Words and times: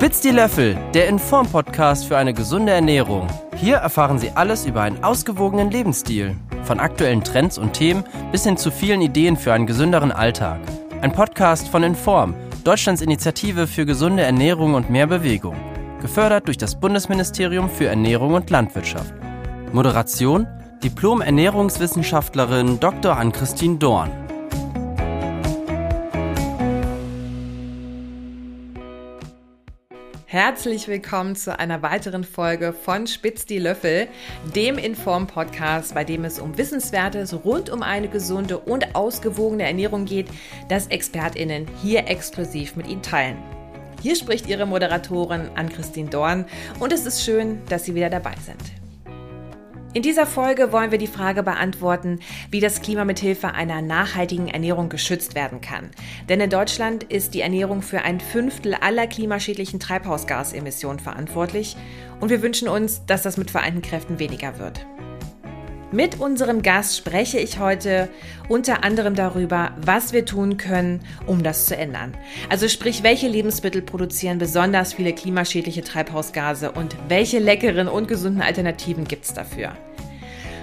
Spitz 0.00 0.22
die 0.22 0.30
Löffel, 0.30 0.78
der 0.94 1.08
Inform-Podcast 1.08 2.06
für 2.06 2.16
eine 2.16 2.32
gesunde 2.32 2.72
Ernährung. 2.72 3.26
Hier 3.54 3.76
erfahren 3.76 4.18
Sie 4.18 4.30
alles 4.30 4.64
über 4.64 4.80
einen 4.80 5.04
ausgewogenen 5.04 5.70
Lebensstil. 5.70 6.36
Von 6.62 6.80
aktuellen 6.80 7.22
Trends 7.22 7.58
und 7.58 7.74
Themen 7.74 8.04
bis 8.32 8.44
hin 8.44 8.56
zu 8.56 8.70
vielen 8.70 9.02
Ideen 9.02 9.36
für 9.36 9.52
einen 9.52 9.66
gesünderen 9.66 10.10
Alltag. 10.10 10.58
Ein 11.02 11.12
Podcast 11.12 11.68
von 11.68 11.82
Inform, 11.82 12.34
Deutschlands 12.64 13.02
Initiative 13.02 13.66
für 13.66 13.84
gesunde 13.84 14.22
Ernährung 14.22 14.72
und 14.72 14.88
mehr 14.88 15.06
Bewegung. 15.06 15.56
Gefördert 16.00 16.46
durch 16.46 16.56
das 16.56 16.80
Bundesministerium 16.80 17.68
für 17.68 17.88
Ernährung 17.88 18.32
und 18.32 18.48
Landwirtschaft. 18.48 19.12
Moderation 19.70 20.46
Diplom-Ernährungswissenschaftlerin 20.82 22.80
Dr. 22.80 23.18
Ann-Christine 23.18 23.76
Dorn. 23.76 24.19
Herzlich 30.32 30.86
willkommen 30.86 31.34
zu 31.34 31.58
einer 31.58 31.82
weiteren 31.82 32.22
Folge 32.22 32.72
von 32.72 33.08
Spitz 33.08 33.46
die 33.46 33.58
Löffel, 33.58 34.06
dem 34.54 34.78
Inform-Podcast, 34.78 35.92
bei 35.92 36.04
dem 36.04 36.24
es 36.24 36.38
um 36.38 36.56
Wissenswertes 36.56 37.34
rund 37.44 37.68
um 37.68 37.82
eine 37.82 38.06
gesunde 38.06 38.56
und 38.56 38.94
ausgewogene 38.94 39.64
Ernährung 39.64 40.04
geht, 40.04 40.28
das 40.68 40.86
ExpertInnen 40.86 41.66
hier 41.82 42.06
exklusiv 42.06 42.76
mit 42.76 42.86
Ihnen 42.86 43.02
teilen. 43.02 43.38
Hier 44.02 44.14
spricht 44.14 44.46
Ihre 44.46 44.66
Moderatorin 44.66 45.50
Ann-Christine 45.56 46.10
Dorn 46.10 46.44
und 46.78 46.92
es 46.92 47.06
ist 47.06 47.24
schön, 47.24 47.60
dass 47.68 47.84
Sie 47.84 47.96
wieder 47.96 48.08
dabei 48.08 48.36
sind. 48.46 48.79
In 49.92 50.02
dieser 50.02 50.24
Folge 50.24 50.70
wollen 50.70 50.92
wir 50.92 50.98
die 50.98 51.08
Frage 51.08 51.42
beantworten, 51.42 52.20
wie 52.48 52.60
das 52.60 52.80
Klima 52.80 53.04
mithilfe 53.04 53.54
einer 53.54 53.82
nachhaltigen 53.82 54.46
Ernährung 54.46 54.88
geschützt 54.88 55.34
werden 55.34 55.60
kann. 55.60 55.90
Denn 56.28 56.40
in 56.40 56.48
Deutschland 56.48 57.02
ist 57.02 57.34
die 57.34 57.40
Ernährung 57.40 57.82
für 57.82 58.02
ein 58.02 58.20
Fünftel 58.20 58.74
aller 58.74 59.08
klimaschädlichen 59.08 59.80
Treibhausgasemissionen 59.80 61.00
verantwortlich 61.00 61.76
und 62.20 62.30
wir 62.30 62.40
wünschen 62.40 62.68
uns, 62.68 63.04
dass 63.06 63.22
das 63.22 63.36
mit 63.36 63.50
vereinten 63.50 63.82
Kräften 63.82 64.20
weniger 64.20 64.60
wird. 64.60 64.86
Mit 65.92 66.20
unserem 66.20 66.62
Gast 66.62 66.96
spreche 66.96 67.40
ich 67.40 67.58
heute 67.58 68.08
unter 68.48 68.84
anderem 68.84 69.16
darüber, 69.16 69.72
was 69.84 70.12
wir 70.12 70.24
tun 70.24 70.56
können, 70.56 71.00
um 71.26 71.42
das 71.42 71.66
zu 71.66 71.76
ändern. 71.76 72.16
Also 72.48 72.68
sprich, 72.68 73.02
welche 73.02 73.26
Lebensmittel 73.26 73.82
produzieren 73.82 74.38
besonders 74.38 74.94
viele 74.94 75.12
klimaschädliche 75.12 75.82
Treibhausgase 75.82 76.70
und 76.70 76.96
welche 77.08 77.40
leckeren 77.40 77.88
und 77.88 78.06
gesunden 78.06 78.40
Alternativen 78.40 79.08
gibt 79.08 79.24
es 79.24 79.34
dafür. 79.34 79.72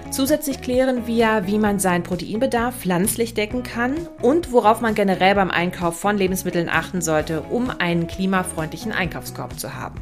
Zusätzlich 0.10 0.62
klären 0.62 1.06
wir, 1.06 1.44
wie 1.46 1.60
man 1.60 1.80
seinen 1.80 2.04
Proteinbedarf 2.04 2.76
pflanzlich 2.80 3.34
decken 3.34 3.64
kann 3.64 3.96
und 4.22 4.52
worauf 4.52 4.82
man 4.82 4.96
generell 4.96 5.36
beim 5.36 5.52
Einkauf 5.52 6.00
von 6.00 6.18
Lebensmitteln 6.18 6.70
achten 6.70 7.02
sollte, 7.02 7.42
um 7.42 7.70
einen 7.70 8.08
klimafreundlichen 8.08 8.94
Einkaufskorb 8.94 9.60
zu 9.60 9.76
haben. 9.76 10.00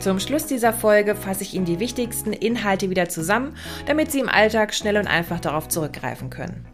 Zum 0.00 0.18
Schluss 0.18 0.46
dieser 0.46 0.72
Folge 0.72 1.14
fasse 1.14 1.44
ich 1.44 1.54
Ihnen 1.54 1.64
die 1.64 1.78
wichtigsten 1.78 2.32
Inhalte 2.32 2.90
wieder 2.90 3.08
zusammen, 3.08 3.56
damit 3.86 4.10
Sie 4.10 4.18
im 4.20 4.28
Alltag 4.28 4.74
schnell 4.74 4.96
und 4.96 5.06
einfach 5.06 5.40
darauf 5.40 5.68
zurückgreifen 5.68 6.28
können. 6.30 6.66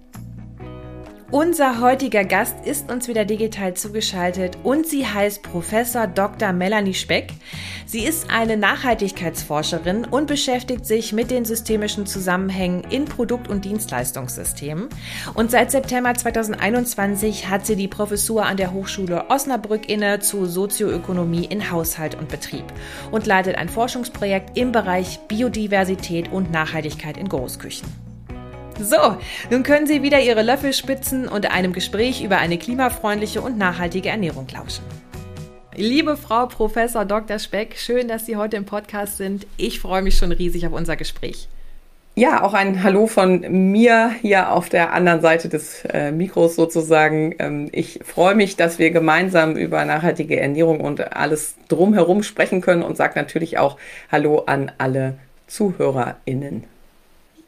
Unser 1.32 1.80
heutiger 1.80 2.24
Gast 2.24 2.56
ist 2.66 2.90
uns 2.90 3.06
wieder 3.06 3.24
digital 3.24 3.74
zugeschaltet 3.74 4.58
und 4.64 4.84
sie 4.84 5.06
heißt 5.06 5.44
Professor 5.44 6.08
Dr. 6.08 6.52
Melanie 6.52 6.92
Speck. 6.92 7.32
Sie 7.86 8.00
ist 8.00 8.32
eine 8.32 8.56
Nachhaltigkeitsforscherin 8.56 10.06
und 10.06 10.26
beschäftigt 10.26 10.84
sich 10.84 11.12
mit 11.12 11.30
den 11.30 11.44
systemischen 11.44 12.04
Zusammenhängen 12.04 12.82
in 12.90 13.04
Produkt- 13.04 13.46
und 13.46 13.64
Dienstleistungssystemen. 13.64 14.88
Und 15.34 15.52
seit 15.52 15.70
September 15.70 16.12
2021 16.14 17.48
hat 17.48 17.64
sie 17.64 17.76
die 17.76 17.86
Professur 17.86 18.44
an 18.44 18.56
der 18.56 18.72
Hochschule 18.72 19.30
Osnabrück 19.30 19.88
inne 19.88 20.18
zu 20.18 20.46
Sozioökonomie 20.46 21.44
in 21.44 21.70
Haushalt 21.70 22.16
und 22.16 22.28
Betrieb 22.28 22.64
und 23.12 23.28
leitet 23.28 23.54
ein 23.54 23.68
Forschungsprojekt 23.68 24.58
im 24.58 24.72
Bereich 24.72 25.20
Biodiversität 25.28 26.32
und 26.32 26.50
Nachhaltigkeit 26.50 27.16
in 27.16 27.28
Großküchen. 27.28 28.09
So, 28.82 29.18
nun 29.50 29.62
können 29.62 29.86
Sie 29.86 30.02
wieder 30.02 30.20
Ihre 30.20 30.42
Löffel 30.42 30.72
spitzen 30.72 31.28
und 31.28 31.50
einem 31.50 31.74
Gespräch 31.74 32.24
über 32.24 32.38
eine 32.38 32.56
klimafreundliche 32.56 33.42
und 33.42 33.58
nachhaltige 33.58 34.08
Ernährung 34.08 34.46
lauschen. 34.54 34.82
Liebe 35.76 36.16
Frau 36.16 36.46
Professor 36.46 37.04
Dr. 37.04 37.38
Speck, 37.38 37.76
schön, 37.76 38.08
dass 38.08 38.24
Sie 38.24 38.36
heute 38.36 38.56
im 38.56 38.64
Podcast 38.64 39.18
sind. 39.18 39.46
Ich 39.58 39.80
freue 39.80 40.00
mich 40.00 40.16
schon 40.16 40.32
riesig 40.32 40.66
auf 40.66 40.72
unser 40.72 40.96
Gespräch. 40.96 41.48
Ja, 42.14 42.42
auch 42.42 42.54
ein 42.54 42.82
Hallo 42.82 43.06
von 43.06 43.40
mir 43.70 44.12
hier 44.22 44.50
auf 44.50 44.70
der 44.70 44.94
anderen 44.94 45.20
Seite 45.20 45.50
des 45.50 45.84
äh, 45.84 46.10
Mikros 46.10 46.56
sozusagen. 46.56 47.34
Ähm, 47.38 47.68
ich 47.72 48.00
freue 48.02 48.34
mich, 48.34 48.56
dass 48.56 48.78
wir 48.78 48.90
gemeinsam 48.92 49.56
über 49.56 49.84
nachhaltige 49.84 50.40
Ernährung 50.40 50.80
und 50.80 51.14
alles 51.14 51.54
drumherum 51.68 52.22
sprechen 52.22 52.62
können 52.62 52.82
und 52.82 52.96
sage 52.96 53.18
natürlich 53.18 53.58
auch 53.58 53.76
Hallo 54.10 54.44
an 54.46 54.72
alle 54.78 55.18
ZuhörerInnen. 55.48 56.64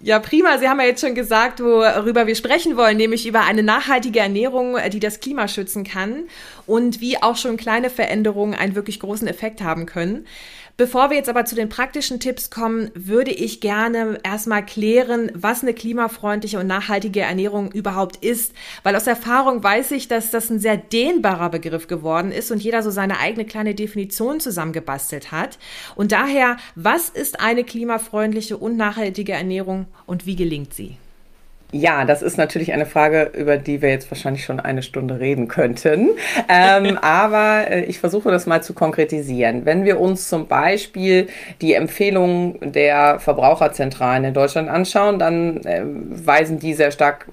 Ja, 0.04 0.18
prima. 0.18 0.58
Sie 0.58 0.68
haben 0.68 0.80
ja 0.80 0.86
jetzt 0.86 1.00
schon 1.00 1.14
gesagt, 1.14 1.60
worüber 1.60 2.26
wir 2.26 2.34
sprechen 2.34 2.76
wollen, 2.76 2.96
nämlich 2.96 3.24
über 3.24 3.42
eine 3.42 3.62
nachhaltige 3.62 4.18
Ernährung, 4.18 4.76
die 4.90 4.98
das 4.98 5.20
Klima 5.20 5.46
schützen 5.46 5.84
kann 5.84 6.24
und 6.66 7.00
wie 7.00 7.22
auch 7.22 7.36
schon 7.36 7.56
kleine 7.56 7.88
Veränderungen 7.88 8.54
einen 8.54 8.74
wirklich 8.74 8.98
großen 8.98 9.28
Effekt 9.28 9.62
haben 9.62 9.86
können. 9.86 10.26
Bevor 10.78 11.10
wir 11.10 11.18
jetzt 11.18 11.28
aber 11.28 11.44
zu 11.44 11.54
den 11.54 11.68
praktischen 11.68 12.18
Tipps 12.18 12.50
kommen, 12.50 12.90
würde 12.94 13.30
ich 13.30 13.60
gerne 13.60 14.18
erstmal 14.22 14.64
klären, 14.64 15.30
was 15.34 15.62
eine 15.62 15.74
klimafreundliche 15.74 16.58
und 16.58 16.66
nachhaltige 16.66 17.20
Ernährung 17.20 17.70
überhaupt 17.72 18.16
ist. 18.24 18.52
Weil 18.82 18.96
aus 18.96 19.06
Erfahrung 19.06 19.62
weiß 19.62 19.90
ich, 19.90 20.08
dass 20.08 20.30
das 20.30 20.48
ein 20.48 20.60
sehr 20.60 20.78
dehnbarer 20.78 21.50
Begriff 21.50 21.88
geworden 21.88 22.32
ist 22.32 22.50
und 22.50 22.62
jeder 22.62 22.82
so 22.82 22.90
seine 22.90 23.18
eigene 23.18 23.44
kleine 23.44 23.74
Definition 23.74 24.40
zusammengebastelt 24.40 25.30
hat. 25.30 25.58
Und 25.94 26.12
daher, 26.12 26.56
was 26.74 27.10
ist 27.10 27.40
eine 27.40 27.64
klimafreundliche 27.64 28.56
und 28.56 28.76
nachhaltige 28.76 29.32
Ernährung 29.32 29.86
und 30.06 30.24
wie 30.24 30.36
gelingt 30.36 30.72
sie? 30.72 30.96
Ja, 31.74 32.04
das 32.04 32.20
ist 32.20 32.36
natürlich 32.36 32.74
eine 32.74 32.84
Frage, 32.84 33.30
über 33.34 33.56
die 33.56 33.80
wir 33.80 33.88
jetzt 33.88 34.10
wahrscheinlich 34.10 34.44
schon 34.44 34.60
eine 34.60 34.82
Stunde 34.82 35.20
reden 35.20 35.48
könnten. 35.48 36.10
Ähm, 36.46 36.98
aber 37.02 37.70
äh, 37.70 37.84
ich 37.84 37.98
versuche 37.98 38.30
das 38.30 38.44
mal 38.44 38.62
zu 38.62 38.74
konkretisieren. 38.74 39.64
Wenn 39.64 39.86
wir 39.86 39.98
uns 39.98 40.28
zum 40.28 40.46
Beispiel 40.48 41.28
die 41.62 41.72
Empfehlungen 41.72 42.58
der 42.60 43.20
Verbraucherzentralen 43.20 44.24
in 44.24 44.34
Deutschland 44.34 44.68
anschauen, 44.68 45.18
dann 45.18 45.64
äh, 45.64 45.80
weisen 45.82 46.58
die 46.58 46.74
sehr 46.74 46.90
stark 46.90 47.26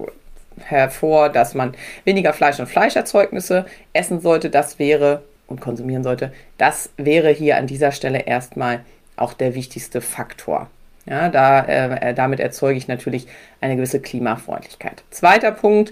hervor, 0.64 1.28
dass 1.28 1.54
man 1.54 1.74
weniger 2.06 2.32
Fleisch 2.32 2.60
und 2.60 2.68
Fleischerzeugnisse 2.68 3.66
essen 3.92 4.22
sollte. 4.22 4.50
Das 4.50 4.80
wäre 4.80 5.22
und 5.48 5.60
konsumieren 5.60 6.04
sollte. 6.04 6.32
Das 6.58 6.92
wäre 6.96 7.30
hier 7.30 7.58
an 7.58 7.68
dieser 7.68 7.92
Stelle 7.92 8.20
erstmal 8.20 8.86
auch 9.18 9.34
der 9.34 9.54
wichtigste 9.54 10.00
Faktor. 10.00 10.70
Ja, 11.10 11.30
da, 11.30 11.66
äh, 11.66 12.14
damit 12.14 12.40
erzeuge 12.40 12.78
ich 12.78 12.88
natürlich 12.88 13.26
eine 13.62 13.76
gewisse 13.76 14.00
Klimafreundlichkeit. 14.00 15.04
Zweiter 15.10 15.52
Punkt, 15.52 15.92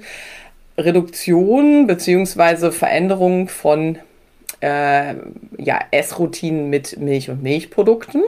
Reduktion 0.78 1.88
bzw. 1.88 2.72
Veränderung 2.72 3.50
von 3.50 3.98
äh, 4.62 5.16
ja, 5.58 5.80
Essroutinen 5.90 6.70
mit 6.70 7.00
Milch 7.00 7.32
und 7.32 7.42
Milchprodukten. 7.42 8.24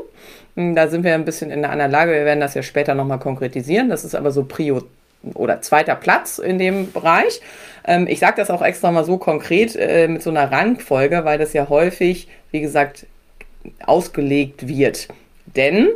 Hm, 0.55 0.75
da 0.75 0.87
sind 0.87 1.03
wir 1.03 1.13
ein 1.13 1.25
bisschen 1.25 1.51
in 1.51 1.59
einer 1.63 1.71
anderen 1.71 1.91
Lage. 1.91 2.11
Wir 2.11 2.25
werden 2.25 2.39
das 2.39 2.55
ja 2.55 2.63
später 2.63 2.95
nochmal 2.95 3.19
konkretisieren. 3.19 3.89
Das 3.89 4.03
ist 4.03 4.15
aber 4.15 4.31
so 4.31 4.43
Prio 4.43 4.81
oder 5.35 5.61
zweiter 5.61 5.95
Platz 5.95 6.39
in 6.39 6.57
dem 6.57 6.91
Bereich. 6.91 7.41
Ähm, 7.85 8.07
ich 8.07 8.19
sage 8.19 8.37
das 8.37 8.49
auch 8.49 8.63
extra 8.63 8.91
mal 8.91 9.03
so 9.03 9.17
konkret 9.17 9.75
äh, 9.75 10.07
mit 10.07 10.23
so 10.23 10.31
einer 10.31 10.51
Rangfolge, 10.51 11.23
weil 11.23 11.37
das 11.37 11.53
ja 11.53 11.69
häufig, 11.69 12.27
wie 12.49 12.61
gesagt, 12.61 13.05
ausgelegt 13.85 14.67
wird. 14.67 15.09
Denn 15.45 15.89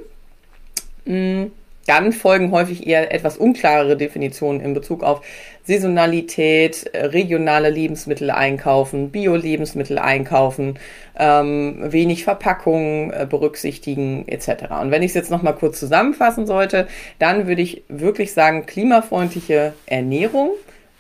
dann 1.06 2.14
folgen 2.14 2.52
häufig 2.52 2.88
eher 2.88 3.14
etwas 3.14 3.38
unklarere 3.38 3.98
Definitionen 3.98 4.62
in 4.62 4.74
Bezug 4.74 5.04
auf 5.04 5.22
Saisonalität, 5.66 6.90
regionale 6.94 7.70
Lebensmittel 7.70 8.32
einkaufen, 8.32 9.12
Bio-Lebensmittel 9.12 9.98
einkaufen, 9.98 10.80
ähm, 11.18 11.78
wenig 11.92 12.24
Verpackungen 12.24 13.12
äh, 13.12 13.28
berücksichtigen 13.30 14.28
etc. 14.28 14.72
Und 14.82 14.92
wenn 14.92 15.04
ich 15.04 15.12
es 15.12 15.16
jetzt 15.16 15.32
nochmal 15.32 15.56
kurz 15.56 15.80
zusammenfassen 15.80 16.48
sollte, 16.48 16.88
dann 17.20 17.48
würde 17.48 17.62
ich 17.62 17.84
wirklich 17.88 18.34
sagen, 18.34 18.66
klimafreundliche 18.66 19.74
Ernährung 19.86 20.52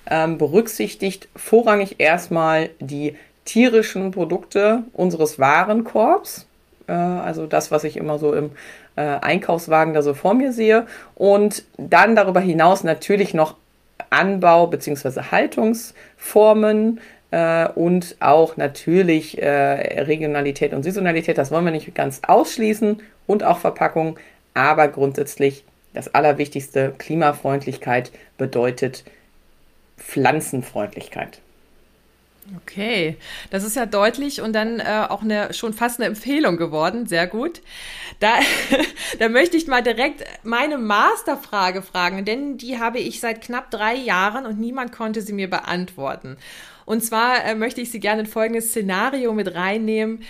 ähm, 0.09 0.37
berücksichtigt 0.37 1.29
vorrangig 1.35 1.95
erstmal 1.99 2.69
die 2.79 3.15
tierischen 3.45 4.11
Produkte 4.11 4.83
unseres 4.93 5.39
Warenkorbs, 5.39 6.47
äh, 6.87 6.93
also 6.93 7.45
das, 7.45 7.71
was 7.71 7.83
ich 7.83 7.97
immer 7.97 8.19
so 8.19 8.33
im 8.33 8.51
äh, 8.95 9.01
Einkaufswagen 9.01 9.93
da 9.93 10.01
so 10.01 10.13
vor 10.13 10.33
mir 10.33 10.53
sehe. 10.53 10.85
Und 11.15 11.63
dann 11.77 12.15
darüber 12.15 12.39
hinaus 12.39 12.83
natürlich 12.83 13.33
noch 13.33 13.55
Anbau 14.09 14.67
bzw. 14.67 15.21
Haltungsformen 15.31 16.99
äh, 17.31 17.67
und 17.69 18.15
auch 18.19 18.57
natürlich 18.57 19.41
äh, 19.41 20.01
Regionalität 20.01 20.73
und 20.73 20.83
Saisonalität. 20.83 21.37
Das 21.37 21.51
wollen 21.51 21.65
wir 21.65 21.71
nicht 21.71 21.93
ganz 21.95 22.21
ausschließen 22.27 23.01
und 23.27 23.43
auch 23.43 23.57
Verpackung. 23.57 24.19
Aber 24.53 24.87
grundsätzlich 24.87 25.63
das 25.93 26.13
Allerwichtigste, 26.13 26.93
Klimafreundlichkeit 26.97 28.11
bedeutet 28.37 29.03
Pflanzenfreundlichkeit. 29.97 31.39
Okay, 32.61 33.15
das 33.51 33.63
ist 33.63 33.75
ja 33.77 33.85
deutlich 33.85 34.41
und 34.41 34.53
dann 34.53 34.79
äh, 34.79 35.05
auch 35.07 35.21
eine 35.21 35.53
schon 35.53 35.73
fast 35.73 35.99
eine 35.99 36.07
Empfehlung 36.07 36.57
geworden. 36.57 37.07
Sehr 37.07 37.25
gut. 37.25 37.61
Da, 38.19 38.33
da 39.19 39.29
möchte 39.29 39.55
ich 39.55 39.67
mal 39.67 39.81
direkt 39.81 40.23
meine 40.43 40.77
Masterfrage 40.77 41.81
fragen, 41.81 42.25
denn 42.25 42.57
die 42.57 42.79
habe 42.79 42.99
ich 42.99 43.21
seit 43.21 43.41
knapp 43.41 43.71
drei 43.71 43.95
Jahren 43.95 44.45
und 44.45 44.59
niemand 44.59 44.91
konnte 44.91 45.21
sie 45.21 45.33
mir 45.33 45.49
beantworten. 45.49 46.37
Und 46.85 47.01
zwar 47.01 47.45
äh, 47.45 47.55
möchte 47.55 47.79
ich 47.79 47.91
Sie 47.91 48.01
gerne 48.01 48.21
in 48.21 48.27
folgendes 48.27 48.69
Szenario 48.69 49.33
mit 49.33 49.55
reinnehmen. 49.55 50.23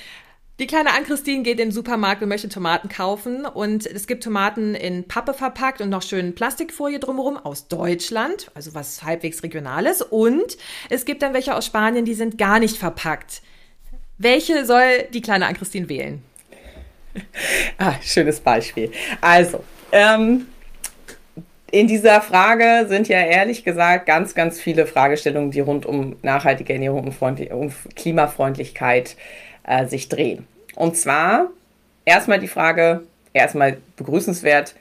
Die 0.60 0.68
kleine 0.68 0.94
Ann-Christine 0.94 1.42
geht 1.42 1.60
in 1.60 1.70
den 1.70 1.72
Supermarkt 1.72 2.22
und 2.22 2.30
möchte 2.30 2.48
Tomaten 2.48 2.88
kaufen. 2.88 3.46
Und 3.48 3.88
es 3.88 4.06
gibt 4.06 4.24
Tomaten 4.24 4.76
in 4.76 5.08
Pappe 5.08 5.34
verpackt 5.34 5.82
und 5.82 5.90
noch 5.90 6.04
schön 6.04 6.36
Plastikfolie 6.36 7.00
drumherum 7.00 7.38
aus 7.38 7.68
Deutschland, 7.68 8.52
also 8.54 8.76
was 8.76 9.02
halbwegs 9.02 9.42
Regionales. 9.42 10.04
Und 10.04 10.58
es 10.92 11.06
gibt 11.06 11.24
dann 11.24 11.34
welche 11.34 11.56
aus 11.56 11.66
Spanien, 11.66 12.06
die 12.06 12.14
sind 12.14 12.38
gar 12.38 12.60
nicht 12.60 12.78
verpackt. 12.78 13.42
Welche 14.20 14.66
soll 14.66 15.06
die 15.12 15.22
kleine 15.22 15.48
Ann-Christine 15.48 15.90
wählen? 15.90 16.24
Ah, 17.78 17.94
schönes 18.02 18.40
Beispiel. 18.40 18.92
Also, 19.22 19.64
ähm, 19.92 20.48
in 21.70 21.88
dieser 21.88 22.22
Frage 22.22 22.88
sind 22.88 23.08
ja 23.08 23.20
ehrlich 23.20 23.64
gesagt 23.64 24.08
ganz, 24.08 24.34
ganz 24.34 24.60
viele 24.60 24.88
Fragestellungen, 24.88 25.52
die 25.52 25.60
rund 25.60 25.86
um 25.86 26.16
nachhaltige 26.24 26.74
Ernährung 26.74 27.04
und 27.04 27.52
um 27.52 27.72
Klimafreundlichkeit 27.96 29.12
äh, 29.12 29.53
sich 29.88 30.10
drehen. 30.10 30.48
Und 30.75 30.98
zwar 30.98 31.50
erstmal 32.06 32.39
die 32.39 32.48
Frage, 32.48 33.04
erstmal 33.33 33.77
begrüßenswert, 33.95 34.75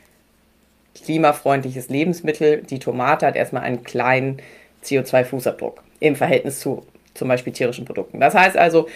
klimafreundliches 0.95 1.89
Lebensmittel. 1.89 2.63
Die 2.63 2.79
Tomate 2.79 3.27
hat 3.27 3.37
erstmal 3.37 3.63
einen 3.63 3.83
kleinen 3.83 4.41
CO2-Fußabdruck 4.85 5.75
im 6.01 6.17
Verhältnis 6.17 6.61
zu 6.61 6.87
zum 7.15 7.29
Beispiel 7.29 7.53
tierischen 7.53 7.85
Produkten. 7.85 8.21
Das 8.21 8.35
heißt 8.35 8.57
also, 8.57 8.89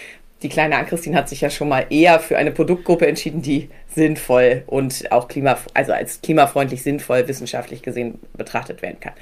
die 0.43 0.49
kleine 0.49 0.77
Ann-Christine 0.77 1.15
hat 1.15 1.29
sich 1.29 1.41
ja 1.41 1.49
schon 1.49 1.69
mal 1.69 1.87
eher 1.89 2.19
für 2.19 2.37
eine 2.37 2.51
Produktgruppe 2.51 3.07
entschieden, 3.07 3.41
die 3.41 3.69
sinnvoll 3.93 4.63
und 4.67 5.11
auch 5.11 5.27
klima, 5.27 5.57
also 5.73 5.93
als 5.93 6.21
klimafreundlich 6.21 6.83
sinnvoll 6.83 7.27
wissenschaftlich 7.27 7.81
gesehen 7.81 8.19
betrachtet 8.33 8.83
werden 8.83 8.99
kann. 8.99 9.13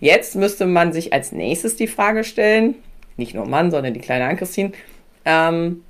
Jetzt 0.00 0.34
müsste 0.34 0.66
man 0.66 0.92
sich 0.92 1.12
als 1.12 1.30
nächstes 1.30 1.76
die 1.76 1.86
Frage 1.86 2.24
stellen, 2.24 2.74
nicht 3.16 3.34
nur 3.34 3.46
Mann, 3.46 3.70
sondern 3.70 3.94
die 3.94 4.00
kleine 4.00 4.26
Ann-Christine, 4.26 4.72
ähm, 5.24 5.82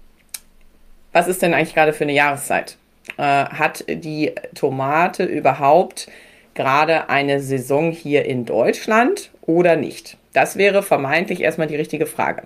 was 1.17 1.29
ist 1.29 1.41
denn 1.41 1.55
eigentlich 1.55 1.75
gerade 1.75 1.95
für 1.95 2.05
eine 2.05 2.13
Jahreszeit? 2.13 2.77
Äh, 3.17 3.23
hat 3.23 3.87
die 3.89 4.33
Tomate 4.55 5.25
überhaupt 5.25 6.09
gerade 6.53 7.09
eine 7.09 7.41
Saison 7.41 7.91
hier 7.91 8.27
in 8.27 8.45
Deutschland 8.45 9.31
oder 9.41 9.77
nicht? 9.77 10.19
Das 10.35 10.59
wäre 10.59 10.83
vermeintlich 10.83 11.41
erstmal 11.41 11.69
die 11.69 11.77
richtige 11.77 12.05
Frage. 12.05 12.43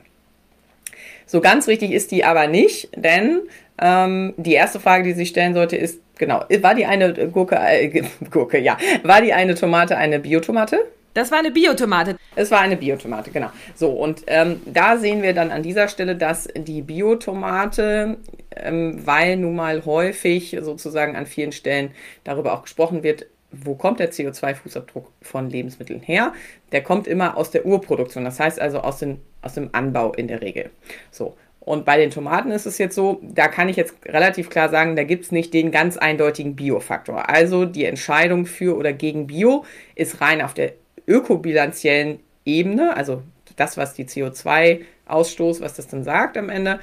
So 1.27 1.41
ganz 1.41 1.67
richtig 1.67 1.91
ist 1.91 2.13
die 2.13 2.23
aber 2.23 2.47
nicht, 2.47 2.91
denn 2.95 3.41
ähm, 3.83 4.35
die 4.37 4.55
erste 4.55 4.79
Frage, 4.79 5.03
die 5.03 5.15
sich 5.15 5.31
stellen 5.31 5.55
sollte, 5.55 5.77
ist, 5.77 5.99
genau, 6.17 6.45
war 6.61 6.77
die 6.77 6.87
eine 6.87 7.13
Gurke, 7.27 7.57
äh, 7.57 8.05
Gurke, 8.31 8.61
ja, 8.61 8.79
war 9.03 9.21
die 9.21 9.33
eine 9.33 9.57
Tomate 9.57 9.97
eine 9.97 10.21
Biotomate? 10.21 10.79
Das 11.15 11.33
war 11.33 11.39
eine 11.39 11.51
Biotomate. 11.51 12.17
Es 12.37 12.51
war 12.51 12.61
eine 12.61 12.77
Biotomate, 12.77 13.31
genau. 13.31 13.51
So, 13.75 13.91
und 13.91 14.23
ähm, 14.29 14.61
da 14.67 14.97
sehen 14.97 15.23
wir 15.23 15.35
dann 15.35 15.51
an 15.51 15.63
dieser 15.63 15.89
Stelle, 15.89 16.15
dass 16.15 16.49
die 16.57 16.83
Biotomate, 16.83 18.19
ähm, 18.55 19.01
weil 19.05 19.37
nun 19.37 19.57
mal 19.57 19.85
häufig 19.85 20.57
sozusagen 20.61 21.17
an 21.17 21.27
vielen 21.27 21.53
Stellen 21.53 21.91
darüber 22.23 22.55
auch 22.55 22.63
gesprochen 22.63 23.03
wird, 23.03 23.27
wo 23.53 23.75
kommt 23.75 23.99
der 23.99 24.13
CO2-Fußabdruck 24.13 25.07
von 25.23 25.51
Lebensmitteln 25.51 26.01
her? 26.01 26.33
Der 26.71 26.83
kommt 26.83 27.09
immer 27.09 27.37
aus 27.37 27.51
der 27.51 27.67
Urproduktion, 27.67 28.25
das 28.25 28.39
heißt 28.39 28.61
also 28.61 28.79
aus, 28.81 28.99
den, 28.99 29.21
aus 29.43 29.55
dem 29.55 29.71
Anbau 29.73 30.13
in 30.13 30.29
der 30.29 30.41
Regel. 30.41 30.71
So. 31.11 31.37
Und 31.59 31.85
bei 31.85 31.99
den 31.99 32.11
Tomaten 32.11 32.53
ist 32.53 32.65
es 32.65 32.79
jetzt 32.79 32.95
so, 32.95 33.21
da 33.23 33.47
kann 33.47 33.69
ich 33.69 33.77
jetzt 33.77 33.95
relativ 34.07 34.49
klar 34.49 34.71
sagen, 34.71 34.97
da 34.97 35.05
gibt 35.05 35.25
es 35.25 35.33
nicht 35.33 35.53
den 35.53 35.71
ganz 35.71 35.99
eindeutigen 35.99 36.57
Biofaktor. 36.57 37.29
Also 37.29 37.67
die 37.67 37.85
Entscheidung 37.85 38.47
für 38.47 38.77
oder 38.77 38.93
gegen 38.93 39.27
Bio 39.27 39.65
ist 39.95 40.21
rein 40.23 40.41
auf 40.41 40.55
der 40.55 40.73
ökobilanziellen 41.07 42.21
Ebene, 42.45 42.97
also 42.97 43.23
das, 43.57 43.77
was 43.77 43.95
die 43.95 44.07
CO2-Ausstoß, 44.07 45.61
was 45.61 45.75
das 45.75 45.89
dann 45.89 46.05
sagt 46.05 46.37
am 46.37 46.49
Ende, 46.49 46.81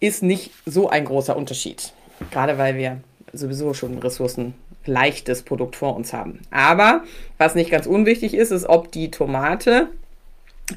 ist 0.00 0.22
nicht 0.22 0.52
so 0.66 0.88
ein 0.88 1.04
großer 1.04 1.36
Unterschied. 1.36 1.92
Gerade 2.30 2.58
weil 2.58 2.76
wir 2.76 3.00
sowieso 3.32 3.74
schon 3.74 3.92
ein 3.92 3.98
ressourcenleichtes 3.98 5.42
Produkt 5.42 5.76
vor 5.76 5.96
uns 5.96 6.12
haben. 6.12 6.40
Aber 6.50 7.04
was 7.38 7.54
nicht 7.54 7.70
ganz 7.70 7.86
unwichtig 7.86 8.34
ist, 8.34 8.50
ist, 8.50 8.66
ob 8.66 8.92
die 8.92 9.10
Tomate 9.10 9.88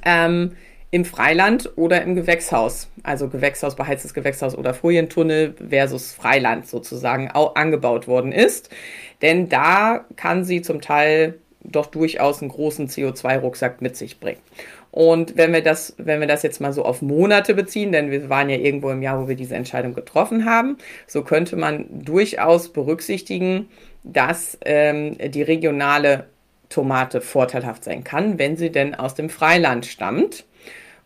ähm, 0.06 0.56
im 0.92 1.04
Freiland 1.06 1.72
oder 1.76 2.02
im 2.02 2.16
Gewächshaus, 2.16 2.88
also 3.04 3.28
Gewächshaus, 3.28 3.76
beheiztes 3.76 4.14
Gewächshaus 4.14 4.56
oder 4.58 4.74
Folientunnel 4.74 5.56
versus 5.70 6.14
Freiland 6.14 6.68
sozusagen 6.68 7.30
auch 7.32 7.56
angebaut 7.56 8.08
worden 8.08 8.32
ist. 8.32 8.70
Denn 9.22 9.50
da 9.50 10.06
kann 10.16 10.46
sie 10.46 10.62
zum 10.62 10.82
Teil 10.82 11.40
doch 11.68 11.88
durchaus 11.88 12.42
einen 12.42 12.50
großen 12.50 12.88
CO2-Rucksack 12.88 13.82
mit 13.82 13.96
sich 13.96 14.20
bringen. 14.20 14.42
Und 14.92 15.38
wenn 15.38 15.54
wir 15.54 15.62
das, 15.62 15.94
wenn 15.98 16.20
wir 16.22 16.28
das 16.28 16.44
jetzt 16.44 16.62
mal 16.62 16.74
so 16.74 16.84
auf 16.84 17.02
Monate 17.02 17.54
beziehen, 17.54 17.92
denn 17.92 18.10
wir 18.10 18.30
waren 18.30 18.50
ja 18.50 18.58
irgendwo 18.58 18.90
im 18.90 19.02
Jahr, 19.02 19.22
wo 19.22 19.28
wir 19.28 19.36
diese 19.36 19.56
Entscheidung 19.56 19.94
getroffen 19.94 20.46
haben, 20.46 20.78
so 21.06 21.24
könnte 21.24 21.56
man 21.56 21.86
durchaus 21.90 22.70
berücksichtigen, 22.70 23.68
dass 24.04 24.58
ähm, 24.66 25.18
die 25.18 25.42
regionale 25.44 26.26
Tomate 26.70 27.22
vorteilhaft 27.22 27.84
sein 27.84 28.04
kann, 28.04 28.40
wenn 28.40 28.58
sie 28.58 28.72
denn 28.72 28.96
aus 28.96 29.14
dem 29.14 29.30
Freiland 29.30 29.86
stammt. 29.86 30.46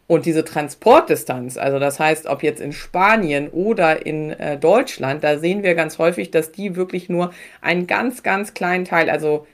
Und 0.07 0.25
diese 0.25 0.43
Transportdistanz, 0.43 1.57
also 1.57 1.79
das 1.79 1.97
heißt, 1.97 2.27
ob 2.27 2.43
jetzt 2.43 2.59
in 2.59 2.73
Spanien 2.73 3.47
oder 3.49 4.05
in 4.05 4.31
äh, 4.31 4.57
Deutschland, 4.57 5.23
da 5.23 5.37
sehen 5.37 5.63
wir 5.63 5.73
ganz 5.73 5.99
häufig, 5.99 6.31
dass 6.31 6.51
die 6.51 6.75
wirklich 6.75 7.07
nur 7.07 7.31
einen 7.61 7.87
ganz, 7.87 8.21
ganz 8.21 8.53
kleinen 8.53 8.83
Teil, 8.83 9.09
also 9.09 9.47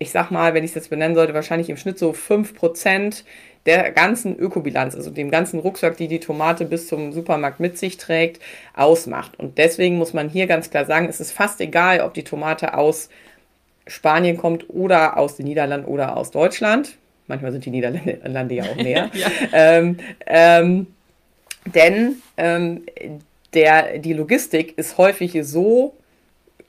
ich 0.00 0.10
sag 0.12 0.30
mal, 0.30 0.54
wenn 0.54 0.64
ich 0.64 0.70
es 0.70 0.76
jetzt 0.76 0.90
benennen 0.90 1.14
sollte, 1.14 1.34
wahrscheinlich 1.34 1.68
im 1.68 1.76
Schnitt 1.76 1.98
so 1.98 2.12
5% 2.12 3.22
der 3.66 3.92
ganzen 3.92 4.38
Ökobilanz, 4.38 4.94
also 4.94 5.10
dem 5.10 5.30
ganzen 5.30 5.60
Rucksack, 5.60 5.98
die 5.98 6.08
die 6.08 6.20
Tomate 6.20 6.64
bis 6.64 6.88
zum 6.88 7.12
Supermarkt 7.12 7.60
mit 7.60 7.76
sich 7.76 7.98
trägt, 7.98 8.40
ausmacht. 8.74 9.38
Und 9.38 9.58
deswegen 9.58 9.98
muss 9.98 10.14
man 10.14 10.30
hier 10.30 10.46
ganz 10.46 10.70
klar 10.70 10.86
sagen, 10.86 11.06
es 11.06 11.20
ist 11.20 11.32
fast 11.32 11.60
egal, 11.60 12.00
ob 12.00 12.14
die 12.14 12.24
Tomate 12.24 12.72
aus 12.72 13.10
Spanien 13.86 14.38
kommt 14.38 14.70
oder 14.70 15.18
aus 15.18 15.36
den 15.36 15.46
Niederlanden 15.46 15.86
oder 15.86 16.16
aus 16.16 16.30
Deutschland. 16.30 16.96
Manchmal 17.26 17.52
sind 17.52 17.66
die 17.66 17.70
Niederlande 17.70 18.54
ja 18.54 18.64
auch 18.64 18.76
näher. 18.82 19.10
ja. 19.12 19.28
Ähm, 19.52 19.98
ähm, 20.26 20.86
denn 21.66 22.22
ähm, 22.38 22.84
der, 23.52 23.98
die 23.98 24.14
Logistik 24.14 24.78
ist 24.78 24.96
häufig 24.96 25.36
so, 25.42 25.94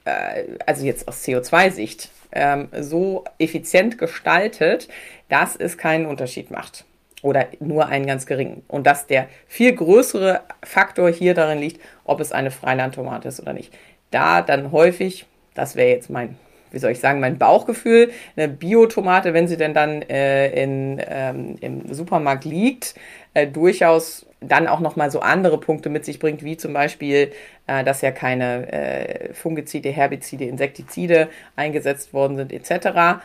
äh, 0.04 0.44
also 0.66 0.86
jetzt 0.86 1.08
aus 1.08 1.24
CO2-Sicht, 1.24 2.10
ähm, 2.32 2.70
so 2.80 3.24
effizient 3.38 3.98
gestaltet, 3.98 4.88
dass 5.30 5.56
es 5.56 5.78
keinen 5.78 6.06
Unterschied 6.06 6.52
macht. 6.52 6.86
Oder 7.22 7.48
nur 7.60 7.88
einen 7.88 8.08
ganz 8.08 8.26
geringen. 8.26 8.64
Und 8.68 8.88
dass 8.88 9.06
der 9.06 9.28
viel 9.48 9.76
größere 9.76 10.42
Faktor 10.64 11.12
hier 11.12 11.36
darin 11.36 11.60
liegt, 11.60 11.80
ob 12.04 12.20
es 12.20 12.32
eine 12.32 12.50
Freilandtomate 12.50 13.28
ist 13.28 13.40
oder 13.40 13.54
nicht. 13.54 13.74
Da 14.10 14.42
dann 14.42 14.72
häufig, 14.72 15.26
das 15.54 15.76
wäre 15.76 15.90
jetzt 15.90 16.10
mein 16.10 16.38
wie 16.72 16.80
soll 16.80 16.92
ich 16.92 17.00
sagen, 17.00 17.20
mein 17.20 17.38
Bauchgefühl, 17.38 18.12
eine 18.36 18.48
Biotomate, 18.48 19.34
wenn 19.34 19.48
sie 19.48 19.58
denn 19.58 19.74
dann 19.74 20.02
äh, 20.04 20.50
in, 20.52 21.02
ähm, 21.06 21.58
im 21.60 21.94
Supermarkt 21.94 22.46
liegt, 22.46 22.96
äh, 23.34 23.46
durchaus 23.46 24.26
dann 24.42 24.68
auch 24.68 24.80
nochmal 24.80 25.12
so 25.12 25.20
andere 25.20 25.60
Punkte 25.60 25.90
mit 25.90 26.04
sich 26.04 26.20
bringt, 26.20 26.44
wie 26.44 26.58
zum 26.58 26.74
Beispiel, 26.74 27.32
äh, 27.68 27.84
dass 27.84 28.02
ja 28.02 28.12
keine 28.12 28.72
äh, 28.72 29.34
Fungizide, 29.34 29.90
Herbizide, 29.90 30.46
Insektizide 30.46 31.30
eingesetzt 31.56 32.14
worden 32.14 32.36
sind, 32.36 32.52
etc., 32.52 33.22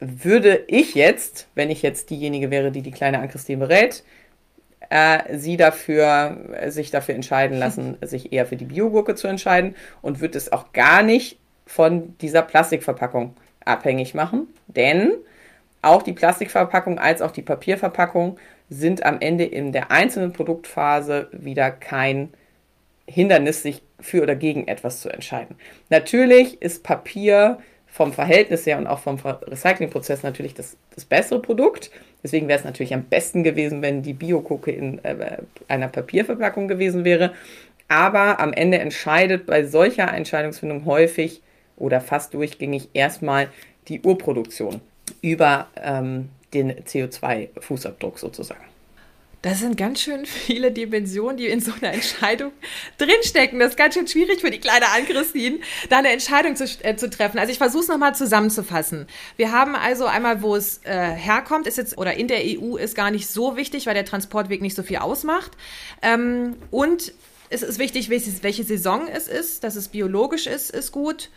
würde 0.00 0.64
ich 0.66 0.94
jetzt, 0.94 1.48
wenn 1.54 1.70
ich 1.70 1.82
jetzt 1.82 2.10
diejenige 2.10 2.50
wäre, 2.50 2.72
die 2.72 2.82
die 2.82 2.90
kleine 2.90 3.20
Ann-Christine 3.20 3.58
berät, 3.58 4.02
äh, 4.90 5.36
sie 5.36 5.56
dafür, 5.56 6.36
sich 6.68 6.90
dafür 6.90 7.14
entscheiden 7.14 7.58
lassen, 7.58 7.96
sich 8.02 8.32
eher 8.32 8.46
für 8.46 8.56
die 8.56 8.64
Biogurke 8.64 9.14
zu 9.14 9.28
entscheiden 9.28 9.76
und 10.02 10.20
würde 10.20 10.38
es 10.38 10.50
auch 10.50 10.72
gar 10.72 11.02
nicht 11.02 11.38
von 11.66 12.16
dieser 12.18 12.42
Plastikverpackung 12.42 13.36
abhängig 13.64 14.14
machen, 14.14 14.48
denn 14.66 15.12
auch 15.80 16.02
die 16.02 16.12
Plastikverpackung 16.12 16.98
als 16.98 17.22
auch 17.22 17.30
die 17.30 17.42
Papierverpackung 17.42 18.38
sind 18.70 19.04
am 19.04 19.20
Ende 19.20 19.44
in 19.44 19.72
der 19.72 19.90
einzelnen 19.90 20.32
Produktphase 20.32 21.28
wieder 21.32 21.70
kein 21.70 22.32
Hindernis, 23.06 23.62
sich 23.62 23.82
für 24.00 24.22
oder 24.22 24.34
gegen 24.34 24.66
etwas 24.66 25.00
zu 25.00 25.10
entscheiden. 25.10 25.56
Natürlich 25.90 26.60
ist 26.62 26.82
Papier 26.82 27.58
vom 27.86 28.12
Verhältnis 28.12 28.66
her 28.66 28.78
und 28.78 28.86
auch 28.86 28.98
vom 28.98 29.16
Recyclingprozess 29.16 30.22
natürlich 30.22 30.54
das, 30.54 30.76
das 30.94 31.04
bessere 31.04 31.40
Produkt. 31.40 31.90
Deswegen 32.24 32.48
wäre 32.48 32.58
es 32.58 32.64
natürlich 32.64 32.92
am 32.92 33.04
besten 33.04 33.44
gewesen, 33.44 33.82
wenn 33.82 34.02
die 34.02 34.14
Biokoke 34.14 34.72
in 34.72 35.04
äh, 35.04 35.38
einer 35.68 35.88
Papierverpackung 35.88 36.66
gewesen 36.66 37.04
wäre. 37.04 37.34
Aber 37.86 38.40
am 38.40 38.52
Ende 38.52 38.78
entscheidet 38.78 39.46
bei 39.46 39.64
solcher 39.64 40.12
Entscheidungsfindung 40.12 40.86
häufig 40.86 41.42
oder 41.76 42.00
fast 42.00 42.34
durchgängig 42.34 42.88
erstmal 42.94 43.48
die 43.88 44.00
Urproduktion 44.00 44.80
über 45.20 45.68
ähm, 45.80 46.30
den 46.54 46.72
CO2-Fußabdruck 46.72 48.18
sozusagen. 48.18 48.64
Das 49.44 49.60
sind 49.60 49.76
ganz 49.76 50.00
schön 50.00 50.24
viele 50.24 50.72
Dimensionen, 50.72 51.36
die 51.36 51.48
in 51.48 51.60
so 51.60 51.70
einer 51.78 51.92
Entscheidung 51.92 52.52
drinstecken. 52.98 53.58
Das 53.58 53.72
ist 53.72 53.76
ganz 53.76 53.92
schön 53.92 54.08
schwierig 54.08 54.40
für 54.40 54.50
die 54.50 54.58
kleine 54.58 54.88
Ann-Christine, 54.88 55.58
da 55.90 55.98
eine 55.98 56.12
Entscheidung 56.12 56.56
zu, 56.56 56.64
äh, 56.82 56.96
zu 56.96 57.10
treffen. 57.10 57.38
Also 57.38 57.52
ich 57.52 57.58
versuche 57.58 57.82
es 57.82 57.88
nochmal 57.88 58.14
zusammenzufassen. 58.14 59.06
Wir 59.36 59.52
haben 59.52 59.76
also 59.76 60.06
einmal, 60.06 60.40
wo 60.40 60.56
es 60.56 60.80
äh, 60.84 61.10
herkommt, 61.10 61.66
ist 61.66 61.76
jetzt, 61.76 61.98
oder 61.98 62.14
in 62.14 62.26
der 62.26 62.40
EU 62.42 62.76
ist 62.76 62.94
gar 62.94 63.10
nicht 63.10 63.28
so 63.28 63.54
wichtig, 63.54 63.84
weil 63.84 63.92
der 63.92 64.06
Transportweg 64.06 64.62
nicht 64.62 64.76
so 64.76 64.82
viel 64.82 64.96
ausmacht. 64.96 65.52
Ähm, 66.00 66.56
und 66.70 67.12
es 67.50 67.62
ist 67.62 67.78
wichtig, 67.78 68.08
welche 68.08 68.64
Saison 68.64 69.08
es 69.08 69.28
ist, 69.28 69.62
dass 69.62 69.76
es 69.76 69.88
biologisch 69.88 70.46
ist, 70.46 70.70
ist 70.70 70.90
gut. 70.90 71.28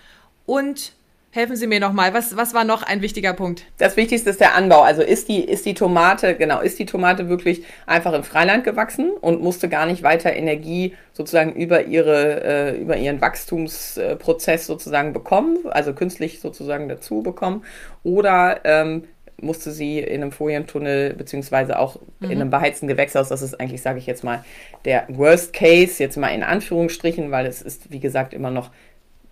Und 0.46 0.94
Helfen 1.38 1.56
Sie 1.56 1.68
mir 1.68 1.80
nochmal, 1.80 2.16
was, 2.16 2.36
was 2.36 2.56
war 2.56 2.64
noch 2.64 2.82
ein 2.82 3.04
wichtiger 3.04 3.32
Punkt? 3.32 3.64
Das 3.78 3.96
Wichtigste 3.96 4.32
ist 4.32 4.40
der 4.40 4.56
Anbau. 4.56 4.82
Also 4.82 5.04
ist 5.04 5.30
die, 5.30 5.44
ist 5.44 5.68
die 5.68 5.76
Tomate, 5.76 6.34
genau, 6.34 6.62
ist 6.62 6.80
die 6.80 6.88
Tomate 6.88 7.30
wirklich 7.30 7.64
einfach 7.86 8.14
im 8.14 8.24
Freiland 8.24 8.64
gewachsen 8.64 9.12
und 9.12 9.40
musste 9.40 9.70
gar 9.70 9.86
nicht 9.86 10.02
weiter 10.02 10.34
Energie 10.34 10.96
sozusagen 11.14 11.54
über, 11.54 11.86
ihre, 11.86 12.44
äh, 12.44 12.82
über 12.82 12.98
ihren 12.98 13.22
Wachstumsprozess 13.22 14.66
sozusagen 14.66 15.14
bekommen, 15.14 15.60
also 15.70 15.94
künstlich 15.94 16.40
sozusagen 16.40 16.90
dazu 16.90 17.22
bekommen? 17.22 17.64
Oder 18.02 18.62
ähm, 18.64 19.04
musste 19.40 19.72
sie 19.72 20.00
in 20.00 20.24
einem 20.24 20.32
Folientunnel 20.32 21.14
beziehungsweise 21.14 21.78
auch 21.78 22.00
mhm. 22.20 22.32
in 22.32 22.42
einem 22.42 22.50
beheizten 22.50 22.88
Gewächshaus, 22.88 23.30
das 23.30 23.44
ist 23.44 23.60
eigentlich, 23.60 23.84
sage 23.84 24.00
ich 24.00 24.08
jetzt 24.08 24.24
mal, 24.24 24.44
der 24.86 25.06
Worst 25.10 25.54
Case, 25.54 26.02
jetzt 26.02 26.18
mal 26.18 26.30
in 26.30 26.42
Anführungsstrichen, 26.42 27.30
weil 27.30 27.46
es 27.46 27.62
ist, 27.62 27.92
wie 27.92 28.00
gesagt, 28.00 28.34
immer 28.34 28.50
noch 28.50 28.72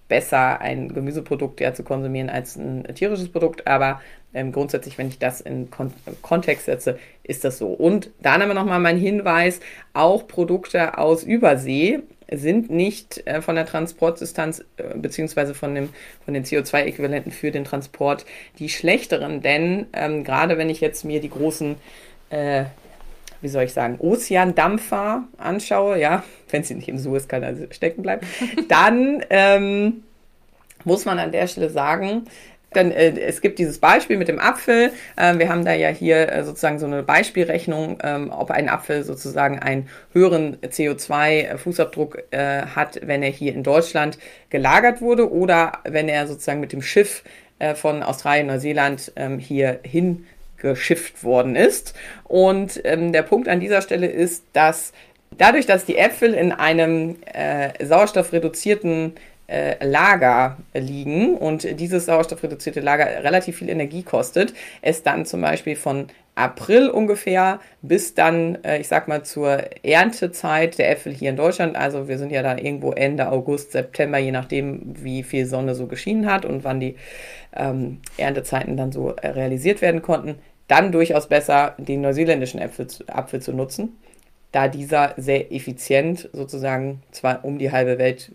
besser, 0.07 0.61
ein 0.61 0.93
Gemüseprodukt 0.93 1.59
ja 1.61 1.73
zu 1.73 1.83
konsumieren 1.83 2.29
als 2.29 2.55
ein 2.55 2.83
tierisches 2.95 3.29
Produkt, 3.29 3.65
aber 3.67 4.01
ähm, 4.33 4.51
grundsätzlich, 4.51 4.97
wenn 4.97 5.07
ich 5.07 5.17
das 5.17 5.41
in 5.41 5.71
Kon 5.71 5.93
Kontext 6.21 6.65
setze, 6.65 6.99
ist 7.23 7.43
das 7.43 7.57
so. 7.57 7.67
Und 7.67 8.11
dann 8.21 8.41
haben 8.41 8.49
wir 8.49 8.53
nochmal 8.53 8.79
mein 8.79 8.97
Hinweis, 8.97 9.61
auch 9.93 10.27
Produkte 10.27 10.97
aus 10.97 11.23
Übersee 11.23 12.01
sind 12.31 12.69
nicht 12.69 13.25
äh, 13.27 13.41
von 13.41 13.55
der 13.55 13.65
Transportdistanz 13.65 14.65
äh, 14.77 14.97
beziehungsweise 14.97 15.53
von, 15.53 15.89
von 16.23 16.33
den 16.33 16.43
CO2-Äquivalenten 16.43 17.31
für 17.31 17.51
den 17.51 17.63
Transport 17.63 18.25
die 18.59 18.69
schlechteren, 18.69 19.41
denn 19.41 19.87
ähm, 19.93 20.23
gerade 20.23 20.57
wenn 20.57 20.69
ich 20.69 20.81
jetzt 20.81 21.05
mir 21.05 21.21
die 21.21 21.29
großen 21.29 21.75
äh, 22.29 22.65
wie 23.45 23.49
soll 23.49 23.63
ich 23.63 23.73
sagen, 23.73 23.97
Ozeandampfer 23.99 25.23
anschaue, 25.37 25.99
ja, 25.99 26.23
wenn 26.49 26.63
sie 26.63 26.73
nicht 26.73 26.89
im 26.89 26.97
Suezkanal 26.97 27.67
stecken 27.69 28.01
bleibt, 28.01 28.25
dann 28.67 29.23
ähm, 29.29 30.03
muss 30.83 31.05
man 31.05 31.19
an 31.19 31.31
der 31.31 31.45
Stelle 31.45 31.69
sagen, 31.69 32.25
dann, 32.71 32.91
äh, 32.91 33.19
es 33.19 33.41
gibt 33.41 33.59
dieses 33.59 33.77
Beispiel 33.77 34.17
mit 34.17 34.27
dem 34.27 34.39
Apfel. 34.39 34.91
Äh, 35.15 35.37
wir 35.37 35.47
haben 35.47 35.63
da 35.63 35.73
ja 35.73 35.89
hier 35.89 36.31
äh, 36.31 36.43
sozusagen 36.43 36.79
so 36.79 36.87
eine 36.87 37.03
Beispielrechnung, 37.03 37.99
ähm, 38.03 38.31
ob 38.31 38.49
ein 38.49 38.67
Apfel 38.67 39.03
sozusagen 39.03 39.59
einen 39.59 39.87
höheren 40.11 40.57
CO2-Fußabdruck 40.57 42.17
äh, 42.31 42.63
hat, 42.75 42.99
wenn 43.03 43.21
er 43.21 43.29
hier 43.29 43.53
in 43.53 43.61
Deutschland 43.61 44.17
gelagert 44.49 45.01
wurde 45.01 45.31
oder 45.31 45.73
wenn 45.83 46.09
er 46.09 46.25
sozusagen 46.27 46.59
mit 46.59 46.73
dem 46.73 46.81
Schiff 46.81 47.23
äh, 47.59 47.75
von 47.75 48.01
Australien, 48.01 48.47
Neuseeland 48.47 49.13
ähm, 49.15 49.37
hier 49.37 49.79
hin 49.83 50.25
geschifft 50.65 51.23
worden 51.23 51.55
ist. 51.55 51.93
Und 52.23 52.81
ähm, 52.83 53.11
der 53.13 53.21
Punkt 53.21 53.47
an 53.47 53.59
dieser 53.59 53.81
Stelle 53.81 54.07
ist, 54.07 54.43
dass 54.53 54.93
dadurch, 55.37 55.67
dass 55.67 55.85
die 55.85 55.97
Äpfel 55.97 56.33
in 56.33 56.51
einem 56.51 57.17
äh, 57.31 57.85
sauerstoffreduzierten 57.85 59.13
äh, 59.47 59.85
Lager 59.85 60.57
liegen 60.73 61.35
und 61.35 61.79
dieses 61.79 62.05
sauerstoffreduzierte 62.05 62.79
Lager 62.79 63.23
relativ 63.23 63.57
viel 63.57 63.69
Energie 63.69 64.01
kostet, 64.01 64.53
es 64.81 65.03
dann 65.03 65.25
zum 65.25 65.41
Beispiel 65.41 65.75
von 65.75 66.07
April 66.35 66.89
ungefähr 66.89 67.59
bis 67.81 68.13
dann, 68.13 68.57
äh, 68.63 68.79
ich 68.79 68.87
sag 68.87 69.07
mal, 69.07 69.23
zur 69.23 69.63
Erntezeit 69.83 70.77
der 70.77 70.91
Äpfel 70.91 71.13
hier 71.13 71.29
in 71.29 71.37
Deutschland. 71.37 71.75
Also 71.77 72.07
wir 72.07 72.17
sind 72.17 72.31
ja 72.31 72.43
da 72.43 72.57
irgendwo 72.57 72.91
Ende 72.91 73.31
August, 73.31 73.71
September, 73.71 74.17
je 74.17 74.31
nachdem, 74.31 74.81
wie 75.01 75.23
viel 75.23 75.45
Sonne 75.45 75.75
so 75.75 75.87
geschienen 75.87 76.29
hat 76.29 76.43
und 76.43 76.63
wann 76.63 76.79
die 76.79 76.95
ähm, 77.55 78.01
Erntezeiten 78.17 78.75
dann 78.75 78.91
so 78.91 79.11
äh, 79.15 79.27
realisiert 79.27 79.81
werden 79.81 80.01
konnten 80.01 80.35
dann 80.67 80.91
durchaus 80.91 81.27
besser, 81.27 81.75
den 81.77 82.01
neuseeländischen 82.01 82.59
Apfel, 82.59 82.87
Apfel 83.07 83.41
zu 83.41 83.53
nutzen, 83.53 83.97
da 84.51 84.67
dieser 84.67 85.13
sehr 85.17 85.51
effizient 85.51 86.29
sozusagen 86.33 87.01
zwar 87.11 87.43
um 87.43 87.59
die 87.59 87.71
halbe 87.71 87.97
Welt 87.97 88.31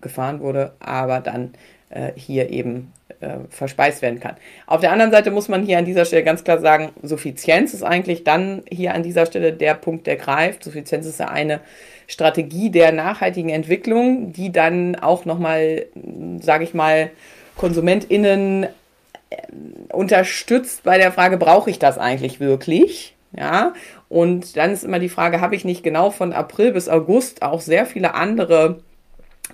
gefahren 0.00 0.40
wurde, 0.40 0.72
aber 0.80 1.20
dann 1.20 1.52
äh, 1.90 2.12
hier 2.16 2.50
eben 2.50 2.92
äh, 3.20 3.38
verspeist 3.50 4.02
werden 4.02 4.20
kann. 4.20 4.36
Auf 4.66 4.80
der 4.80 4.92
anderen 4.92 5.12
Seite 5.12 5.30
muss 5.30 5.48
man 5.48 5.64
hier 5.64 5.78
an 5.78 5.84
dieser 5.84 6.04
Stelle 6.04 6.24
ganz 6.24 6.42
klar 6.44 6.58
sagen, 6.58 6.90
Suffizienz 7.02 7.74
ist 7.74 7.82
eigentlich 7.82 8.24
dann 8.24 8.62
hier 8.70 8.94
an 8.94 9.02
dieser 9.02 9.26
Stelle 9.26 9.52
der 9.52 9.74
Punkt, 9.74 10.06
der 10.06 10.16
greift. 10.16 10.64
Suffizienz 10.64 11.06
ist 11.06 11.20
ja 11.20 11.28
eine 11.28 11.60
Strategie 12.06 12.70
der 12.70 12.92
nachhaltigen 12.92 13.50
Entwicklung, 13.50 14.32
die 14.32 14.50
dann 14.50 14.96
auch 14.96 15.24
nochmal, 15.24 15.86
sage 16.40 16.64
ich 16.64 16.74
mal, 16.74 17.10
KonsumentInnen 17.56 18.66
unterstützt 19.92 20.82
bei 20.82 20.98
der 20.98 21.12
Frage, 21.12 21.36
brauche 21.36 21.70
ich 21.70 21.78
das 21.78 21.98
eigentlich 21.98 22.40
wirklich? 22.40 23.14
Ja, 23.32 23.74
und 24.08 24.56
dann 24.56 24.72
ist 24.72 24.82
immer 24.82 24.98
die 24.98 25.08
Frage, 25.08 25.40
habe 25.40 25.54
ich 25.54 25.64
nicht 25.64 25.84
genau 25.84 26.10
von 26.10 26.32
April 26.32 26.72
bis 26.72 26.88
August 26.88 27.42
auch 27.42 27.60
sehr 27.60 27.86
viele 27.86 28.14
andere 28.14 28.80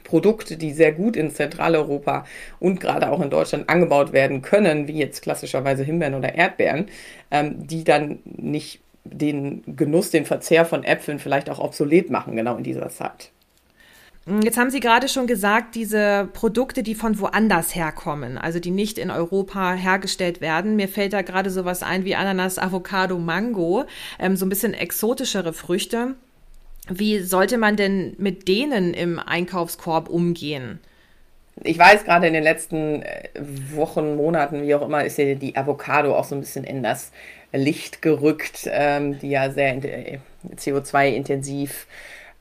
Produkte, 0.03 0.57
die 0.57 0.73
sehr 0.73 0.93
gut 0.93 1.17
in 1.17 1.31
Zentraleuropa 1.31 2.25
und 2.59 2.81
gerade 2.81 3.11
auch 3.11 3.21
in 3.21 3.29
Deutschland 3.29 3.69
angebaut 3.69 4.13
werden 4.13 4.41
können, 4.41 4.89
wie 4.89 4.99
jetzt 4.99 5.23
klassischerweise 5.23 5.85
Himbeeren 5.85 6.15
oder 6.15 6.35
Erdbeeren, 6.35 6.87
ähm, 7.31 7.67
die 7.67 7.85
dann 7.85 8.21
nicht 8.25 8.81
den 9.05 9.63
Genuss, 9.77 10.11
den 10.11 10.25
Verzehr 10.25 10.65
von 10.65 10.83
Äpfeln 10.83 11.19
vielleicht 11.19 11.51
auch 11.51 11.59
obsolet 11.59 12.11
machen, 12.11 12.35
genau 12.35 12.57
in 12.57 12.65
dieser 12.65 12.89
Zeit. 12.89 13.31
Mm, 14.27 14.43
jetzt 14.43 14.59
haben 14.59 14.71
Sie 14.71 14.81
gerade 14.81 15.09
schon 15.09 15.27
gesagt, 15.27 15.75
diese 15.75 16.29
Produkte, 16.33 16.83
die 16.83 16.95
von 16.95 17.19
woanders 17.19 17.75
herkommen, 17.75 18.37
also 18.37 18.61
die 18.61 18.73
nicht 18.73 18.99
in 18.99 19.11
Europa 19.11 19.73
hergestellt 19.73 20.41
werden. 20.41 20.77
Mir 20.77 20.89
fällt 20.89 21.13
da 21.13 21.23
gerade 21.23 21.51
sowas 21.51 21.83
ein 21.83 22.05
wie 22.05 22.17
Ananas, 22.17 22.59
Avocado, 22.59 23.19
Mango, 23.19 23.85
ähm, 24.19 24.37
so 24.37 24.45
ein 24.45 24.51
bisschen 24.51 24.75
exotischere 24.75 25.53
Früchte. 25.53 26.15
Wie 26.89 27.21
sollte 27.21 27.59
man 27.59 27.77
denn 27.77 28.15
mit 28.19 28.47
denen 28.47 28.95
im 28.95 29.19
Einkaufskorb 29.19 30.09
umgehen? 30.09 30.81
Ich 31.63 31.79
weiß, 31.79 32.05
gerade 32.05 32.27
in 32.27 32.35
den 32.35 32.43
letzten 32.43 33.03
äh, 33.03 33.29
Wochen, 33.73 34.17
Monaten, 34.17 34.63
wie 34.63 34.75
auch 34.75 34.83
immer, 34.83 35.05
ist 35.05 35.19
ja 35.19 35.35
die 35.35 35.57
Avocado 35.57 36.15
auch 36.15 36.25
so 36.25 36.35
ein 36.35 36.41
bisschen 36.41 36.65
in 36.65 36.83
das 36.83 37.13
Licht 37.53 38.03
gerückt, 38.03 38.69
ähm, 38.71 39.19
die 39.19 39.31
ja 39.31 39.51
sehr 39.51 39.83
äh, 39.83 40.19
CO2-intensiv 40.57 41.87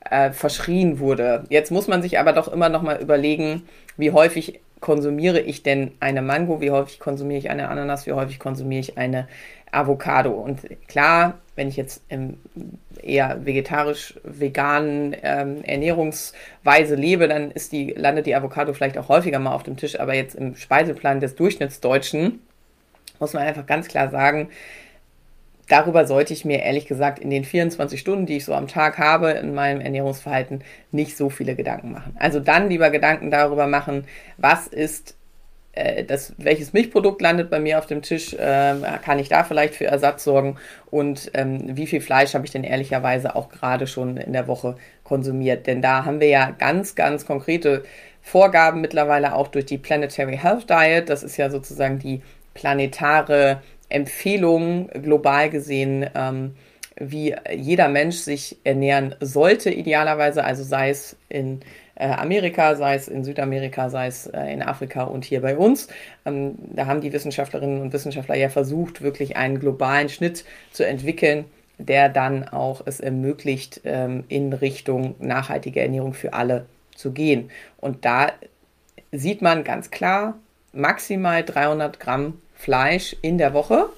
äh, 0.09 0.31
verschrien 0.31 0.99
wurde. 0.99 1.43
Jetzt 1.49 1.71
muss 1.71 1.87
man 1.87 2.01
sich 2.01 2.19
aber 2.19 2.33
doch 2.33 2.47
immer 2.47 2.69
noch 2.69 2.81
mal 2.81 3.01
überlegen, 3.01 3.63
wie 3.97 4.11
häufig 4.11 4.59
konsumiere 4.79 5.39
ich 5.39 5.63
denn 5.63 5.91
eine 5.99 6.21
Mango, 6.21 6.61
wie 6.61 6.71
häufig 6.71 6.99
konsumiere 6.99 7.39
ich 7.39 7.49
eine 7.49 7.69
Ananas, 7.69 8.05
wie 8.05 8.13
häufig 8.13 8.39
konsumiere 8.39 8.81
ich 8.81 8.97
eine 8.97 9.27
Avocado. 9.71 10.31
Und 10.31 10.61
klar, 10.87 11.39
wenn 11.55 11.67
ich 11.67 11.75
jetzt 11.75 12.03
eher 13.01 13.45
vegetarisch-veganen 13.45 15.15
ähm, 15.23 15.63
Ernährungsweise 15.63 16.95
lebe, 16.95 17.27
dann 17.27 17.51
ist 17.51 17.71
die, 17.71 17.91
landet 17.91 18.25
die 18.25 18.35
Avocado 18.35 18.73
vielleicht 18.73 18.97
auch 18.97 19.09
häufiger 19.09 19.39
mal 19.39 19.53
auf 19.53 19.63
dem 19.63 19.77
Tisch. 19.77 19.99
Aber 19.99 20.13
jetzt 20.13 20.35
im 20.35 20.55
Speiseplan 20.55 21.19
des 21.19 21.35
Durchschnittsdeutschen 21.35 22.39
muss 23.19 23.33
man 23.33 23.43
einfach 23.43 23.65
ganz 23.65 23.87
klar 23.87 24.09
sagen, 24.09 24.49
darüber 25.67 26.05
sollte 26.05 26.33
ich 26.33 26.45
mir 26.45 26.61
ehrlich 26.61 26.85
gesagt 26.85 27.19
in 27.19 27.29
den 27.29 27.43
24 27.43 27.99
Stunden, 27.99 28.25
die 28.25 28.37
ich 28.37 28.45
so 28.45 28.53
am 28.53 28.67
Tag 28.67 28.97
habe, 28.97 29.31
in 29.31 29.53
meinem 29.53 29.81
Ernährungsverhalten 29.81 30.63
nicht 30.91 31.17
so 31.17 31.29
viele 31.29 31.55
Gedanken 31.55 31.91
machen. 31.91 32.15
Also 32.19 32.39
dann 32.39 32.69
lieber 32.69 32.89
Gedanken 32.89 33.31
darüber 33.31 33.67
machen, 33.67 34.05
was 34.37 34.67
ist 34.67 35.15
äh, 35.75 36.03
das, 36.03 36.33
welches 36.37 36.73
Milchprodukt 36.73 37.21
landet 37.21 37.49
bei 37.49 37.59
mir 37.59 37.77
auf 37.77 37.85
dem 37.85 38.01
Tisch, 38.01 38.33
äh, 38.33 38.75
kann 39.03 39.19
ich 39.19 39.29
da 39.29 39.43
vielleicht 39.43 39.75
für 39.75 39.85
Ersatz 39.85 40.23
sorgen 40.23 40.57
und 40.89 41.31
ähm, 41.33 41.75
wie 41.75 41.87
viel 41.87 42.01
Fleisch 42.01 42.33
habe 42.33 42.45
ich 42.45 42.51
denn 42.51 42.63
ehrlicherweise 42.63 43.35
auch 43.35 43.49
gerade 43.49 43.85
schon 43.87 44.17
in 44.17 44.33
der 44.33 44.47
Woche 44.47 44.75
konsumiert. 45.03 45.67
Denn 45.67 45.81
da 45.81 46.05
haben 46.05 46.19
wir 46.19 46.29
ja 46.29 46.51
ganz, 46.51 46.95
ganz 46.95 47.25
konkrete 47.25 47.83
Vorgaben 48.21 48.81
mittlerweile 48.81 49.35
auch 49.35 49.49
durch 49.49 49.65
die 49.65 49.77
Planetary 49.77 50.37
Health 50.37 50.69
Diet. 50.69 51.09
Das 51.09 51.21
ist 51.21 51.37
ja 51.37 51.49
sozusagen 51.49 51.99
die 51.99 52.21
planetare 52.55 53.61
Empfehlungen 53.95 54.89
global 54.89 55.49
gesehen, 55.49 56.05
ähm, 56.15 56.55
wie 56.97 57.33
jeder 57.53 57.87
Mensch 57.87 58.17
sich 58.17 58.57
ernähren 58.65 59.15
sollte, 59.21 59.69
idealerweise, 59.69 60.43
also 60.43 60.63
sei 60.63 60.89
es 60.89 61.15
in 61.29 61.61
äh, 61.95 62.07
Amerika, 62.07 62.75
sei 62.75 62.95
es 62.95 63.07
in 63.07 63.23
Südamerika, 63.23 63.89
sei 63.89 64.07
es 64.07 64.27
äh, 64.27 64.51
in 64.51 64.61
Afrika 64.61 65.03
und 65.03 65.23
hier 65.23 65.41
bei 65.41 65.55
uns. 65.55 65.87
Ähm, 66.25 66.55
da 66.73 66.87
haben 66.87 66.99
die 66.99 67.13
Wissenschaftlerinnen 67.13 67.81
und 67.81 67.93
Wissenschaftler 67.93 68.35
ja 68.35 68.49
versucht, 68.49 69.01
wirklich 69.01 69.37
einen 69.37 69.59
globalen 69.61 70.09
Schnitt 70.09 70.43
zu 70.71 70.85
entwickeln, 70.85 71.45
der 71.77 72.09
dann 72.09 72.45
auch 72.49 72.81
es 72.85 72.99
ermöglicht, 72.99 73.81
ähm, 73.85 74.25
in 74.27 74.51
Richtung 74.51 75.15
nachhaltige 75.19 75.81
Ernährung 75.81 76.13
für 76.13 76.33
alle 76.33 76.65
zu 76.95 77.13
gehen. 77.13 77.49
Und 77.77 78.03
da 78.03 78.33
sieht 79.13 79.41
man 79.41 79.63
ganz 79.63 79.89
klar, 79.89 80.37
maximal 80.73 81.43
300 81.43 81.99
Gramm 82.01 82.41
Fleisch 82.65 83.15
in 83.21 83.37
der 83.37 83.53
Woche. 83.53 83.89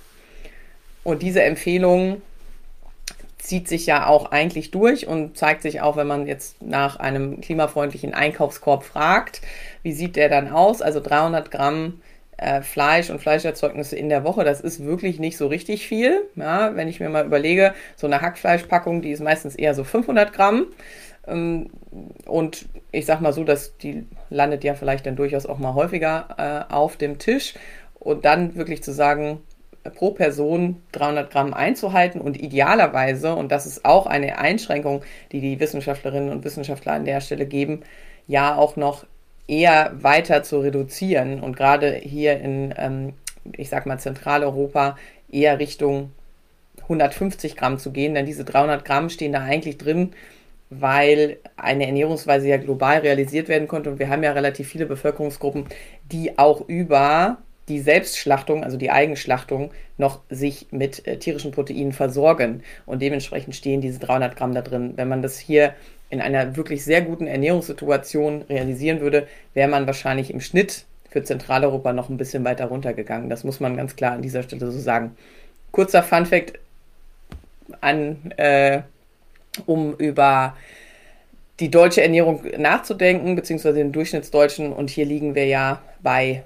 Und 1.05 1.21
diese 1.21 1.41
Empfehlung 1.41 2.21
zieht 3.37 3.69
sich 3.69 3.85
ja 3.85 4.07
auch 4.07 4.31
eigentlich 4.31 4.71
durch 4.71 5.07
und 5.07 5.37
zeigt 5.37 5.61
sich 5.61 5.79
auch, 5.79 5.95
wenn 5.95 6.05
man 6.05 6.27
jetzt 6.27 6.61
nach 6.61 6.97
einem 6.97 7.39
klimafreundlichen 7.39 8.13
Einkaufskorb 8.13 8.83
fragt, 8.83 9.39
wie 9.83 9.93
sieht 9.93 10.17
der 10.17 10.27
dann 10.27 10.49
aus? 10.49 10.81
Also 10.81 10.99
300 10.99 11.49
Gramm 11.49 12.01
äh, 12.35 12.61
Fleisch 12.61 13.09
und 13.09 13.21
Fleischerzeugnisse 13.21 13.95
in 13.95 14.09
der 14.09 14.25
Woche, 14.25 14.43
das 14.43 14.59
ist 14.59 14.83
wirklich 14.83 15.17
nicht 15.17 15.37
so 15.37 15.47
richtig 15.47 15.87
viel. 15.87 16.23
Ja, 16.35 16.75
wenn 16.75 16.89
ich 16.89 16.99
mir 16.99 17.07
mal 17.07 17.25
überlege, 17.25 17.73
so 17.95 18.05
eine 18.05 18.19
Hackfleischpackung, 18.19 19.01
die 19.01 19.11
ist 19.11 19.23
meistens 19.23 19.55
eher 19.55 19.73
so 19.75 19.85
500 19.85 20.33
Gramm. 20.33 20.65
Ähm, 21.25 21.69
und 22.25 22.67
ich 22.91 23.05
sag 23.05 23.21
mal 23.21 23.31
so, 23.31 23.45
dass 23.45 23.77
die 23.77 24.05
landet 24.29 24.65
ja 24.65 24.73
vielleicht 24.73 25.05
dann 25.05 25.15
durchaus 25.15 25.45
auch 25.45 25.57
mal 25.57 25.73
häufiger 25.73 26.67
äh, 26.69 26.73
auf 26.73 26.97
dem 26.97 27.17
Tisch. 27.17 27.53
Und 28.07 28.23
dann 28.23 28.55
wirklich 28.55 28.81
zu 28.83 28.93
sagen, 28.93 29.41
pro 29.95 30.11
Person 30.11 30.81
300 30.93 31.29
Gramm 31.29 31.53
einzuhalten 31.53 32.21
und 32.21 32.41
idealerweise, 32.41 33.35
und 33.35 33.51
das 33.51 33.65
ist 33.65 33.83
auch 33.83 34.07
eine 34.07 34.37
Einschränkung, 34.37 35.01
die 35.33 35.41
die 35.41 35.59
Wissenschaftlerinnen 35.59 36.29
und 36.29 36.45
Wissenschaftler 36.45 36.93
an 36.93 37.03
der 37.03 37.19
Stelle 37.19 37.45
geben, 37.45 37.81
ja 38.25 38.55
auch 38.55 38.77
noch 38.77 39.05
eher 39.45 39.91
weiter 40.01 40.41
zu 40.43 40.61
reduzieren 40.61 41.41
und 41.41 41.57
gerade 41.57 41.95
hier 41.95 42.39
in, 42.39 42.73
ähm, 42.77 43.13
ich 43.57 43.67
sag 43.67 43.85
mal, 43.85 43.99
Zentraleuropa 43.99 44.95
eher 45.29 45.59
Richtung 45.59 46.11
150 46.83 47.57
Gramm 47.57 47.77
zu 47.77 47.91
gehen, 47.91 48.13
denn 48.15 48.25
diese 48.25 48.45
300 48.45 48.85
Gramm 48.85 49.09
stehen 49.09 49.33
da 49.33 49.41
eigentlich 49.41 49.77
drin, 49.77 50.13
weil 50.69 51.39
eine 51.57 51.87
Ernährungsweise 51.87 52.47
ja 52.47 52.55
global 52.55 52.99
realisiert 52.99 53.49
werden 53.49 53.67
konnte. 53.67 53.89
Und 53.89 53.99
wir 53.99 54.07
haben 54.07 54.23
ja 54.23 54.31
relativ 54.31 54.69
viele 54.69 54.85
Bevölkerungsgruppen, 54.85 55.65
die 56.09 56.39
auch 56.39 56.61
über 56.69 57.39
die 57.67 57.79
Selbstschlachtung, 57.79 58.63
also 58.63 58.77
die 58.77 58.91
Eigenschlachtung, 58.91 59.71
noch 59.97 60.21
sich 60.29 60.67
mit 60.71 61.05
äh, 61.05 61.17
tierischen 61.17 61.51
Proteinen 61.51 61.91
versorgen. 61.91 62.63
Und 62.85 63.01
dementsprechend 63.01 63.55
stehen 63.55 63.81
diese 63.81 63.99
300 63.99 64.35
Gramm 64.35 64.53
da 64.53 64.61
drin. 64.61 64.93
Wenn 64.95 65.09
man 65.09 65.21
das 65.21 65.37
hier 65.37 65.73
in 66.09 66.21
einer 66.21 66.55
wirklich 66.55 66.85
sehr 66.85 67.01
guten 67.01 67.27
Ernährungssituation 67.27 68.43
realisieren 68.43 69.01
würde, 69.01 69.27
wäre 69.53 69.69
man 69.69 69.87
wahrscheinlich 69.87 70.31
im 70.31 70.39
Schnitt 70.39 70.85
für 71.09 71.23
Zentraleuropa 71.23 71.93
noch 71.93 72.09
ein 72.09 72.17
bisschen 72.17 72.45
weiter 72.45 72.65
runtergegangen. 72.65 73.29
Das 73.29 73.43
muss 73.43 73.59
man 73.59 73.75
ganz 73.75 73.95
klar 73.95 74.13
an 74.13 74.21
dieser 74.21 74.43
Stelle 74.43 74.71
so 74.71 74.79
sagen. 74.79 75.15
Kurzer 75.71 76.03
Funfact 76.03 76.59
an, 77.81 78.31
äh, 78.37 78.81
um 79.65 79.93
über 79.95 80.55
die 81.59 81.71
deutsche 81.71 82.01
Ernährung 82.01 82.43
nachzudenken, 82.57 83.35
beziehungsweise 83.35 83.77
den 83.77 83.91
Durchschnittsdeutschen. 83.91 84.71
Und 84.71 84.89
hier 84.89 85.05
liegen 85.05 85.35
wir 85.35 85.45
ja 85.45 85.81
bei 86.01 86.43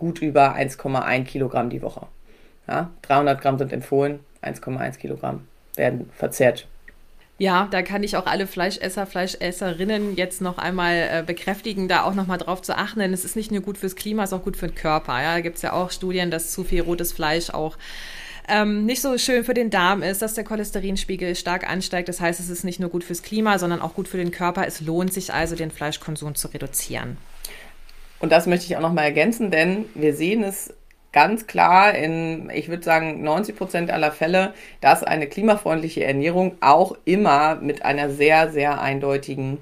gut 0.00 0.20
über 0.20 0.56
1,1 0.56 1.24
Kilogramm 1.24 1.70
die 1.70 1.82
Woche. 1.82 2.06
Ja, 2.66 2.90
300 3.02 3.40
Gramm 3.40 3.58
sind 3.58 3.72
empfohlen, 3.72 4.18
1,1 4.42 4.98
Kilogramm 4.98 5.46
werden 5.76 6.10
verzehrt 6.16 6.66
ja, 7.40 7.68
da 7.70 7.80
kann 7.80 8.02
ich 8.02 8.18
auch 8.18 8.26
alle 8.26 8.46
Fleischesser, 8.46 9.06
Fleischesserinnen 9.06 10.14
jetzt 10.14 10.42
noch 10.42 10.58
einmal 10.58 11.08
äh, 11.10 11.24
bekräftigen, 11.26 11.88
da 11.88 12.02
auch 12.02 12.12
noch 12.14 12.26
mal 12.26 12.36
drauf 12.36 12.60
zu 12.60 12.76
achten, 12.76 12.98
denn 13.00 13.14
es 13.14 13.24
ist 13.24 13.34
nicht 13.34 13.50
nur 13.50 13.62
gut 13.62 13.78
fürs 13.78 13.96
Klima, 13.96 14.24
es 14.24 14.30
ist 14.30 14.38
auch 14.38 14.44
gut 14.44 14.58
für 14.58 14.66
den 14.66 14.74
Körper. 14.74 15.22
Ja, 15.22 15.36
da 15.36 15.40
gibt 15.40 15.56
es 15.56 15.62
ja 15.62 15.72
auch 15.72 15.90
Studien, 15.90 16.30
dass 16.30 16.52
zu 16.52 16.64
viel 16.64 16.82
rotes 16.82 17.14
Fleisch 17.14 17.48
auch 17.48 17.78
ähm, 18.46 18.84
nicht 18.84 19.00
so 19.00 19.16
schön 19.16 19.42
für 19.42 19.54
den 19.54 19.70
Darm 19.70 20.02
ist, 20.02 20.20
dass 20.20 20.34
der 20.34 20.44
Cholesterinspiegel 20.44 21.34
stark 21.34 21.66
ansteigt. 21.66 22.10
Das 22.10 22.20
heißt, 22.20 22.40
es 22.40 22.50
ist 22.50 22.62
nicht 22.64 22.78
nur 22.78 22.90
gut 22.90 23.04
fürs 23.04 23.22
Klima, 23.22 23.58
sondern 23.58 23.80
auch 23.80 23.94
gut 23.94 24.06
für 24.06 24.18
den 24.18 24.32
Körper. 24.32 24.66
Es 24.66 24.82
lohnt 24.82 25.14
sich 25.14 25.32
also, 25.32 25.56
den 25.56 25.70
Fleischkonsum 25.70 26.34
zu 26.34 26.48
reduzieren. 26.48 27.16
Und 28.20 28.30
das 28.30 28.46
möchte 28.46 28.66
ich 28.66 28.76
auch 28.76 28.82
noch 28.82 28.92
mal 28.92 29.02
ergänzen, 29.02 29.50
denn 29.50 29.86
wir 29.94 30.14
sehen 30.14 30.44
es 30.44 30.74
ganz 31.12 31.46
klar 31.46 31.94
in, 31.94 32.50
ich 32.54 32.68
würde 32.68 32.84
sagen, 32.84 33.22
90 33.22 33.56
Prozent 33.56 33.90
aller 33.90 34.12
Fälle, 34.12 34.54
dass 34.80 35.02
eine 35.02 35.26
klimafreundliche 35.26 36.04
Ernährung 36.04 36.56
auch 36.60 36.96
immer 37.04 37.56
mit 37.56 37.84
einer 37.84 38.10
sehr, 38.10 38.50
sehr 38.50 38.80
eindeutigen 38.80 39.58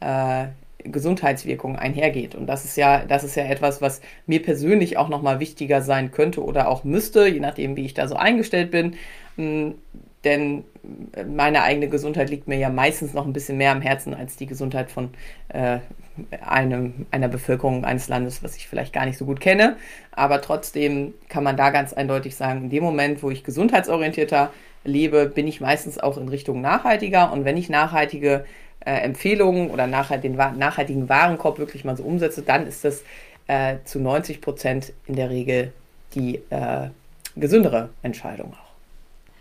äh, 0.00 0.46
Gesundheitswirkung 0.84 1.76
einhergeht. 1.76 2.34
Und 2.34 2.46
das 2.46 2.64
ist 2.64 2.76
ja, 2.76 3.04
das 3.04 3.24
ist 3.24 3.36
ja 3.36 3.44
etwas, 3.44 3.82
was 3.82 4.00
mir 4.26 4.42
persönlich 4.42 4.96
auch 4.96 5.08
nochmal 5.08 5.40
wichtiger 5.40 5.82
sein 5.82 6.10
könnte 6.10 6.42
oder 6.42 6.68
auch 6.68 6.84
müsste, 6.84 7.26
je 7.26 7.40
nachdem, 7.40 7.76
wie 7.76 7.84
ich 7.84 7.94
da 7.94 8.08
so 8.08 8.16
eingestellt 8.16 8.70
bin. 8.70 8.96
Denn 10.24 10.64
meine 11.26 11.62
eigene 11.62 11.88
Gesundheit 11.88 12.30
liegt 12.30 12.48
mir 12.48 12.58
ja 12.58 12.70
meistens 12.70 13.14
noch 13.14 13.26
ein 13.26 13.32
bisschen 13.32 13.56
mehr 13.56 13.72
am 13.72 13.80
Herzen 13.80 14.14
als 14.14 14.36
die 14.36 14.46
Gesundheit 14.46 14.90
von 14.90 15.10
äh, 15.48 15.78
einem, 16.44 17.06
einer 17.10 17.28
Bevölkerung 17.28 17.84
eines 17.84 18.08
Landes, 18.08 18.42
was 18.42 18.56
ich 18.56 18.66
vielleicht 18.66 18.92
gar 18.92 19.06
nicht 19.06 19.18
so 19.18 19.24
gut 19.24 19.40
kenne. 19.40 19.76
Aber 20.12 20.40
trotzdem 20.40 21.14
kann 21.28 21.44
man 21.44 21.56
da 21.56 21.70
ganz 21.70 21.92
eindeutig 21.92 22.34
sagen, 22.34 22.64
in 22.64 22.70
dem 22.70 22.82
Moment, 22.82 23.22
wo 23.22 23.30
ich 23.30 23.44
gesundheitsorientierter 23.44 24.50
lebe, 24.84 25.26
bin 25.26 25.46
ich 25.46 25.60
meistens 25.60 25.98
auch 25.98 26.18
in 26.18 26.28
Richtung 26.28 26.60
nachhaltiger. 26.60 27.32
Und 27.32 27.44
wenn 27.44 27.56
ich 27.56 27.68
nachhaltige 27.68 28.44
äh, 28.80 28.92
Empfehlungen 29.02 29.70
oder 29.70 29.86
nachhalt, 29.86 30.24
den 30.24 30.34
nachhaltigen 30.34 31.08
Warenkorb 31.08 31.58
wirklich 31.58 31.84
mal 31.84 31.96
so 31.96 32.02
umsetze, 32.02 32.42
dann 32.42 32.66
ist 32.66 32.84
das 32.84 33.04
äh, 33.46 33.76
zu 33.84 34.00
90 34.00 34.40
Prozent 34.40 34.92
in 35.06 35.14
der 35.14 35.30
Regel 35.30 35.72
die 36.14 36.36
äh, 36.50 36.88
gesündere 37.36 37.90
Entscheidung 38.02 38.54
auch. 38.54 38.67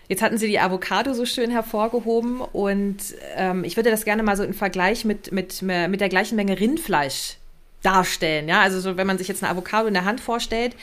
Jetzt 0.08 0.22
hatten 0.22 0.38
Sie 0.38 0.48
die 0.48 0.60
Avocado 0.60 1.14
so 1.14 1.26
schön 1.26 1.52
hervorgehoben 1.52 2.42
und 2.42 2.98
ähm, 3.36 3.64
ich 3.64 3.76
würde 3.76 3.92
das 3.92 4.06
gerne 4.06 4.24
mal 4.24 4.38
so 4.38 4.44
im 4.44 4.54
Vergleich 4.54 5.04
mit, 5.04 5.32
mit, 5.32 5.62
mit 5.62 6.00
der 6.00 6.10
gleichen 6.10 6.36
Menge 6.36 6.60
Rindfleisch 6.60 7.38
darstellen. 7.84 8.48
Ja, 8.48 8.62
also 8.62 8.80
so, 8.80 8.98
wenn 8.98 9.08
man 9.08 9.18
sich 9.18 9.28
jetzt 9.28 9.44
eine 9.44 9.52
Avocado 9.52 9.88
in 9.88 9.94
der 9.94 10.06
Hand 10.06 10.20
vorstellt, 10.20 10.76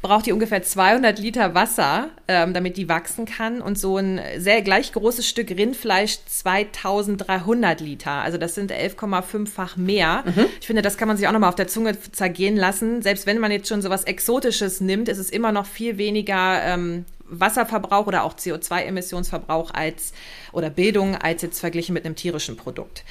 braucht 0.00 0.26
die 0.26 0.32
ungefähr 0.32 0.62
200 0.62 1.18
Liter 1.18 1.54
Wasser, 1.54 2.10
ähm, 2.28 2.54
damit 2.54 2.76
die 2.76 2.88
wachsen 2.88 3.26
kann 3.26 3.60
und 3.60 3.78
so 3.78 3.96
ein 3.96 4.20
sehr 4.36 4.62
gleich 4.62 4.92
großes 4.92 5.28
Stück 5.28 5.50
Rindfleisch 5.50 6.18
2300 6.26 7.80
Liter. 7.80 8.12
Also 8.12 8.38
das 8.38 8.54
sind 8.54 8.72
11,5-fach 8.72 9.76
mehr. 9.76 10.22
Mhm. 10.24 10.46
Ich 10.60 10.66
finde, 10.66 10.82
das 10.82 10.96
kann 10.96 11.08
man 11.08 11.16
sich 11.16 11.26
auch 11.26 11.32
nochmal 11.32 11.48
auf 11.48 11.56
der 11.56 11.68
Zunge 11.68 12.00
zergehen 12.12 12.56
lassen. 12.56 13.02
Selbst 13.02 13.26
wenn 13.26 13.38
man 13.38 13.50
jetzt 13.50 13.68
schon 13.68 13.82
so 13.82 13.90
was 13.90 14.04
Exotisches 14.04 14.80
nimmt, 14.80 15.08
ist 15.08 15.18
es 15.18 15.30
immer 15.30 15.52
noch 15.52 15.66
viel 15.66 15.98
weniger 15.98 16.62
ähm, 16.62 17.04
Wasserverbrauch 17.28 18.06
oder 18.06 18.24
auch 18.24 18.34
CO2-Emissionsverbrauch 18.34 19.72
als 19.72 20.12
oder 20.52 20.70
Bildung 20.70 21.16
als 21.16 21.42
jetzt 21.42 21.60
verglichen 21.60 21.92
mit 21.94 22.04
einem 22.04 22.16
tierischen 22.16 22.56
Produkt. 22.56 23.04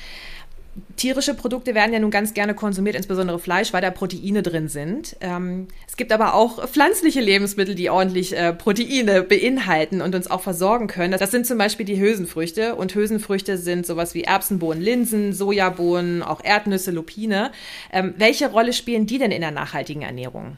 Tierische 0.95 1.33
Produkte 1.33 1.73
werden 1.73 1.93
ja 1.93 1.99
nun 1.99 2.11
ganz 2.11 2.33
gerne 2.33 2.53
konsumiert, 2.53 2.95
insbesondere 2.95 3.39
Fleisch, 3.39 3.73
weil 3.73 3.81
da 3.81 3.89
Proteine 3.89 4.43
drin 4.43 4.67
sind. 4.67 5.15
Ähm, 5.21 5.67
es 5.87 5.97
gibt 5.97 6.11
aber 6.11 6.35
auch 6.35 6.67
pflanzliche 6.67 7.19
Lebensmittel, 7.19 7.73
die 7.73 7.89
ordentlich 7.89 8.37
äh, 8.37 8.53
Proteine 8.53 9.23
beinhalten 9.23 10.01
und 10.01 10.13
uns 10.13 10.29
auch 10.29 10.41
versorgen 10.41 10.87
können. 10.87 11.17
Das 11.17 11.31
sind 11.31 11.47
zum 11.47 11.57
Beispiel 11.57 11.85
die 11.85 11.99
Hülsenfrüchte. 11.99 12.75
Und 12.75 12.93
Hülsenfrüchte 12.93 13.57
sind 13.57 13.85
sowas 13.87 14.13
wie 14.13 14.23
Erbsenbohnen, 14.23 14.81
Linsen, 14.81 15.33
Sojabohnen, 15.33 16.21
auch 16.21 16.43
Erdnüsse, 16.43 16.91
Lupine. 16.91 17.51
Ähm, 17.91 18.13
welche 18.17 18.51
Rolle 18.51 18.73
spielen 18.73 19.07
die 19.07 19.17
denn 19.17 19.31
in 19.31 19.41
der 19.41 19.51
nachhaltigen 19.51 20.03
Ernährung? 20.03 20.57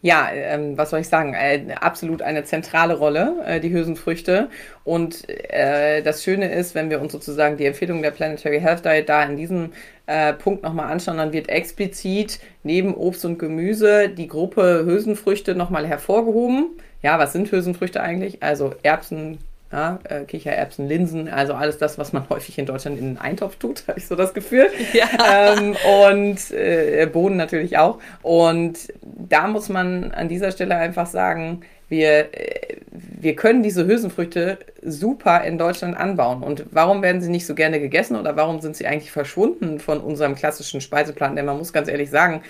Ja, 0.00 0.28
ähm, 0.32 0.78
was 0.78 0.90
soll 0.90 1.00
ich 1.00 1.08
sagen? 1.08 1.34
Äh, 1.34 1.74
absolut 1.80 2.22
eine 2.22 2.44
zentrale 2.44 2.94
Rolle, 2.94 3.34
äh, 3.44 3.58
die 3.58 3.72
Hülsenfrüchte. 3.72 4.48
Und 4.84 5.28
äh, 5.28 6.02
das 6.02 6.22
Schöne 6.22 6.52
ist, 6.52 6.76
wenn 6.76 6.88
wir 6.88 7.00
uns 7.00 7.10
sozusagen 7.10 7.56
die 7.56 7.66
Empfehlung 7.66 8.00
der 8.00 8.12
Planetary 8.12 8.60
Health 8.60 8.84
Diet 8.84 9.08
da 9.08 9.24
in 9.24 9.36
diesem 9.36 9.72
äh, 10.06 10.34
Punkt 10.34 10.62
nochmal 10.62 10.92
anschauen, 10.92 11.16
dann 11.16 11.32
wird 11.32 11.48
explizit 11.48 12.38
neben 12.62 12.94
Obst 12.94 13.24
und 13.24 13.40
Gemüse 13.40 14.08
die 14.08 14.28
Gruppe 14.28 14.84
Hülsenfrüchte 14.86 15.56
nochmal 15.56 15.86
hervorgehoben. 15.86 16.78
Ja, 17.02 17.18
was 17.18 17.32
sind 17.32 17.50
Hülsenfrüchte 17.50 18.00
eigentlich? 18.00 18.40
Also 18.40 18.74
Erbsen, 18.84 19.38
ja, 19.70 19.98
äh, 20.04 20.24
Kichererbsen, 20.24 20.88
Linsen, 20.88 21.28
also 21.28 21.52
alles 21.52 21.78
das, 21.78 21.98
was 21.98 22.12
man 22.12 22.28
häufig 22.30 22.58
in 22.58 22.66
Deutschland 22.66 22.98
in 22.98 23.14
den 23.14 23.18
Eintopf 23.18 23.56
tut, 23.56 23.84
habe 23.88 23.98
ich 23.98 24.06
so 24.06 24.16
das 24.16 24.34
Gefühl. 24.34 24.68
Ja. 24.92 25.08
Ähm, 25.56 25.76
und 26.06 26.50
äh, 26.52 27.06
Bohnen 27.12 27.36
natürlich 27.36 27.78
auch. 27.78 27.98
Und 28.22 28.92
da 29.02 29.46
muss 29.46 29.68
man 29.68 30.12
an 30.12 30.28
dieser 30.28 30.52
Stelle 30.52 30.76
einfach 30.76 31.06
sagen, 31.06 31.62
wir, 31.88 32.34
äh, 32.34 32.76
wir 32.90 33.34
können 33.34 33.62
diese 33.62 33.86
Hülsenfrüchte 33.86 34.58
super 34.82 35.44
in 35.44 35.58
Deutschland 35.58 35.96
anbauen. 35.96 36.42
Und 36.42 36.66
warum 36.70 37.02
werden 37.02 37.20
sie 37.20 37.30
nicht 37.30 37.46
so 37.46 37.54
gerne 37.54 37.80
gegessen 37.80 38.16
oder 38.16 38.36
warum 38.36 38.60
sind 38.60 38.76
sie 38.76 38.86
eigentlich 38.86 39.12
verschwunden 39.12 39.80
von 39.80 40.00
unserem 40.00 40.34
klassischen 40.34 40.80
Speiseplan? 40.80 41.36
Denn 41.36 41.46
man 41.46 41.58
muss 41.58 41.72
ganz 41.72 41.88
ehrlich 41.88 42.10
sagen, 42.10 42.42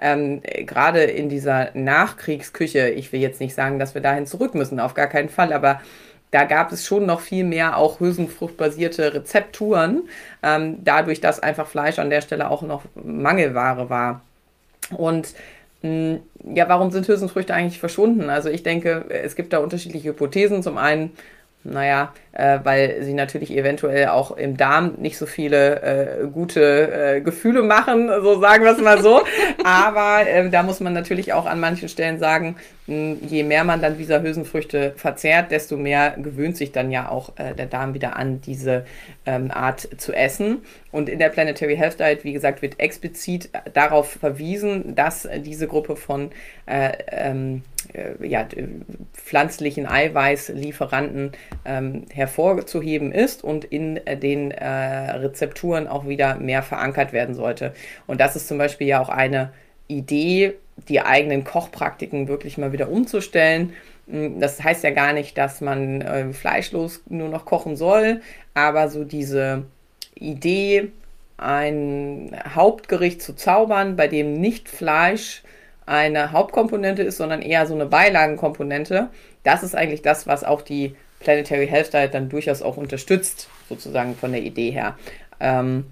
ähm, 0.00 0.40
gerade 0.66 1.02
in 1.02 1.28
dieser 1.28 1.70
Nachkriegsküche, 1.74 2.88
ich 2.88 3.12
will 3.12 3.20
jetzt 3.20 3.40
nicht 3.40 3.54
sagen, 3.54 3.78
dass 3.78 3.94
wir 3.94 4.00
dahin 4.00 4.26
zurück 4.26 4.54
müssen, 4.54 4.80
auf 4.80 4.94
gar 4.94 5.08
keinen 5.08 5.28
Fall, 5.28 5.52
aber 5.52 5.80
da 6.30 6.44
gab 6.44 6.72
es 6.72 6.86
schon 6.86 7.06
noch 7.06 7.20
viel 7.20 7.44
mehr 7.44 7.76
auch 7.76 8.00
hülsenfruchtbasierte 8.00 9.14
Rezepturen, 9.14 10.02
ähm, 10.42 10.78
dadurch, 10.84 11.20
dass 11.20 11.40
einfach 11.40 11.66
Fleisch 11.66 11.98
an 11.98 12.10
der 12.10 12.20
Stelle 12.20 12.50
auch 12.50 12.62
noch 12.62 12.82
Mangelware 12.94 13.90
war. 13.90 14.22
Und 14.96 15.34
mh, 15.82 16.20
ja, 16.54 16.68
warum 16.68 16.90
sind 16.90 17.08
Hülsenfrüchte 17.08 17.54
eigentlich 17.54 17.80
verschwunden? 17.80 18.30
Also 18.30 18.48
ich 18.48 18.62
denke, 18.62 19.06
es 19.08 19.34
gibt 19.36 19.52
da 19.52 19.58
unterschiedliche 19.58 20.10
Hypothesen. 20.10 20.62
Zum 20.62 20.78
einen 20.78 21.12
naja, 21.62 22.14
äh, 22.32 22.58
weil 22.62 23.02
sie 23.02 23.12
natürlich 23.12 23.54
eventuell 23.54 24.08
auch 24.08 24.30
im 24.36 24.56
Darm 24.56 24.94
nicht 24.98 25.18
so 25.18 25.26
viele 25.26 25.82
äh, 25.82 26.26
gute 26.26 27.16
äh, 27.16 27.20
Gefühle 27.20 27.62
machen, 27.62 28.08
so 28.22 28.40
sagen 28.40 28.64
wir 28.64 28.72
es 28.72 28.80
mal 28.80 29.02
so. 29.02 29.20
Aber 29.64 30.26
äh, 30.26 30.48
da 30.48 30.62
muss 30.62 30.80
man 30.80 30.94
natürlich 30.94 31.34
auch 31.34 31.44
an 31.44 31.60
manchen 31.60 31.88
Stellen 31.90 32.18
sagen, 32.18 32.56
mh, 32.86 33.16
je 33.28 33.42
mehr 33.42 33.64
man 33.64 33.82
dann 33.82 33.98
dieser 33.98 34.22
Hülsenfrüchte 34.22 34.94
verzehrt, 34.96 35.50
desto 35.50 35.76
mehr 35.76 36.14
gewöhnt 36.16 36.56
sich 36.56 36.72
dann 36.72 36.90
ja 36.90 37.10
auch 37.10 37.36
äh, 37.36 37.54
der 37.54 37.66
Darm 37.66 37.92
wieder 37.92 38.16
an 38.16 38.40
diese 38.40 38.86
ähm, 39.26 39.50
Art 39.50 39.86
zu 39.98 40.14
essen. 40.14 40.58
Und 40.92 41.08
in 41.08 41.18
der 41.18 41.28
Planetary 41.28 41.76
Health 41.76 42.00
Diet, 42.00 42.24
wie 42.24 42.32
gesagt, 42.32 42.62
wird 42.62 42.80
explizit 42.80 43.50
darauf 43.74 44.12
verwiesen, 44.12 44.94
dass 44.94 45.28
diese 45.44 45.68
Gruppe 45.68 45.94
von 45.94 46.30
äh, 46.66 46.92
ähm, 47.08 47.62
äh, 47.69 47.69
ja, 48.22 48.46
pflanzlichen 49.12 49.86
Eiweißlieferanten 49.86 51.32
ähm, 51.64 52.04
hervorzuheben 52.12 53.12
ist 53.12 53.42
und 53.42 53.64
in 53.64 53.96
äh, 54.06 54.16
den 54.16 54.50
äh, 54.50 54.66
Rezepturen 54.66 55.88
auch 55.88 56.06
wieder 56.06 56.36
mehr 56.36 56.62
verankert 56.62 57.12
werden 57.12 57.34
sollte. 57.34 57.72
Und 58.06 58.20
das 58.20 58.36
ist 58.36 58.48
zum 58.48 58.58
Beispiel 58.58 58.86
ja 58.86 59.00
auch 59.00 59.08
eine 59.08 59.52
Idee, 59.88 60.54
die 60.88 61.00
eigenen 61.00 61.44
Kochpraktiken 61.44 62.28
wirklich 62.28 62.58
mal 62.58 62.72
wieder 62.72 62.90
umzustellen. 62.90 63.72
Hm, 64.08 64.40
das 64.40 64.62
heißt 64.62 64.84
ja 64.84 64.90
gar 64.90 65.12
nicht, 65.12 65.36
dass 65.38 65.60
man 65.60 66.00
äh, 66.00 66.32
fleischlos 66.32 67.02
nur 67.08 67.28
noch 67.28 67.44
kochen 67.44 67.76
soll, 67.76 68.20
aber 68.54 68.88
so 68.88 69.04
diese 69.04 69.64
Idee, 70.14 70.90
ein 71.38 72.36
Hauptgericht 72.54 73.22
zu 73.22 73.34
zaubern, 73.34 73.96
bei 73.96 74.08
dem 74.08 74.34
nicht 74.34 74.68
Fleisch 74.68 75.42
eine 75.90 76.30
Hauptkomponente 76.30 77.02
ist, 77.02 77.16
sondern 77.16 77.42
eher 77.42 77.66
so 77.66 77.74
eine 77.74 77.86
Beilagenkomponente. 77.86 79.08
Das 79.42 79.64
ist 79.64 79.74
eigentlich 79.74 80.02
das, 80.02 80.26
was 80.28 80.44
auch 80.44 80.62
die 80.62 80.94
Planetary 81.18 81.66
Health 81.66 81.92
Diet 81.92 82.14
dann 82.14 82.28
durchaus 82.28 82.62
auch 82.62 82.76
unterstützt, 82.76 83.48
sozusagen 83.68 84.14
von 84.14 84.30
der 84.30 84.42
Idee 84.42 84.70
her. 84.70 84.96
Ähm, 85.40 85.86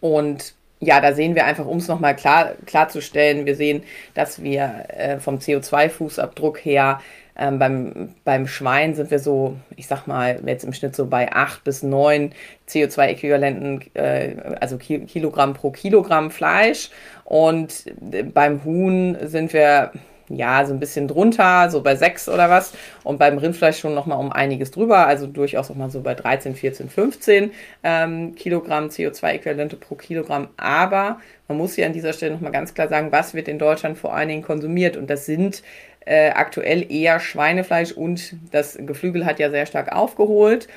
und 0.00 0.54
ja, 0.80 1.00
da 1.00 1.14
sehen 1.14 1.36
wir 1.36 1.46
einfach, 1.46 1.64
um 1.64 1.78
es 1.78 1.86
nochmal 1.86 2.16
klar, 2.16 2.54
klarzustellen, 2.66 3.46
wir 3.46 3.54
sehen, 3.54 3.84
dass 4.14 4.42
wir 4.42 4.86
äh, 4.88 5.18
vom 5.18 5.38
CO2-Fußabdruck 5.38 6.58
her 6.58 7.00
ähm, 7.36 7.58
beim, 7.58 8.14
beim 8.24 8.46
Schwein 8.46 8.94
sind 8.94 9.10
wir 9.10 9.18
so, 9.18 9.56
ich 9.76 9.86
sag 9.88 10.06
mal, 10.06 10.40
jetzt 10.46 10.64
im 10.64 10.72
Schnitt 10.72 10.94
so 10.94 11.06
bei 11.06 11.32
8 11.32 11.64
bis 11.64 11.82
9 11.82 12.32
CO2-Äquivalenten, 12.68 13.94
äh, 13.94 14.56
also 14.60 14.76
Kilogramm 14.76 15.54
pro 15.54 15.70
Kilogramm 15.70 16.30
Fleisch. 16.30 16.90
Und 17.24 17.84
beim 18.32 18.64
Huhn 18.64 19.16
sind 19.22 19.52
wir 19.52 19.92
ja, 20.28 20.64
so 20.64 20.72
ein 20.72 20.80
bisschen 20.80 21.08
drunter, 21.08 21.70
so 21.70 21.82
bei 21.82 21.96
6 21.96 22.28
oder 22.28 22.48
was. 22.48 22.72
Und 23.02 23.18
beim 23.18 23.38
Rindfleisch 23.38 23.78
schon 23.78 23.94
nochmal 23.94 24.18
um 24.18 24.32
einiges 24.32 24.70
drüber, 24.70 25.06
also 25.06 25.26
durchaus 25.26 25.70
auch 25.70 25.74
mal 25.74 25.90
so 25.90 26.00
bei 26.00 26.14
13, 26.14 26.54
14, 26.54 26.88
15 26.88 27.50
ähm, 27.82 28.34
Kilogramm 28.34 28.88
CO2-Äquivalente 28.88 29.76
pro 29.76 29.94
Kilogramm. 29.94 30.48
Aber 30.56 31.20
man 31.48 31.58
muss 31.58 31.74
hier 31.74 31.86
an 31.86 31.92
dieser 31.92 32.12
Stelle 32.12 32.34
nochmal 32.34 32.52
ganz 32.52 32.74
klar 32.74 32.88
sagen, 32.88 33.12
was 33.12 33.34
wird 33.34 33.48
in 33.48 33.58
Deutschland 33.58 33.98
vor 33.98 34.14
allen 34.14 34.28
Dingen 34.28 34.42
konsumiert. 34.42 34.96
Und 34.96 35.10
das 35.10 35.26
sind 35.26 35.62
äh, 36.06 36.30
aktuell 36.30 36.90
eher 36.90 37.20
Schweinefleisch 37.20 37.92
und 37.92 38.36
das 38.50 38.78
Geflügel 38.78 39.24
hat 39.26 39.38
ja 39.38 39.50
sehr 39.50 39.66
stark 39.66 39.92
aufgeholt. 39.92 40.68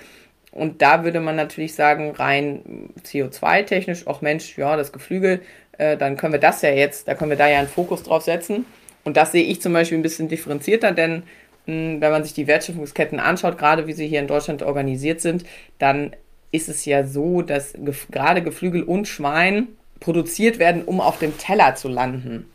Und 0.51 0.81
da 0.81 1.03
würde 1.03 1.19
man 1.19 1.35
natürlich 1.35 1.75
sagen, 1.75 2.11
rein 2.11 2.89
CO2-technisch, 3.03 4.07
auch 4.07 4.21
Mensch, 4.21 4.57
ja, 4.57 4.75
das 4.75 4.91
Geflügel, 4.91 5.41
äh, 5.77 5.97
dann 5.97 6.17
können 6.17 6.33
wir 6.33 6.39
das 6.39 6.61
ja 6.61 6.69
jetzt, 6.69 7.07
da 7.07 7.15
können 7.15 7.31
wir 7.31 7.37
da 7.37 7.47
ja 7.47 7.59
einen 7.59 7.67
Fokus 7.67 8.03
drauf 8.03 8.23
setzen. 8.23 8.65
Und 9.03 9.17
das 9.17 9.31
sehe 9.31 9.43
ich 9.43 9.61
zum 9.61 9.73
Beispiel 9.73 9.97
ein 9.97 10.03
bisschen 10.03 10.27
differenzierter, 10.27 10.91
denn 10.91 11.23
mh, 11.65 11.73
hm, 11.73 12.01
wenn 12.01 12.11
man 12.11 12.23
sich 12.23 12.33
die 12.33 12.47
Wertschöpfungsketten 12.47 13.19
anschaut, 13.19 13.57
gerade 13.57 13.87
wie 13.87 13.93
sie 13.93 14.07
hier 14.07 14.19
in 14.19 14.27
Deutschland 14.27 14.63
organisiert 14.63 15.21
sind, 15.21 15.45
dann 15.79 16.15
ist 16.51 16.69
es 16.69 16.85
ja 16.85 17.03
so, 17.03 17.41
dass 17.41 17.73
gef 17.73 18.07
gerade 18.09 18.41
Geflügel 18.41 18.83
und 18.83 19.07
Schwein 19.07 19.67
produziert 19.99 20.59
werden, 20.59 20.83
um 20.83 21.01
auf 21.01 21.19
dem 21.19 21.37
Teller 21.37 21.75
zu 21.75 21.87
landen 21.87 22.45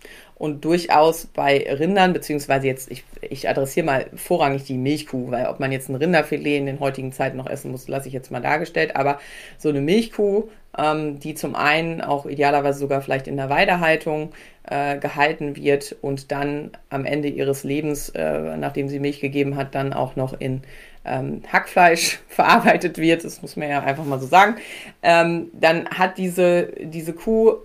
und 0.42 0.64
durchaus 0.64 1.26
bei 1.26 1.64
Rindern, 1.72 2.12
beziehungsweise 2.12 2.66
jetzt, 2.66 2.90
ich, 2.90 3.04
ich 3.20 3.48
adressiere 3.48 3.86
mal 3.86 4.06
vorrangig 4.16 4.64
die 4.64 4.76
Milchkuh, 4.76 5.30
weil 5.30 5.46
ob 5.46 5.60
man 5.60 5.70
jetzt 5.70 5.88
ein 5.88 5.94
Rinderfilet 5.94 6.58
in 6.58 6.66
den 6.66 6.80
heutigen 6.80 7.12
Zeiten 7.12 7.36
noch 7.36 7.46
essen 7.46 7.70
muss, 7.70 7.86
lasse 7.86 8.08
ich 8.08 8.12
jetzt 8.12 8.32
mal 8.32 8.40
dargestellt, 8.40 8.96
aber 8.96 9.20
so 9.56 9.68
eine 9.68 9.80
Milchkuh, 9.80 10.48
ähm, 10.78 11.20
die 11.20 11.34
zum 11.34 11.54
einen 11.54 12.00
auch 12.00 12.26
idealerweise 12.26 12.78
sogar 12.78 13.02
vielleicht 13.02 13.28
in 13.28 13.36
der 13.36 13.50
Weidehaltung 13.50 14.32
äh, 14.64 14.98
gehalten 14.98 15.56
wird 15.56 15.96
und 16.00 16.32
dann 16.32 16.70
am 16.88 17.04
Ende 17.04 17.28
ihres 17.28 17.64
Lebens, 17.64 18.08
äh, 18.10 18.56
nachdem 18.56 18.88
sie 18.88 18.98
Milch 18.98 19.20
gegeben 19.20 19.56
hat, 19.56 19.74
dann 19.74 19.92
auch 19.92 20.16
noch 20.16 20.38
in 20.38 20.62
ähm, 21.04 21.42
Hackfleisch 21.52 22.20
verarbeitet 22.28 22.98
wird, 22.98 23.24
das 23.24 23.42
muss 23.42 23.56
man 23.56 23.68
ja 23.68 23.82
einfach 23.82 24.04
mal 24.04 24.20
so 24.20 24.26
sagen, 24.26 24.56
ähm, 25.02 25.50
dann 25.52 25.88
hat 25.88 26.18
diese, 26.18 26.72
diese 26.80 27.12
Kuh 27.12 27.56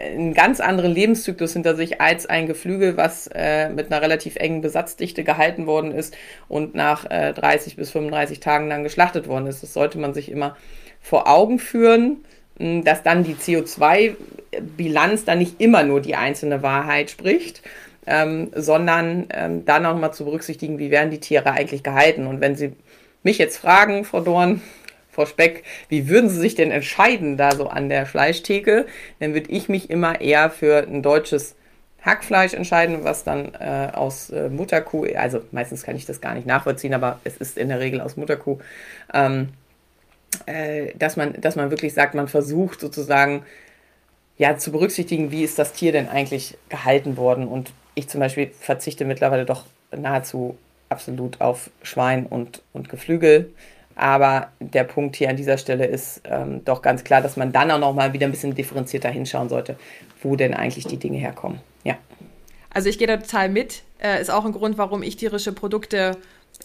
einen 0.00 0.34
ganz 0.34 0.60
anderen 0.60 0.92
Lebenszyklus 0.92 1.52
hinter 1.52 1.74
sich 1.76 2.00
als 2.00 2.26
ein 2.26 2.46
Geflügel, 2.46 2.96
was 2.96 3.28
äh, 3.34 3.68
mit 3.68 3.92
einer 3.92 4.00
relativ 4.00 4.36
engen 4.36 4.62
Besatzdichte 4.62 5.24
gehalten 5.24 5.66
worden 5.66 5.92
ist 5.92 6.16
und 6.48 6.74
nach 6.74 7.10
äh, 7.10 7.34
30 7.34 7.76
bis 7.76 7.90
35 7.90 8.40
Tagen 8.40 8.70
dann 8.70 8.82
geschlachtet 8.82 9.28
worden 9.28 9.46
ist. 9.46 9.62
Das 9.62 9.74
sollte 9.74 9.98
man 9.98 10.14
sich 10.14 10.30
immer 10.30 10.56
vor 11.00 11.28
Augen 11.28 11.58
führen, 11.58 12.24
hm, 12.58 12.84
dass 12.84 13.02
dann 13.02 13.24
die 13.24 13.34
CO2-Bilanz 13.34 15.24
dann 15.24 15.38
nicht 15.38 15.60
immer 15.60 15.82
nur 15.82 16.00
die 16.00 16.16
einzelne 16.16 16.62
Wahrheit 16.62 17.10
spricht, 17.10 17.62
ähm, 18.06 18.50
sondern 18.54 19.26
ähm, 19.32 19.64
dann 19.64 19.86
auch 19.86 19.96
mal 19.96 20.12
zu 20.12 20.24
berücksichtigen, 20.24 20.78
wie 20.78 20.90
werden 20.90 21.10
die 21.10 21.20
Tiere 21.20 21.52
eigentlich 21.52 21.82
gehalten. 21.82 22.26
Und 22.26 22.40
wenn 22.40 22.56
Sie 22.56 22.72
mich 23.22 23.38
jetzt 23.38 23.58
fragen, 23.58 24.04
Frau 24.04 24.20
Dorn, 24.20 24.62
Frau 25.10 25.26
Speck, 25.26 25.64
wie 25.88 26.08
würden 26.08 26.30
Sie 26.30 26.38
sich 26.38 26.54
denn 26.54 26.70
entscheiden 26.70 27.36
da 27.36 27.52
so 27.52 27.68
an 27.68 27.88
der 27.88 28.06
Fleischtheke? 28.06 28.86
Dann 29.18 29.34
würde 29.34 29.50
ich 29.50 29.68
mich 29.68 29.90
immer 29.90 30.20
eher 30.20 30.50
für 30.50 30.86
ein 30.86 31.02
deutsches 31.02 31.56
Hackfleisch 32.02 32.54
entscheiden, 32.54 33.04
was 33.04 33.24
dann 33.24 33.52
äh, 33.54 33.88
aus 33.92 34.30
äh, 34.30 34.48
Mutterkuh, 34.48 35.06
also 35.14 35.42
meistens 35.52 35.82
kann 35.82 35.96
ich 35.96 36.06
das 36.06 36.20
gar 36.20 36.34
nicht 36.34 36.46
nachvollziehen, 36.46 36.94
aber 36.94 37.20
es 37.24 37.36
ist 37.36 37.58
in 37.58 37.68
der 37.68 37.80
Regel 37.80 38.00
aus 38.00 38.16
Mutterkuh, 38.16 38.58
ähm, 39.12 39.50
äh, 40.46 40.92
dass, 40.96 41.16
man, 41.16 41.40
dass 41.40 41.56
man 41.56 41.70
wirklich 41.70 41.94
sagt, 41.94 42.14
man 42.14 42.28
versucht 42.28 42.80
sozusagen 42.80 43.44
ja 44.38 44.56
zu 44.56 44.72
berücksichtigen, 44.72 45.30
wie 45.30 45.44
ist 45.44 45.58
das 45.58 45.72
Tier 45.72 45.92
denn 45.92 46.08
eigentlich 46.08 46.56
gehalten 46.68 47.16
worden. 47.16 47.46
Und 47.46 47.72
ich 47.94 48.08
zum 48.08 48.20
Beispiel 48.20 48.50
verzichte 48.58 49.04
mittlerweile 49.04 49.44
doch 49.44 49.64
nahezu 49.96 50.56
absolut 50.88 51.40
auf 51.40 51.70
Schwein 51.82 52.26
und, 52.26 52.62
und 52.72 52.88
Geflügel. 52.88 53.52
Aber 53.96 54.48
der 54.60 54.84
Punkt 54.84 55.16
hier 55.16 55.28
an 55.28 55.36
dieser 55.36 55.58
Stelle 55.58 55.84
ist 55.84 56.22
ähm, 56.24 56.64
doch 56.64 56.80
ganz 56.80 57.04
klar, 57.04 57.20
dass 57.20 57.36
man 57.36 57.52
dann 57.52 57.70
auch 57.70 57.78
noch 57.78 57.92
mal 57.92 58.12
wieder 58.12 58.26
ein 58.26 58.30
bisschen 58.30 58.54
differenzierter 58.54 59.10
hinschauen 59.10 59.48
sollte, 59.48 59.76
wo 60.22 60.36
denn 60.36 60.54
eigentlich 60.54 60.86
die 60.86 60.96
Dinge 60.96 61.18
herkommen. 61.18 61.60
Ja. 61.84 61.98
Also 62.72 62.88
ich 62.88 62.98
gehe 62.98 63.06
da 63.06 63.18
total 63.18 63.48
mit. 63.50 63.82
Äh, 64.02 64.20
ist 64.20 64.30
auch 64.30 64.44
ein 64.46 64.52
Grund, 64.52 64.78
warum 64.78 65.02
ich 65.02 65.16
tierische 65.16 65.52
Produkte 65.52 66.16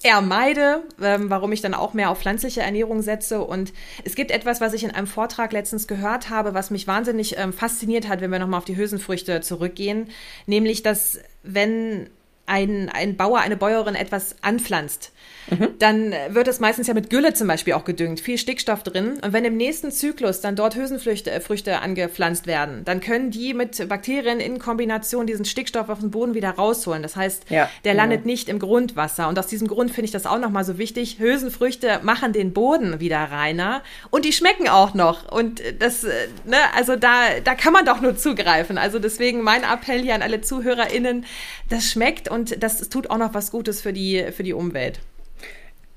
eher 0.03 0.21
meide, 0.21 0.83
ähm, 1.01 1.29
warum 1.29 1.51
ich 1.51 1.61
dann 1.61 1.73
auch 1.73 1.93
mehr 1.93 2.09
auf 2.09 2.19
pflanzliche 2.19 2.61
Ernährung 2.61 3.01
setze. 3.01 3.41
Und 3.43 3.73
es 4.03 4.15
gibt 4.15 4.31
etwas, 4.31 4.61
was 4.61 4.73
ich 4.73 4.83
in 4.83 4.91
einem 4.91 5.07
Vortrag 5.07 5.51
letztens 5.51 5.87
gehört 5.87 6.29
habe, 6.29 6.53
was 6.53 6.71
mich 6.71 6.87
wahnsinnig 6.87 7.37
ähm, 7.37 7.53
fasziniert 7.53 8.07
hat, 8.07 8.21
wenn 8.21 8.31
wir 8.31 8.39
nochmal 8.39 8.59
auf 8.59 8.65
die 8.65 8.77
Hülsenfrüchte 8.77 9.41
zurückgehen, 9.41 10.09
nämlich, 10.45 10.83
dass 10.83 11.19
wenn 11.43 12.09
ein, 12.45 12.89
ein 12.89 13.17
Bauer, 13.17 13.39
eine 13.39 13.57
Bäuerin 13.57 13.95
etwas 13.95 14.35
anpflanzt, 14.41 15.11
mhm. 15.49 15.69
dann 15.79 16.13
wird 16.29 16.47
es 16.47 16.59
meistens 16.59 16.87
ja 16.87 16.93
mit 16.93 17.09
Gülle 17.09 17.33
zum 17.33 17.47
Beispiel 17.47 17.73
auch 17.73 17.85
gedüngt, 17.85 18.19
viel 18.19 18.37
Stickstoff 18.37 18.83
drin. 18.83 19.19
Und 19.23 19.33
wenn 19.33 19.45
im 19.45 19.57
nächsten 19.57 19.91
Zyklus 19.91 20.41
dann 20.41 20.55
dort 20.55 20.75
Hülsenfrüchte 20.75 21.31
äh, 21.31 21.39
Früchte 21.39 21.79
angepflanzt 21.79 22.47
werden, 22.47 22.83
dann 22.85 22.99
können 22.99 23.31
die 23.31 23.53
mit 23.53 23.87
Bakterien 23.89 24.39
in 24.39 24.59
Kombination 24.59 25.25
diesen 25.25 25.45
Stickstoff 25.45 25.89
auf 25.89 25.99
den 25.99 26.11
Boden 26.11 26.33
wieder 26.33 26.51
rausholen. 26.51 27.01
Das 27.01 27.15
heißt, 27.15 27.49
ja, 27.49 27.69
der 27.83 27.93
genau. 27.93 28.03
landet 28.03 28.25
nicht 28.25 28.49
im 28.49 28.59
Grundwasser. 28.59 29.27
Und 29.27 29.39
aus 29.39 29.47
diesem 29.47 29.67
Grund 29.67 29.91
finde 29.91 30.05
ich 30.05 30.11
das 30.11 30.25
auch 30.25 30.39
nochmal 30.39 30.65
so 30.65 30.77
wichtig. 30.77 31.17
Hülsenfrüchte 31.19 31.99
machen 32.03 32.33
den 32.33 32.53
Boden 32.53 32.99
wieder 32.99 33.19
reiner 33.19 33.81
und 34.11 34.25
die 34.25 34.33
schmecken 34.33 34.69
auch 34.69 34.93
noch. 34.93 35.31
Und 35.31 35.61
das, 35.79 36.03
äh, 36.03 36.27
ne, 36.45 36.57
also 36.75 36.95
da, 36.95 37.39
da 37.43 37.55
kann 37.55 37.73
man 37.73 37.85
doch 37.85 38.01
nur 38.01 38.15
zugreifen. 38.15 38.77
Also 38.77 38.99
deswegen 38.99 39.41
mein 39.41 39.63
Appell 39.63 40.01
hier 40.01 40.13
an 40.13 40.21
alle 40.21 40.41
ZuhörerInnen, 40.41 41.25
das 41.69 41.89
schmeckt 41.89 42.29
und 42.35 42.61
das 42.61 42.89
tut 42.89 43.09
auch 43.09 43.17
noch 43.17 43.33
was 43.33 43.49
Gutes 43.49 43.81
für 43.81 43.93
die, 43.93 44.25
für 44.31 44.43
die 44.43 44.53
Umwelt. 44.53 44.99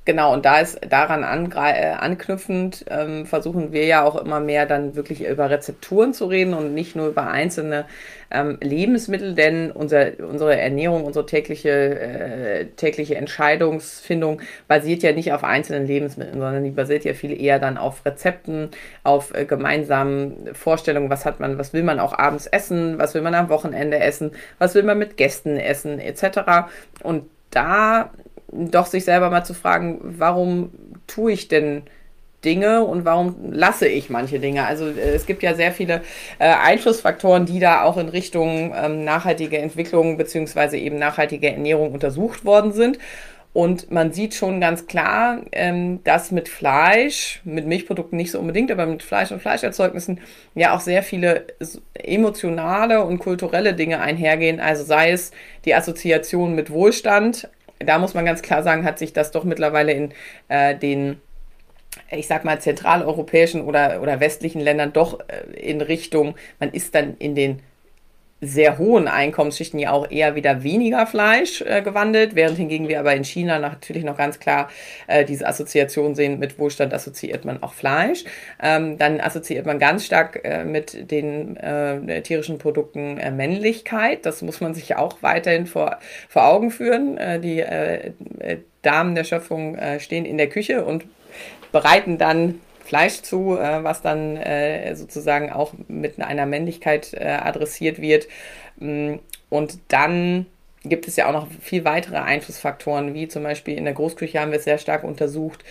Genau, 0.09 0.33
und 0.33 0.47
da 0.47 0.61
ist 0.61 0.81
daran 0.89 1.23
äh, 1.23 1.95
anknüpfend, 1.99 2.87
ähm, 2.89 3.27
versuchen 3.27 3.73
wir 3.73 3.85
ja 3.85 4.03
auch 4.05 4.17
immer 4.17 4.41
mehr 4.41 4.65
dann 4.65 4.97
wirklich 4.97 5.29
über 5.29 5.51
Rezepturen 5.51 6.15
zu 6.15 6.25
reden 6.25 6.55
und 6.55 6.73
nicht 6.73 6.97
nur 6.97 7.09
über 7.09 7.27
einzelne 7.27 7.85
ähm, 8.31 8.57
Lebensmittel, 8.63 9.35
denn 9.35 9.71
unser, 9.71 10.13
unsere 10.27 10.59
Ernährung, 10.59 11.05
unsere 11.05 11.27
tägliche, 11.27 11.71
äh, 12.01 12.65
tägliche 12.77 13.17
Entscheidungsfindung 13.17 14.41
basiert 14.67 15.03
ja 15.03 15.13
nicht 15.13 15.35
auf 15.35 15.45
einzelnen 15.45 15.87
Lebensmitteln, 15.87 16.41
sondern 16.41 16.65
die 16.65 16.71
basiert 16.71 17.05
ja 17.05 17.13
viel 17.13 17.39
eher 17.39 17.59
dann 17.59 17.77
auf 17.77 18.07
Rezepten, 18.07 18.71
auf 19.05 19.35
äh, 19.35 19.45
gemeinsamen 19.45 20.55
Vorstellungen, 20.55 21.11
was 21.11 21.27
hat 21.27 21.39
man, 21.39 21.59
was 21.59 21.75
will 21.75 21.83
man 21.83 22.01
auch 22.01 22.19
abends 22.19 22.47
essen, 22.47 22.99
was 22.99 23.13
will 23.13 23.21
man 23.21 23.35
am 23.35 23.51
Wochenende 23.51 23.99
essen, 23.99 24.31
was 24.59 24.75
will 24.75 24.85
man 24.85 24.97
mit 24.97 25.19
Gästen 25.19 25.59
essen, 25.59 25.99
etc. 25.99 26.71
Und 27.03 27.25
da 27.51 28.11
doch 28.53 28.87
sich 28.87 29.05
selber 29.05 29.31
mal 29.31 29.45
zu 29.45 29.55
fragen, 29.55 30.01
warum 30.03 30.71
tue 31.07 31.33
ich 31.33 31.49
denn 31.49 31.83
Dinge 32.45 32.85
und 32.85 33.05
warum 33.05 33.53
lasse 33.53 33.89
ich 33.89 34.11
manche 34.11 34.39
Dinge? 34.39 34.65
Also 34.65 34.87
äh, 34.87 35.15
es 35.15 35.27
gibt 35.27 35.43
ja 35.43 35.55
sehr 35.55 35.73
viele 35.73 36.03
äh, 36.39 36.45
Einflussfaktoren, 36.47 37.47
die 37.47 37.59
da 37.59 37.83
auch 37.83 37.97
in 37.97 38.09
Richtung 38.09 38.73
ähm, 38.77 39.05
nachhaltige 39.05 39.59
Entwicklung 39.59 40.17
beziehungsweise 40.17 40.77
eben 40.77 40.99
nachhaltige 40.99 41.51
Ernährung 41.51 41.93
untersucht 41.93 42.45
worden 42.45 42.73
sind. 42.73 42.99
Und 43.55 43.91
man 43.91 44.13
sieht 44.13 44.35
schon 44.35 44.61
ganz 44.61 44.87
klar, 44.87 45.41
ähm, 45.53 46.05
dass 46.05 46.31
mit 46.31 46.49
Fleisch, 46.49 47.41
mit 47.45 47.67
Milchprodukten 47.67 48.17
nicht 48.17 48.31
so 48.31 48.39
unbedingt, 48.39 48.71
aber 48.71 48.87
mit 48.87 49.03
Fleisch 49.03 49.33
und 49.33 49.41
Fleischerzeugnissen 49.41 50.21
ja 50.55 50.77
auch 50.77 50.81
sehr 50.81 51.03
viele 51.03 51.47
emotionale 51.95 53.03
und 53.03 53.19
kulturelle 53.19 53.75
Dinge 53.75 54.01
einhergehen. 54.01 54.61
Also 54.61 54.85
sei 54.85 55.11
es 55.11 55.33
die 55.65 55.75
Assoziation 55.75 56.55
mit 56.55 56.71
Wohlstand. 56.71 57.49
Da 57.79 57.99
muss 57.99 58.15
man 58.15 58.25
ganz 58.25 58.43
klar 58.43 58.63
sagen, 58.63 58.85
hat 58.85 58.99
sich 58.99 59.13
das 59.13 59.31
doch 59.31 59.45
mittlerweile 59.45 59.93
in 59.93 60.15
äh, 60.49 60.77
den 60.77 61.21
ich 62.11 62.27
sag 62.27 62.45
mal, 62.45 62.61
zentraleuropäischen 62.61 63.63
oder, 63.63 64.01
oder 64.03 64.21
westlichen 64.21 64.61
Ländern 64.61 64.93
doch 64.93 65.21
äh, 65.29 65.51
in 65.59 65.81
Richtung, 65.81 66.37
man 66.61 66.71
ist 66.71 66.95
dann 66.95 67.17
in 67.19 67.35
den 67.35 67.61
sehr 68.41 68.79
hohen 68.79 69.09
Einkommensschichten 69.09 69.81
ja 69.81 69.91
auch 69.91 70.11
eher 70.11 70.37
wieder 70.37 70.63
weniger 70.63 71.07
Fleisch 71.07 71.61
äh, 71.63 71.83
gewandelt, 71.83 72.37
während 72.37 72.57
hingegen 72.57 72.89
wir 72.89 73.01
aber 73.01 73.15
in 73.15 73.25
China 73.25 73.59
natürlich 73.59 74.05
noch 74.05 74.17
ganz 74.17 74.39
klar 74.39 74.69
äh, 75.09 75.25
diese 75.25 75.47
Assoziation 75.47 76.15
sehen, 76.15 76.39
mit 76.39 76.59
Wohlstand 76.59 76.95
assoziiert 76.95 77.45
man 77.45 77.63
auch 77.63 77.73
Fleisch. 77.73 78.25
Ähm, 78.63 78.97
dann 78.97 79.21
assoziiert 79.21 79.67
man 79.67 79.81
ganz 79.81 80.07
stark 80.07 80.41
äh, 80.45 80.65
mit 80.65 81.11
den 81.11 81.57
äh, 81.57 82.23
tierischen 82.23 82.59
Produkten 82.59 83.19
äh, 83.19 83.33
Männlichkeit. 83.33 84.25
Das 84.25 84.43
muss 84.43 84.61
man 84.61 84.73
sich 84.73 84.95
auch 84.95 85.19
weiterhin 85.21 85.67
vor, 85.67 85.99
vor 86.29 86.47
Augen 86.47 86.71
führen. 86.71 87.19
Äh, 87.19 87.41
die 87.41 87.65
Damen 88.83 89.15
der 89.15 89.25
Schöpfung 89.25 89.77
stehen 89.99 90.25
in 90.25 90.39
der 90.39 90.49
Küche 90.49 90.85
und 90.85 91.05
bereiten 91.73 92.19
dann 92.19 92.61
Fleisch 92.89 93.21
zu, 93.21 93.59
äh, 93.59 93.85
was 93.85 94.01
dann 94.01 94.39
äh, 94.39 94.97
sozusagen 94.97 95.53
auch 95.53 95.75
mit 95.89 96.19
einer 96.19 96.47
Männlichkeit 96.47 97.13
äh, 97.13 97.27
adressiert 97.27 98.01
wird. 98.01 98.29
Mm, 98.79 99.17
und 99.51 99.79
dann 99.89 100.47
gibt 100.85 101.07
es 101.07 101.17
ja 101.17 101.29
auch 101.29 101.33
noch 101.33 101.49
viel 101.61 101.85
weitere 101.85 102.17
Einflussfaktoren, 102.17 103.13
wie 103.13 103.29
zum 103.29 103.43
Beispiel 103.43 103.77
in 103.77 103.85
der 103.85 103.93
Großküche 103.93 104.41
haben 104.41 104.53
wir 104.53 104.59
es 104.59 104.65
sehr 104.65 104.79
stark 104.79 105.05
untersucht, 105.05 105.65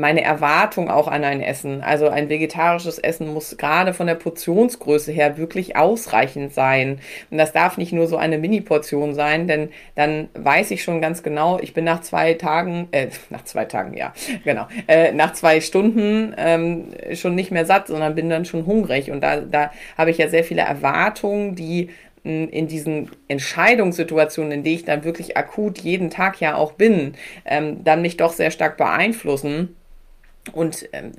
meine 0.00 0.22
Erwartung 0.22 0.90
auch 0.90 1.08
an 1.08 1.24
ein 1.24 1.40
Essen. 1.40 1.82
Also 1.82 2.08
ein 2.08 2.28
vegetarisches 2.28 2.98
Essen 2.98 3.32
muss 3.32 3.56
gerade 3.56 3.94
von 3.94 4.06
der 4.06 4.14
Portionsgröße 4.14 5.12
her 5.12 5.36
wirklich 5.36 5.76
ausreichend 5.76 6.52
sein. 6.52 7.00
Und 7.30 7.38
das 7.38 7.52
darf 7.52 7.78
nicht 7.78 7.92
nur 7.92 8.06
so 8.06 8.16
eine 8.16 8.38
Mini-Portion 8.38 9.14
sein, 9.14 9.46
denn 9.46 9.70
dann 9.94 10.28
weiß 10.34 10.70
ich 10.72 10.82
schon 10.82 11.00
ganz 11.00 11.22
genau, 11.22 11.58
ich 11.60 11.74
bin 11.74 11.84
nach 11.84 12.00
zwei 12.00 12.34
Tagen, 12.34 12.88
äh, 12.92 13.08
nach 13.30 13.44
zwei 13.44 13.64
Tagen, 13.64 13.96
ja, 13.96 14.12
genau, 14.44 14.66
äh, 14.88 15.12
nach 15.12 15.34
zwei 15.34 15.60
Stunden 15.60 16.34
ähm, 16.36 16.88
schon 17.14 17.34
nicht 17.34 17.50
mehr 17.50 17.66
satt, 17.66 17.86
sondern 17.86 18.14
bin 18.14 18.30
dann 18.30 18.44
schon 18.44 18.66
hungrig. 18.66 19.10
Und 19.10 19.20
da, 19.22 19.36
da 19.36 19.70
habe 19.96 20.10
ich 20.10 20.18
ja 20.18 20.28
sehr 20.28 20.44
viele 20.44 20.62
Erwartungen, 20.62 21.54
die 21.54 21.90
in 22.22 22.68
diesen 22.68 23.10
Entscheidungssituationen, 23.28 24.52
in 24.52 24.62
denen 24.62 24.76
ich 24.76 24.84
dann 24.84 25.04
wirklich 25.04 25.38
akut 25.38 25.78
jeden 25.78 26.10
Tag 26.10 26.38
ja 26.40 26.54
auch 26.54 26.72
bin, 26.72 27.14
ähm, 27.46 27.82
dann 27.82 28.02
mich 28.02 28.18
doch 28.18 28.32
sehr 28.32 28.50
stark 28.50 28.76
beeinflussen. 28.76 29.74
Und 30.52 30.88
ähm, 30.92 31.12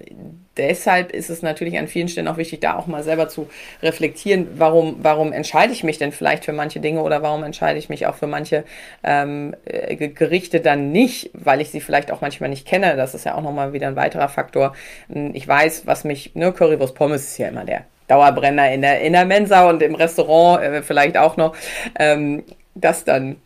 deshalb 0.57 1.11
ist 1.11 1.29
es 1.29 1.41
natürlich 1.41 1.77
an 1.77 1.87
vielen 1.87 2.07
Stellen 2.07 2.27
auch 2.27 2.37
wichtig, 2.37 2.61
da 2.61 2.75
auch 2.75 2.87
mal 2.87 3.03
selber 3.03 3.29
zu 3.29 3.49
reflektieren, 3.81 4.47
warum, 4.55 4.97
warum 5.01 5.33
entscheide 5.33 5.73
ich 5.73 5.83
mich 5.83 5.97
denn 5.97 6.11
vielleicht 6.11 6.45
für 6.45 6.53
manche 6.53 6.79
Dinge 6.79 7.01
oder 7.01 7.21
warum 7.21 7.43
entscheide 7.43 7.79
ich 7.79 7.89
mich 7.89 8.07
auch 8.07 8.15
für 8.15 8.27
manche 8.27 8.63
ähm, 9.03 9.55
äh, 9.65 9.95
Gerichte 9.95 10.59
dann 10.59 10.91
nicht, 10.91 11.31
weil 11.33 11.61
ich 11.61 11.69
sie 11.69 11.81
vielleicht 11.81 12.11
auch 12.11 12.21
manchmal 12.21 12.49
nicht 12.49 12.67
kenne. 12.67 12.95
Das 12.95 13.13
ist 13.13 13.25
ja 13.25 13.35
auch 13.35 13.41
nochmal 13.41 13.73
wieder 13.73 13.87
ein 13.87 13.95
weiterer 13.95 14.29
Faktor. 14.29 14.73
Hm, 15.11 15.31
ich 15.33 15.47
weiß, 15.47 15.85
was 15.85 16.03
mich, 16.03 16.35
ne, 16.35 16.51
Currywurst 16.51 16.95
Pommes 16.95 17.23
ist 17.23 17.37
ja 17.37 17.47
immer 17.47 17.65
der 17.65 17.85
Dauerbrenner 18.07 18.71
in 18.71 18.81
der, 18.81 19.01
in 19.01 19.13
der 19.13 19.25
Mensa 19.25 19.69
und 19.69 19.81
im 19.81 19.95
Restaurant 19.95 20.61
äh, 20.63 20.81
vielleicht 20.81 21.17
auch 21.17 21.37
noch, 21.37 21.55
ähm, 21.97 22.43
dass 22.75 23.05
dann 23.05 23.37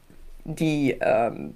die 0.45 0.95
ähm, 1.01 1.55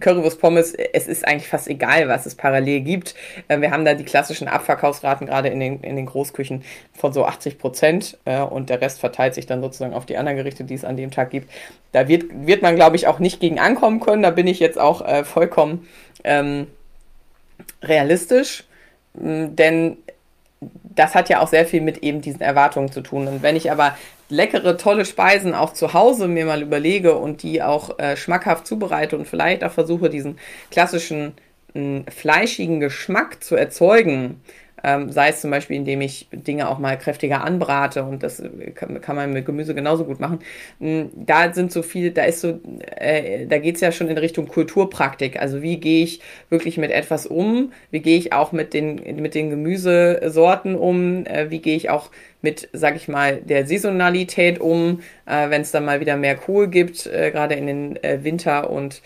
Currywurst 0.00 0.40
Pommes, 0.40 0.72
es 0.72 1.06
ist 1.06 1.28
eigentlich 1.28 1.48
fast 1.48 1.68
egal, 1.68 2.08
was 2.08 2.24
es 2.24 2.34
parallel 2.34 2.80
gibt. 2.80 3.14
Äh, 3.48 3.60
wir 3.60 3.70
haben 3.70 3.84
da 3.84 3.92
die 3.92 4.04
klassischen 4.04 4.48
Abverkaufsraten 4.48 5.26
gerade 5.26 5.48
in 5.48 5.60
den, 5.60 5.80
in 5.80 5.96
den 5.96 6.06
Großküchen 6.06 6.64
von 6.94 7.12
so 7.12 7.26
80 7.26 7.58
Prozent 7.58 8.18
äh, 8.24 8.40
und 8.40 8.70
der 8.70 8.80
Rest 8.80 8.98
verteilt 8.98 9.34
sich 9.34 9.44
dann 9.44 9.60
sozusagen 9.60 9.92
auf 9.92 10.06
die 10.06 10.16
anderen 10.16 10.38
Gerichte, 10.38 10.64
die 10.64 10.74
es 10.74 10.84
an 10.84 10.96
dem 10.96 11.10
Tag 11.10 11.30
gibt. 11.30 11.50
Da 11.92 12.08
wird, 12.08 12.24
wird 12.46 12.62
man, 12.62 12.76
glaube 12.76 12.96
ich, 12.96 13.06
auch 13.06 13.18
nicht 13.18 13.40
gegen 13.40 13.60
ankommen 13.60 14.00
können. 14.00 14.22
Da 14.22 14.30
bin 14.30 14.46
ich 14.46 14.58
jetzt 14.58 14.78
auch 14.78 15.06
äh, 15.06 15.22
vollkommen 15.24 15.86
ähm, 16.24 16.66
realistisch, 17.82 18.64
denn 19.12 19.98
das 20.82 21.14
hat 21.14 21.28
ja 21.28 21.40
auch 21.40 21.48
sehr 21.48 21.66
viel 21.66 21.80
mit 21.80 21.98
eben 21.98 22.20
diesen 22.20 22.40
Erwartungen 22.40 22.90
zu 22.90 23.00
tun. 23.00 23.26
Und 23.26 23.42
wenn 23.42 23.56
ich 23.56 23.70
aber 23.70 23.96
leckere, 24.28 24.76
tolle 24.76 25.04
Speisen 25.04 25.54
auch 25.54 25.72
zu 25.72 25.92
Hause 25.92 26.28
mir 26.28 26.46
mal 26.46 26.62
überlege 26.62 27.16
und 27.16 27.42
die 27.42 27.62
auch 27.62 27.98
äh, 27.98 28.16
schmackhaft 28.16 28.66
zubereite 28.66 29.16
und 29.16 29.26
vielleicht 29.26 29.64
auch 29.64 29.72
versuche, 29.72 30.10
diesen 30.10 30.38
klassischen 30.70 31.34
mh, 31.74 32.04
fleischigen 32.10 32.80
Geschmack 32.80 33.42
zu 33.42 33.56
erzeugen, 33.56 34.42
ähm, 34.84 35.10
sei 35.10 35.30
es 35.30 35.40
zum 35.40 35.50
Beispiel, 35.50 35.76
indem 35.76 36.02
ich 36.02 36.28
Dinge 36.30 36.68
auch 36.68 36.78
mal 36.78 36.98
kräftiger 36.98 37.42
anbrate 37.42 38.04
und 38.04 38.22
das 38.22 38.42
kann, 38.74 39.00
kann 39.00 39.16
man 39.16 39.32
mit 39.32 39.46
Gemüse 39.46 39.74
genauso 39.74 40.04
gut 40.04 40.20
machen. 40.20 40.40
Ähm, 40.80 41.10
da 41.14 41.52
sind 41.52 41.72
so 41.72 41.82
viele, 41.82 42.10
da 42.10 42.24
ist 42.24 42.42
so, 42.42 42.60
äh, 42.96 43.46
da 43.46 43.58
geht 43.58 43.76
es 43.76 43.80
ja 43.80 43.90
schon 43.92 44.08
in 44.08 44.18
Richtung 44.18 44.46
Kulturpraktik. 44.46 45.40
Also 45.40 45.62
wie 45.62 45.78
gehe 45.78 46.04
ich 46.04 46.20
wirklich 46.50 46.76
mit 46.76 46.90
etwas 46.90 47.26
um? 47.26 47.72
Wie 47.90 48.00
gehe 48.00 48.18
ich 48.18 48.32
auch 48.34 48.52
mit 48.52 48.74
den, 48.74 48.96
mit 49.20 49.34
den 49.34 49.48
Gemüsesorten 49.50 50.74
um? 50.74 51.24
Äh, 51.24 51.50
wie 51.50 51.60
gehe 51.60 51.76
ich 51.76 51.88
auch 51.88 52.10
mit, 52.42 52.68
sag 52.74 52.94
ich 52.94 53.08
mal, 53.08 53.38
der 53.38 53.66
Saisonalität 53.66 54.60
um, 54.60 55.00
äh, 55.24 55.48
wenn 55.48 55.62
es 55.62 55.70
dann 55.70 55.86
mal 55.86 56.00
wieder 56.00 56.16
mehr 56.16 56.36
Kohl 56.36 56.68
gibt, 56.68 57.06
äh, 57.06 57.30
gerade 57.30 57.54
in 57.54 57.66
den 57.66 58.04
äh, 58.04 58.22
Winter- 58.22 58.70
und 58.70 59.00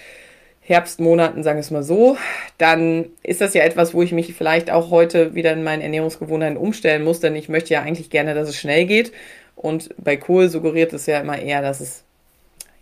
Herbstmonaten, 0.69 1.43
sagen 1.43 1.57
wir 1.57 1.63
es 1.63 1.71
mal 1.71 1.83
so, 1.83 2.19
dann 2.59 3.07
ist 3.23 3.41
das 3.41 3.55
ja 3.55 3.63
etwas, 3.63 3.95
wo 3.95 4.03
ich 4.03 4.13
mich 4.13 4.35
vielleicht 4.35 4.71
auch 4.71 4.91
heute 4.91 5.35
wieder 5.35 5.55
in 5.55 5.65
meinen 5.65 5.81
Ernährungsgewohnheiten 5.81 6.59
umstellen 6.59 7.05
muss, 7.05 7.21
denn 7.21 7.35
ich 7.37 7.49
möchte 7.49 7.73
ja 7.73 7.81
eigentlich 7.81 8.11
gerne, 8.11 8.35
dass 8.35 8.51
es 8.51 8.57
schnell 8.57 8.85
geht. 8.85 9.11
Und 9.57 9.89
bei 9.97 10.19
Kohl 10.19 10.51
suggeriert 10.51 10.93
es 10.93 11.07
ja 11.07 11.21
immer 11.21 11.39
eher, 11.39 11.63
dass 11.63 11.81
es, 11.81 12.05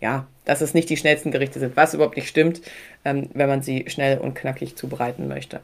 ja, 0.01 0.27
dass 0.43 0.59
es 0.59 0.73
nicht 0.73 0.89
die 0.89 0.97
schnellsten 0.97 1.31
Gerichte 1.31 1.59
sind, 1.59 1.77
was 1.77 1.93
überhaupt 1.93 2.17
nicht 2.17 2.27
stimmt, 2.27 2.61
ähm, 3.05 3.29
wenn 3.33 3.47
man 3.47 3.61
sie 3.61 3.85
schnell 3.87 4.17
und 4.17 4.35
knackig 4.35 4.75
zubereiten 4.75 5.29
möchte. 5.29 5.61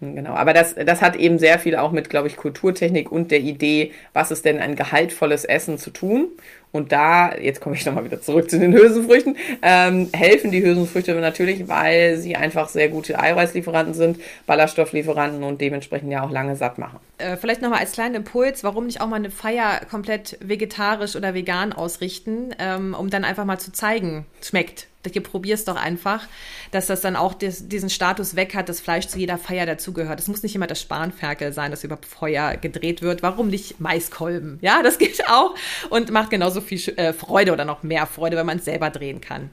Genau, 0.00 0.32
aber 0.32 0.54
das, 0.54 0.74
das 0.74 1.02
hat 1.02 1.16
eben 1.16 1.38
sehr 1.38 1.58
viel 1.58 1.76
auch 1.76 1.92
mit, 1.92 2.08
glaube 2.08 2.28
ich, 2.28 2.36
Kulturtechnik 2.36 3.12
und 3.12 3.30
der 3.30 3.40
Idee, 3.40 3.92
was 4.14 4.30
ist 4.30 4.46
denn 4.46 4.60
ein 4.60 4.76
gehaltvolles 4.76 5.44
Essen 5.44 5.78
zu 5.78 5.90
tun. 5.90 6.28
Und 6.76 6.92
da, 6.92 7.34
jetzt 7.36 7.60
komme 7.60 7.74
ich 7.74 7.84
nochmal 7.84 8.04
wieder 8.04 8.20
zurück 8.20 8.50
zu 8.50 8.58
den 8.58 8.72
Hülsenfrüchten, 8.72 9.36
ähm, 9.62 10.08
helfen 10.12 10.50
die 10.50 10.62
Hülsenfrüchte 10.62 11.14
natürlich, 11.14 11.68
weil 11.68 12.18
sie 12.18 12.36
einfach 12.36 12.68
sehr 12.68 12.88
gute 12.88 13.18
Eiweißlieferanten 13.18 13.94
sind, 13.94 14.20
Ballaststofflieferanten 14.46 15.42
und 15.42 15.60
dementsprechend 15.60 16.12
ja 16.12 16.22
auch 16.22 16.30
lange 16.30 16.56
satt 16.56 16.78
machen. 16.78 16.98
Äh, 17.18 17.36
vielleicht 17.36 17.62
nochmal 17.62 17.80
als 17.80 17.92
kleinen 17.92 18.14
Impuls, 18.14 18.62
warum 18.62 18.86
nicht 18.86 19.00
auch 19.00 19.08
mal 19.08 19.16
eine 19.16 19.30
Feier 19.30 19.80
komplett 19.90 20.38
vegetarisch 20.40 21.16
oder 21.16 21.34
vegan 21.34 21.72
ausrichten, 21.72 22.54
ähm, 22.58 22.94
um 22.98 23.10
dann 23.10 23.24
einfach 23.24 23.44
mal 23.44 23.58
zu 23.58 23.72
zeigen, 23.72 24.26
schmeckt 24.42 24.86
probier's 25.20 25.64
doch 25.64 25.76
einfach, 25.76 26.26
dass 26.70 26.86
das 26.86 27.00
dann 27.00 27.16
auch 27.16 27.34
des, 27.34 27.68
diesen 27.68 27.90
Status 27.90 28.36
weg 28.36 28.54
hat, 28.54 28.68
dass 28.68 28.80
Fleisch 28.80 29.06
zu 29.06 29.18
jeder 29.18 29.38
Feier 29.38 29.66
dazugehört. 29.66 30.20
Es 30.20 30.28
muss 30.28 30.42
nicht 30.42 30.54
immer 30.54 30.66
das 30.66 30.80
Spanferkel 30.80 31.52
sein, 31.52 31.70
das 31.70 31.84
über 31.84 31.98
Feuer 31.98 32.56
gedreht 32.56 33.02
wird. 33.02 33.22
Warum 33.22 33.48
nicht 33.48 33.80
Maiskolben? 33.80 34.58
Ja, 34.62 34.82
das 34.82 34.98
geht 34.98 35.28
auch 35.28 35.54
und 35.90 36.10
macht 36.10 36.30
genauso 36.30 36.60
viel 36.60 36.80
äh, 36.96 37.12
Freude 37.12 37.52
oder 37.52 37.64
noch 37.64 37.82
mehr 37.82 38.06
Freude, 38.06 38.36
wenn 38.36 38.46
man 38.46 38.58
es 38.58 38.64
selber 38.64 38.90
drehen 38.90 39.20
kann. 39.20 39.50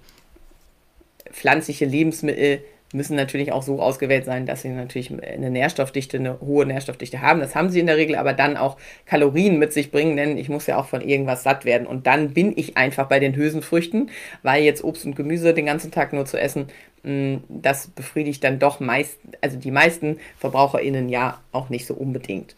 Pflanzliche 1.31 1.85
Lebensmittel 1.85 2.63
müssen 2.93 3.15
natürlich 3.15 3.51
auch 3.51 3.63
so 3.63 3.81
ausgewählt 3.81 4.25
sein, 4.25 4.45
dass 4.45 4.61
sie 4.61 4.69
natürlich 4.69 5.11
eine 5.11 5.49
Nährstoffdichte, 5.49 6.17
eine 6.17 6.39
hohe 6.39 6.65
Nährstoffdichte 6.65 7.21
haben. 7.21 7.39
Das 7.39 7.55
haben 7.55 7.69
sie 7.69 7.79
in 7.79 7.87
der 7.87 7.97
Regel, 7.97 8.15
aber 8.15 8.33
dann 8.33 8.55
auch 8.55 8.77
Kalorien 9.05 9.59
mit 9.59 9.73
sich 9.73 9.91
bringen, 9.91 10.15
denn 10.15 10.37
ich 10.37 10.47
muss 10.47 10.67
ja 10.67 10.77
auch 10.77 10.87
von 10.87 11.01
irgendwas 11.01 11.43
satt 11.43 11.65
werden. 11.65 11.87
Und 11.87 12.07
dann 12.07 12.33
bin 12.33 12.53
ich 12.55 12.77
einfach 12.77 13.07
bei 13.07 13.19
den 13.19 13.35
Hülsenfrüchten, 13.35 14.11
weil 14.43 14.63
jetzt 14.63 14.83
Obst 14.83 15.05
und 15.05 15.15
Gemüse 15.15 15.53
den 15.53 15.65
ganzen 15.65 15.91
Tag 15.91 16.13
nur 16.13 16.25
zu 16.25 16.39
essen, 16.39 16.67
mm, 17.03 17.37
das 17.49 17.87
befriedigt 17.87 18.43
dann 18.43 18.59
doch 18.59 18.79
meist, 18.79 19.17
also 19.41 19.57
die 19.57 19.71
meisten 19.71 20.19
VerbraucherInnen 20.37 21.09
ja 21.09 21.39
auch 21.51 21.69
nicht 21.69 21.87
so 21.87 21.95
unbedingt. 21.95 22.55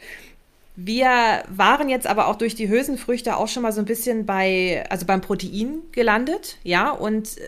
Wir 0.75 1.43
waren 1.47 1.87
jetzt 1.87 2.05
aber 2.05 2.27
auch 2.27 2.35
durch 2.35 2.55
die 2.55 2.67
Hülsenfrüchte 2.67 3.37
auch 3.37 3.47
schon 3.47 3.63
mal 3.63 3.71
so 3.71 3.79
ein 3.79 3.85
bisschen 3.85 4.25
bei, 4.25 4.83
also 4.89 5.05
beim 5.05 5.21
Protein 5.21 5.77
gelandet, 5.93 6.57
ja, 6.63 6.91
und 6.91 7.37
äh, 7.37 7.41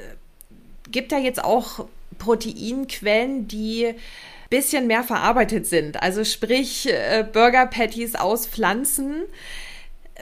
gibt 0.90 1.12
da 1.12 1.18
jetzt 1.18 1.44
auch 1.44 1.86
Proteinquellen, 2.18 3.48
die 3.48 3.96
bisschen 4.50 4.88
mehr 4.88 5.04
verarbeitet 5.04 5.66
sind. 5.66 6.02
Also 6.02 6.24
sprich 6.24 6.88
äh, 6.92 7.26
Burger 7.32 7.66
Patties 7.66 8.16
aus 8.16 8.48
Pflanzen. 8.48 9.24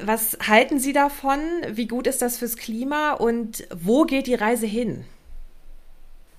Was 0.02 0.38
halten 0.48 0.80
Sie 0.80 0.94
davon? 0.94 1.40
Wie 1.70 1.88
gut 1.88 2.08
ist 2.08 2.22
das 2.22 2.38
fürs 2.38 2.58
Klima 2.58 3.14
und 3.14 3.68
wo 3.74 4.04
geht 4.04 4.28
die 4.28 4.36
Reise 4.36 4.66
hin? 4.66 5.06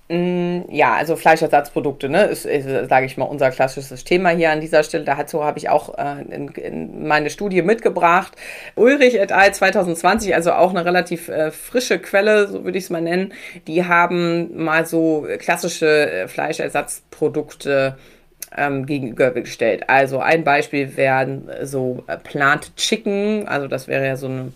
Mm, 0.09 0.61
ja, 0.69 0.95
also 0.95 1.17
Fleischersatzprodukte, 1.17 2.07
ne, 2.07 2.23
ist, 2.25 2.45
ist 2.45 2.65
sage 2.87 3.05
ich 3.05 3.17
mal, 3.17 3.25
unser 3.25 3.51
klassisches 3.51 4.05
Thema 4.05 4.29
hier 4.29 4.51
an 4.51 4.61
dieser 4.61 4.83
Stelle. 4.83 5.03
Dazu 5.03 5.43
habe 5.43 5.57
ich 5.59 5.67
auch 5.69 5.97
äh, 5.97 6.21
in, 6.33 6.47
in 6.49 7.07
meine 7.07 7.29
Studie 7.29 7.61
mitgebracht. 7.61 8.33
Ulrich 8.75 9.15
et 9.19 9.33
al. 9.33 9.53
2020, 9.53 10.33
also 10.33 10.53
auch 10.53 10.69
eine 10.69 10.85
relativ 10.85 11.27
äh, 11.27 11.51
frische 11.51 11.99
Quelle, 11.99 12.47
so 12.47 12.63
würde 12.63 12.77
ich 12.77 12.85
es 12.85 12.89
mal 12.89 13.01
nennen. 13.01 13.33
Die 13.67 13.85
haben 13.85 14.63
mal 14.63 14.85
so 14.85 15.27
klassische 15.39 16.09
äh, 16.09 16.27
Fleischersatzprodukte 16.29 17.97
ähm, 18.55 18.85
gegenübergestellt. 18.85 19.89
Also 19.89 20.19
ein 20.19 20.45
Beispiel 20.45 20.95
wären 20.95 21.49
so 21.63 22.05
äh, 22.07 22.17
Plant 22.17 22.75
Chicken, 22.77 23.45
also 23.47 23.67
das 23.67 23.89
wäre 23.89 24.05
ja 24.05 24.15
so 24.15 24.27
eine 24.27 24.53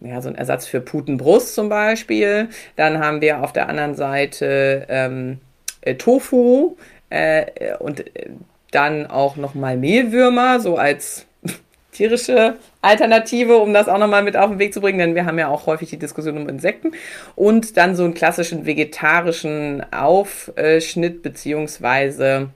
ja, 0.00 0.20
so 0.20 0.28
ein 0.28 0.34
Ersatz 0.34 0.66
für 0.66 0.80
Putenbrust 0.80 1.54
zum 1.54 1.68
Beispiel. 1.68 2.48
Dann 2.76 2.98
haben 2.98 3.20
wir 3.20 3.42
auf 3.42 3.52
der 3.52 3.68
anderen 3.68 3.94
Seite 3.94 4.86
ähm, 4.88 5.38
äh, 5.80 5.94
Tofu 5.94 6.76
äh, 7.10 7.76
und 7.78 8.00
äh, 8.16 8.30
dann 8.70 9.06
auch 9.06 9.36
nochmal 9.36 9.76
Mehlwürmer, 9.76 10.60
so 10.60 10.76
als 10.76 11.26
tierische 11.92 12.56
Alternative, 12.82 13.58
um 13.58 13.72
das 13.72 13.88
auch 13.88 13.98
nochmal 13.98 14.24
mit 14.24 14.36
auf 14.36 14.50
den 14.50 14.58
Weg 14.58 14.74
zu 14.74 14.80
bringen, 14.80 14.98
denn 14.98 15.14
wir 15.14 15.26
haben 15.26 15.38
ja 15.38 15.48
auch 15.48 15.66
häufig 15.66 15.90
die 15.90 15.98
Diskussion 15.98 16.36
um 16.36 16.48
Insekten. 16.48 16.92
Und 17.36 17.76
dann 17.76 17.94
so 17.94 18.04
einen 18.04 18.14
klassischen 18.14 18.66
vegetarischen 18.66 19.84
Aufschnitt, 19.92 21.22
beziehungsweise 21.22 22.50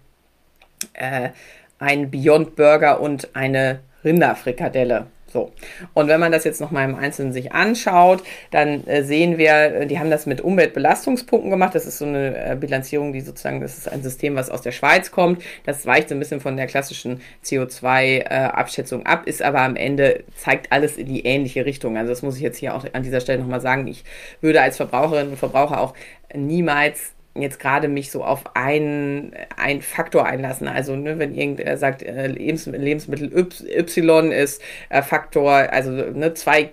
äh, 0.94 1.30
ein 1.78 2.10
Beyond 2.10 2.56
Burger 2.56 3.00
und 3.00 3.34
eine 3.36 3.80
Rinderfrikadelle. 4.04 5.06
So. 5.30 5.52
Und 5.92 6.08
wenn 6.08 6.20
man 6.20 6.32
das 6.32 6.44
jetzt 6.44 6.60
nochmal 6.60 6.88
im 6.88 6.94
Einzelnen 6.94 7.32
sich 7.32 7.52
anschaut, 7.52 8.22
dann 8.50 8.86
äh, 8.86 9.04
sehen 9.04 9.36
wir, 9.36 9.52
äh, 9.52 9.86
die 9.86 9.98
haben 9.98 10.10
das 10.10 10.24
mit 10.24 10.40
Umweltbelastungspunkten 10.40 11.50
gemacht. 11.50 11.74
Das 11.74 11.86
ist 11.86 11.98
so 11.98 12.06
eine 12.06 12.52
äh, 12.52 12.56
Bilanzierung, 12.56 13.12
die 13.12 13.20
sozusagen, 13.20 13.60
das 13.60 13.76
ist 13.76 13.88
ein 13.88 14.02
System, 14.02 14.36
was 14.36 14.48
aus 14.48 14.62
der 14.62 14.72
Schweiz 14.72 15.10
kommt. 15.10 15.42
Das 15.66 15.84
weicht 15.84 16.08
so 16.08 16.14
ein 16.14 16.18
bisschen 16.18 16.40
von 16.40 16.56
der 16.56 16.66
klassischen 16.66 17.20
CO2-Abschätzung 17.44 19.02
äh, 19.02 19.08
ab, 19.08 19.26
ist 19.26 19.42
aber 19.42 19.60
am 19.60 19.76
Ende, 19.76 20.24
zeigt 20.34 20.72
alles 20.72 20.96
in 20.96 21.06
die 21.06 21.26
ähnliche 21.26 21.66
Richtung. 21.66 21.98
Also 21.98 22.10
das 22.10 22.22
muss 22.22 22.36
ich 22.36 22.42
jetzt 22.42 22.58
hier 22.58 22.74
auch 22.74 22.86
an 22.92 23.02
dieser 23.02 23.20
Stelle 23.20 23.40
nochmal 23.40 23.60
sagen. 23.60 23.86
Ich 23.86 24.04
würde 24.40 24.62
als 24.62 24.78
Verbraucherin 24.78 25.28
und 25.28 25.36
Verbraucher 25.36 25.80
auch 25.80 25.94
niemals 26.34 27.14
jetzt 27.42 27.60
gerade 27.60 27.88
mich 27.88 28.10
so 28.10 28.24
auf 28.24 28.44
einen, 28.54 29.32
einen 29.56 29.82
Faktor 29.82 30.26
einlassen. 30.26 30.68
Also 30.68 30.96
ne, 30.96 31.18
wenn 31.18 31.34
irgendwer 31.34 31.76
sagt, 31.76 32.02
äh, 32.02 32.26
Lebensmittel 32.26 33.32
Y 33.34 34.32
ist 34.32 34.62
äh, 34.88 35.02
Faktor, 35.02 35.52
also 35.52 35.90
ne, 35.90 36.34
zwei 36.34 36.70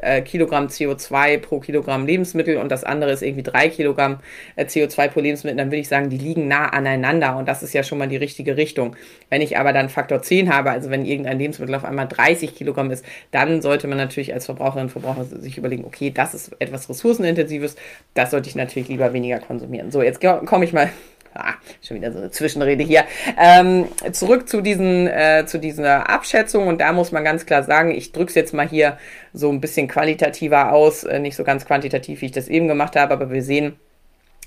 äh, 0.00 0.22
Kilogramm 0.22 0.66
CO2 0.66 1.38
pro 1.38 1.60
Kilogramm 1.60 2.06
Lebensmittel 2.06 2.56
und 2.56 2.70
das 2.70 2.84
andere 2.84 3.12
ist 3.12 3.22
irgendwie 3.22 3.42
drei 3.42 3.68
Kilogramm 3.68 4.18
äh, 4.56 4.64
CO2 4.64 5.08
pro 5.08 5.20
Lebensmittel, 5.20 5.56
dann 5.56 5.68
würde 5.68 5.78
ich 5.78 5.88
sagen, 5.88 6.10
die 6.10 6.18
liegen 6.18 6.48
nah 6.48 6.68
aneinander 6.68 7.36
und 7.36 7.46
das 7.46 7.62
ist 7.62 7.72
ja 7.72 7.82
schon 7.82 7.98
mal 7.98 8.08
die 8.08 8.16
richtige 8.16 8.56
Richtung. 8.56 8.96
Wenn 9.30 9.42
ich 9.42 9.58
aber 9.58 9.72
dann 9.72 9.88
Faktor 9.88 10.22
10 10.22 10.52
habe, 10.54 10.70
also 10.70 10.90
wenn 10.90 11.04
irgendein 11.04 11.38
Lebensmittel 11.38 11.74
auf 11.74 11.84
einmal 11.84 12.08
30 12.08 12.54
Kilogramm 12.54 12.90
ist, 12.90 13.04
dann 13.30 13.62
sollte 13.62 13.88
man 13.88 13.98
natürlich 13.98 14.32
als 14.32 14.46
Verbraucherin 14.46 14.84
und 14.84 14.90
Verbraucher 14.90 15.24
sich 15.24 15.58
überlegen, 15.58 15.84
okay, 15.84 16.10
das 16.10 16.34
ist 16.34 16.52
etwas 16.58 16.88
ressourcenintensives, 16.88 17.76
das 18.14 18.30
sollte 18.30 18.48
ich 18.48 18.56
natürlich 18.56 18.88
lieber 18.88 19.12
weniger 19.12 19.38
konsumieren. 19.38 19.90
So, 19.90 20.02
jetzt 20.02 20.20
komme 20.20 20.64
ich 20.64 20.72
mal 20.72 20.90
ah, 21.34 21.54
schon 21.86 21.96
wieder 21.96 22.12
so 22.12 22.18
eine 22.18 22.30
Zwischenrede 22.30 22.84
hier. 22.84 23.04
Ähm, 23.38 23.86
zurück 24.12 24.48
zu 24.48 24.60
diesen, 24.60 25.06
äh, 25.06 25.44
zu 25.46 25.58
dieser 25.58 26.08
Abschätzung 26.08 26.66
und 26.66 26.80
da 26.80 26.92
muss 26.92 27.12
man 27.12 27.24
ganz 27.24 27.46
klar 27.46 27.62
sagen, 27.62 27.90
ich 27.90 28.12
drücke 28.12 28.30
es 28.30 28.34
jetzt 28.34 28.54
mal 28.54 28.68
hier 28.68 28.98
so 29.32 29.50
ein 29.50 29.60
bisschen 29.60 29.88
qualitativer 29.88 30.72
aus, 30.72 31.04
äh, 31.04 31.18
nicht 31.18 31.36
so 31.36 31.44
ganz 31.44 31.64
quantitativ, 31.64 32.20
wie 32.20 32.26
ich 32.26 32.32
das 32.32 32.48
eben 32.48 32.68
gemacht 32.68 32.96
habe, 32.96 33.12
aber 33.12 33.30
wir 33.30 33.42
sehen, 33.42 33.76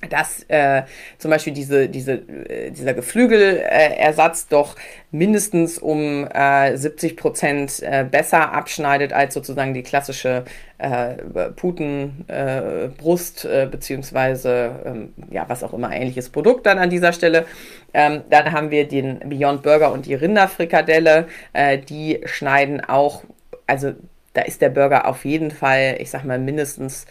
dass 0.09 0.43
äh, 0.49 0.83
zum 1.17 1.31
Beispiel 1.31 1.53
diese, 1.53 1.89
diese, 1.89 2.13
äh, 2.13 2.71
dieser 2.71 2.93
Geflügelersatz 2.93 4.47
doch 4.47 4.75
mindestens 5.11 5.77
um 5.79 6.27
äh, 6.27 6.75
70 6.75 7.17
Prozent 7.17 7.81
äh, 7.81 8.05
besser 8.09 8.51
abschneidet 8.53 9.13
als 9.13 9.33
sozusagen 9.33 9.73
die 9.73 9.83
klassische 9.83 10.43
äh, 10.77 11.15
Putenbrust 11.55 13.45
äh, 13.45 13.63
äh, 13.63 13.65
beziehungsweise 13.67 14.79
ähm, 14.85 15.13
ja 15.31 15.45
was 15.47 15.63
auch 15.63 15.73
immer 15.73 15.91
ähnliches 15.91 16.29
Produkt 16.29 16.65
dann 16.65 16.77
an 16.77 16.89
dieser 16.89 17.13
Stelle. 17.13 17.45
Ähm, 17.93 18.23
dann 18.29 18.51
haben 18.51 18.71
wir 18.71 18.87
den 18.87 19.19
Beyond 19.19 19.63
Burger 19.63 19.91
und 19.91 20.05
die 20.05 20.15
Rinderfrikadelle, 20.15 21.27
äh, 21.53 21.77
die 21.77 22.21
schneiden 22.25 22.83
auch, 22.83 23.23
also 23.67 23.93
da 24.33 24.41
ist 24.41 24.61
der 24.61 24.69
Burger 24.69 25.07
auf 25.07 25.23
jeden 25.23 25.51
Fall, 25.51 25.95
ich 25.99 26.09
sag 26.09 26.25
mal 26.25 26.37
mindestens 26.37 27.05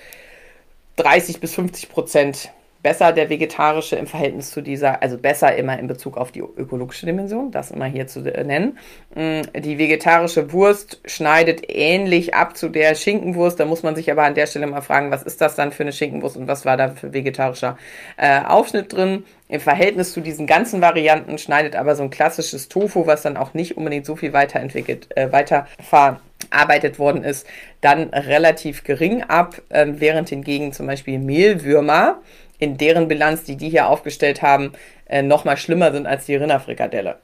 30 0.97 1.41
bis 1.41 1.55
50 1.55 1.89
Prozent 1.89 2.51
besser 2.85 3.13
der 3.13 3.31
vegetarische 3.31 3.97
im 3.97 4.07
Verhältnis 4.07 4.51
zu 4.51 4.61
dieser, 4.61 5.03
also 5.03 5.17
besser 5.17 5.57
immer 5.57 5.79
in 5.79 5.87
Bezug 5.87 6.19
auf 6.19 6.31
die 6.33 6.41
ökologische 6.41 7.07
Dimension, 7.07 7.51
das 7.51 7.71
immer 7.71 7.87
hier 7.87 8.07
zu 8.07 8.21
nennen. 8.21 8.79
Mm, 9.15 9.41
die 9.59 9.79
vegetarische 9.79 10.53
Wurst 10.53 11.01
schneidet 11.07 11.63
ähnlich 11.67 12.35
ab 12.35 12.59
zu 12.59 12.69
der 12.69 12.95
Schinkenwurst. 12.95 13.59
Da 13.59 13.65
muss 13.65 13.83
man 13.83 13.97
sich 13.97 14.13
aber 14.13 14.25
an 14.25 14.35
der 14.35 14.47
Stelle 14.47 14.67
mal 14.67 14.83
fragen, 14.83 15.11
was 15.11 15.23
ist 15.23 15.41
das 15.41 15.57
dann 15.57 15.73
für 15.73 15.83
eine 15.83 15.93
Schinkenwurst 15.93 16.37
und 16.37 16.47
was 16.47 16.67
war 16.67 16.77
da 16.77 16.91
für 16.91 17.15
vegetarischer 17.15 17.79
äh, 18.19 18.43
Aufschnitt 18.43 18.93
drin. 18.93 19.25
Im 19.49 19.61
Verhältnis 19.61 20.13
zu 20.13 20.21
diesen 20.21 20.47
ganzen 20.47 20.83
Varianten 20.83 21.39
schneidet 21.39 21.77
aber 21.77 21.97
so 21.97 22.03
ein 22.03 22.11
klassisches 22.11 22.69
Tofu, 22.69 23.07
was 23.07 23.23
dann 23.23 23.39
auch 23.39 23.55
nicht 23.55 23.79
unbedingt 23.79 24.05
so 24.05 24.15
viel 24.15 24.35
weiterentwickelt, 24.35 25.09
äh, 25.17 25.33
weiter 25.33 25.67
verarbeitet 25.81 26.99
worden 26.99 27.25
ist, 27.25 27.47
dann 27.81 28.11
relativ 28.11 28.85
gering 28.85 29.23
ab, 29.23 29.63
äh, 29.71 29.87
während 29.89 30.29
hingegen 30.29 30.75
zum 30.75 30.87
Beispiel 30.87 31.19
Mehlwürmer 31.19 32.21
in 32.59 32.77
deren 32.77 33.09
Bilanz, 33.09 33.45
die 33.45 33.57
die 33.57 33.69
hier 33.69 33.89
aufgestellt 33.89 34.43
haben, 34.43 34.73
äh, 35.07 35.23
noch 35.23 35.45
mal 35.45 35.57
schlimmer 35.57 35.93
sind 35.93 36.07
als 36.07 36.27
die 36.27 36.37
Rinderfrikadelle. 36.37 37.17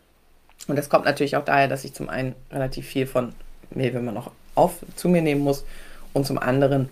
Und 0.68 0.76
das 0.76 0.88
kommt 0.88 1.04
natürlich 1.04 1.36
auch 1.36 1.44
daher, 1.44 1.68
dass 1.68 1.84
ich 1.84 1.94
zum 1.94 2.08
einen 2.08 2.34
relativ 2.52 2.86
viel 2.86 3.06
von 3.06 3.32
Mehlwürmer 3.70 4.12
noch 4.12 4.30
auf 4.54 4.74
zu 4.96 5.08
mir 5.08 5.22
nehmen 5.22 5.40
muss 5.40 5.64
und 6.12 6.26
zum 6.26 6.38
anderen, 6.38 6.90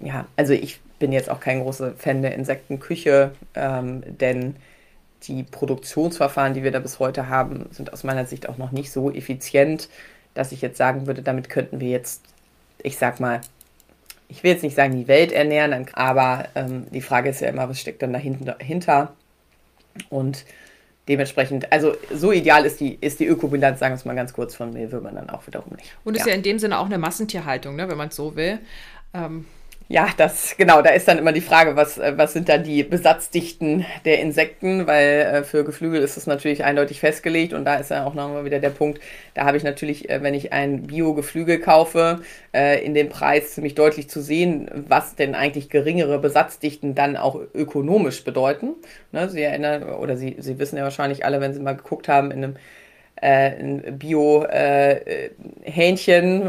ja, 0.00 0.26
also 0.36 0.52
ich 0.52 0.80
bin 0.98 1.12
jetzt 1.12 1.30
auch 1.30 1.40
kein 1.40 1.62
großer 1.62 1.92
Fan 1.92 2.22
der 2.22 2.34
Insektenküche, 2.34 3.32
ähm, 3.54 4.02
denn 4.06 4.56
die 5.24 5.42
Produktionsverfahren, 5.42 6.54
die 6.54 6.62
wir 6.62 6.70
da 6.70 6.80
bis 6.80 6.98
heute 6.98 7.28
haben, 7.28 7.66
sind 7.70 7.92
aus 7.92 8.04
meiner 8.04 8.26
Sicht 8.26 8.48
auch 8.48 8.58
noch 8.58 8.72
nicht 8.72 8.90
so 8.90 9.10
effizient, 9.10 9.88
dass 10.34 10.52
ich 10.52 10.60
jetzt 10.60 10.76
sagen 10.76 11.06
würde, 11.06 11.22
damit 11.22 11.48
könnten 11.48 11.80
wir 11.80 11.88
jetzt, 11.88 12.22
ich 12.82 12.98
sag 12.98 13.20
mal, 13.20 13.40
ich 14.34 14.42
will 14.42 14.50
jetzt 14.50 14.64
nicht 14.64 14.74
sagen, 14.74 14.96
die 14.96 15.06
Welt 15.06 15.30
ernähren, 15.30 15.86
aber 15.92 16.48
ähm, 16.56 16.86
die 16.90 17.00
Frage 17.00 17.30
ist 17.30 17.40
ja 17.40 17.48
immer, 17.48 17.68
was 17.68 17.80
steckt 17.80 18.02
dann 18.02 18.12
dahinter? 18.12 19.14
Und 20.10 20.44
dementsprechend, 21.06 21.72
also 21.72 21.94
so 22.12 22.32
ideal 22.32 22.66
ist 22.66 22.80
die, 22.80 22.98
ist 23.00 23.20
die 23.20 23.26
Ökobilanz, 23.26 23.78
sagen 23.78 23.92
wir 23.92 23.96
es 23.96 24.04
mal 24.04 24.16
ganz 24.16 24.32
kurz, 24.32 24.56
von 24.56 24.72
Mehlwürmern 24.72 25.14
dann 25.14 25.30
auch 25.30 25.46
wiederum 25.46 25.76
nicht. 25.76 25.96
Und 26.02 26.16
ist 26.16 26.26
ja. 26.26 26.30
ja 26.30 26.34
in 26.34 26.42
dem 26.42 26.58
Sinne 26.58 26.80
auch 26.80 26.86
eine 26.86 26.98
Massentierhaltung, 26.98 27.76
ne, 27.76 27.88
wenn 27.88 27.96
man 27.96 28.08
es 28.08 28.16
so 28.16 28.34
will. 28.34 28.58
Ähm, 29.12 29.46
ja, 29.88 30.08
das, 30.16 30.56
genau, 30.56 30.80
da 30.80 30.90
ist 30.90 31.06
dann 31.08 31.18
immer 31.18 31.32
die 31.32 31.42
Frage, 31.42 31.76
was, 31.76 31.98
äh, 31.98 32.14
was 32.16 32.32
sind 32.32 32.48
dann 32.48 32.62
die 32.62 32.82
Besatzdichten 32.82 33.84
der 34.06 34.20
Insekten, 34.20 34.86
weil 34.86 35.20
äh, 35.20 35.44
für 35.44 35.62
Geflügel 35.62 36.00
ist 36.00 36.16
es 36.16 36.26
natürlich 36.26 36.64
eindeutig 36.64 37.00
festgelegt 37.00 37.52
und 37.52 37.66
da 37.66 37.74
ist 37.76 37.90
ja 37.90 38.06
auch 38.06 38.14
nochmal 38.14 38.46
wieder 38.46 38.60
der 38.60 38.70
Punkt, 38.70 39.00
da 39.34 39.44
habe 39.44 39.58
ich 39.58 39.62
natürlich, 39.62 40.08
äh, 40.08 40.22
wenn 40.22 40.32
ich 40.32 40.54
ein 40.54 40.84
Bio-Geflügel 40.86 41.58
kaufe, 41.60 42.20
äh, 42.54 42.82
in 42.82 42.94
dem 42.94 43.10
Preis 43.10 43.52
ziemlich 43.54 43.74
deutlich 43.74 44.08
zu 44.08 44.22
sehen, 44.22 44.70
was 44.88 45.16
denn 45.16 45.34
eigentlich 45.34 45.68
geringere 45.68 46.18
Besatzdichten 46.18 46.94
dann 46.94 47.18
auch 47.18 47.38
ökonomisch 47.52 48.24
bedeuten. 48.24 48.74
Ne, 49.12 49.28
Sie 49.28 49.42
erinnern, 49.42 49.82
oder 49.82 50.16
Sie, 50.16 50.36
Sie 50.38 50.58
wissen 50.58 50.78
ja 50.78 50.84
wahrscheinlich 50.84 51.26
alle, 51.26 51.42
wenn 51.42 51.52
Sie 51.52 51.60
mal 51.60 51.76
geguckt 51.76 52.08
haben 52.08 52.30
in 52.30 52.44
einem 52.44 52.56
äh, 53.16 53.90
Bio-Hähnchen, 53.92 55.62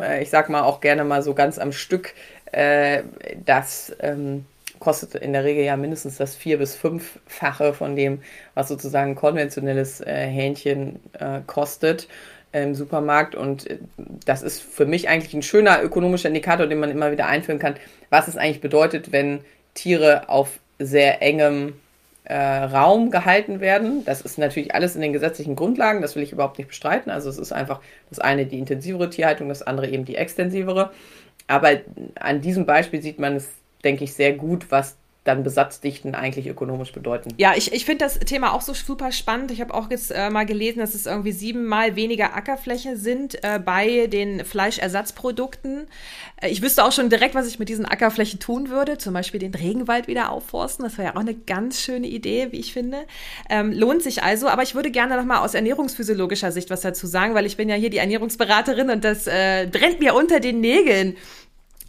äh, 0.02 0.22
ich 0.22 0.30
sag 0.30 0.50
mal 0.50 0.64
auch 0.64 0.82
gerne 0.82 1.04
mal 1.04 1.22
so 1.22 1.34
ganz 1.34 1.60
am 1.60 1.72
Stück, 1.72 2.14
äh, 2.56 3.04
das 3.46 3.96
ähm, 4.00 4.46
kostet 4.80 5.16
in 5.16 5.34
der 5.34 5.44
Regel 5.44 5.64
ja 5.64 5.76
mindestens 5.78 6.18
das 6.18 6.36
vier- 6.36 6.58
bis 6.58 6.76
fünffache 6.76 7.74
von 7.74 7.96
dem, 7.96 8.22
was 8.54 8.68
sozusagen 8.68 9.16
konventionelles 9.16 10.02
äh, 10.02 10.28
Hähnchen 10.28 11.00
äh, 11.20 11.42
kostet 11.46 12.08
im 12.52 12.76
Supermarkt. 12.76 13.36
Und 13.36 13.70
äh, 13.70 13.78
das 14.26 14.42
ist 14.42 14.62
für 14.62 14.86
mich 14.86 15.10
eigentlich 15.10 15.34
ein 15.34 15.42
schöner 15.42 15.82
ökonomischer 15.84 16.30
Indikator, 16.30 16.68
den 16.68 16.80
man 16.80 16.92
immer 16.92 17.12
wieder 17.12 17.28
einführen 17.28 17.60
kann, 17.60 17.76
was 18.10 18.28
es 18.28 18.38
eigentlich 18.38 18.62
bedeutet, 18.62 19.12
wenn 19.12 19.42
Tiere 19.74 20.30
auf 20.30 20.60
sehr 20.80 21.22
engem 21.22 21.74
äh, 22.24 22.36
Raum 22.36 23.12
gehalten 23.12 23.60
werden. 23.60 24.04
Das 24.06 24.22
ist 24.22 24.38
natürlich 24.38 24.74
alles 24.74 24.96
in 24.96 25.02
den 25.02 25.14
gesetzlichen 25.14 25.56
Grundlagen, 25.56 26.02
das 26.02 26.16
will 26.16 26.24
ich 26.24 26.32
überhaupt 26.32 26.58
nicht 26.58 26.68
bestreiten. 26.68 27.12
Also 27.12 27.30
es 27.30 27.38
ist 27.38 27.52
einfach 27.52 27.82
das 28.10 28.20
eine 28.20 28.46
die 28.46 28.60
intensivere 28.60 29.10
Tierhaltung, 29.10 29.50
das 29.50 29.62
andere 29.62 29.90
eben 29.90 30.06
die 30.06 30.16
extensivere. 30.16 30.92
Aber 31.48 31.82
an 32.16 32.42
diesem 32.42 32.66
Beispiel 32.66 33.02
sieht 33.02 33.20
man 33.20 33.36
es, 33.36 33.50
denke 33.84 34.04
ich, 34.04 34.14
sehr 34.14 34.34
gut, 34.34 34.72
was 34.72 34.98
dann 35.26 35.44
Besatzdichten 35.44 36.14
eigentlich 36.14 36.48
ökonomisch 36.48 36.94
bedeuten. 36.94 37.34
Ja, 37.38 37.54
ich, 37.56 37.74
ich 37.74 37.84
finde 37.84 38.06
das 38.06 38.20
Thema 38.20 38.54
auch 38.54 38.62
so 38.62 38.76
super 38.76 39.12
spannend. 39.12 39.50
Ich 39.50 39.60
habe 39.60 39.74
auch 39.74 39.90
jetzt 39.90 40.12
äh, 40.12 40.30
mal 40.30 40.46
gelesen, 40.46 40.80
dass 40.80 40.94
es 40.94 41.08
irgendwie 41.08 41.32
siebenmal 41.32 41.96
weniger 41.96 42.36
Ackerfläche 42.36 42.96
sind 42.96 43.44
äh, 43.44 43.60
bei 43.60 44.06
den 44.06 44.46
Fleischersatzprodukten. 44.46 45.88
Äh, 46.40 46.50
ich 46.50 46.62
wüsste 46.62 46.86
auch 46.86 46.92
schon 46.92 47.10
direkt, 47.10 47.34
was 47.34 47.48
ich 47.48 47.58
mit 47.58 47.70
diesen 47.70 47.86
Ackerflächen 47.86 48.40
tun 48.40 48.70
würde. 48.70 49.00
Zum 49.00 49.16
Beispiel 49.16 49.40
den 49.40 49.56
Regenwald 49.56 50.08
wieder 50.08 50.32
aufforsten. 50.32 50.86
Das 50.86 51.00
wäre 51.00 51.08
ja 51.08 51.16
auch 51.16 51.22
eine 51.22 51.34
ganz 51.34 51.82
schöne 51.82 52.06
Idee, 52.06 52.52
wie 52.52 52.60
ich 52.60 52.72
finde. 52.72 53.06
Ähm, 53.50 53.72
lohnt 53.72 54.04
sich 54.04 54.22
also. 54.22 54.48
Aber 54.48 54.62
ich 54.62 54.76
würde 54.76 54.92
gerne 54.92 55.18
noch 55.18 55.26
mal 55.26 55.40
aus 55.40 55.56
ernährungsphysiologischer 55.56 56.52
Sicht 56.52 56.70
was 56.70 56.82
dazu 56.82 57.08
sagen, 57.08 57.34
weil 57.34 57.48
ich 57.48 57.58
bin 57.58 57.68
ja 57.68 57.76
hier 57.76 57.90
die 57.90 57.98
Ernährungsberaterin 57.98 58.92
und 58.92 59.04
das 59.04 59.26
äh, 59.26 59.68
brennt 59.72 60.00
mir 60.00 60.14
unter 60.14 60.40
den 60.40 60.62
Nägeln 60.62 61.16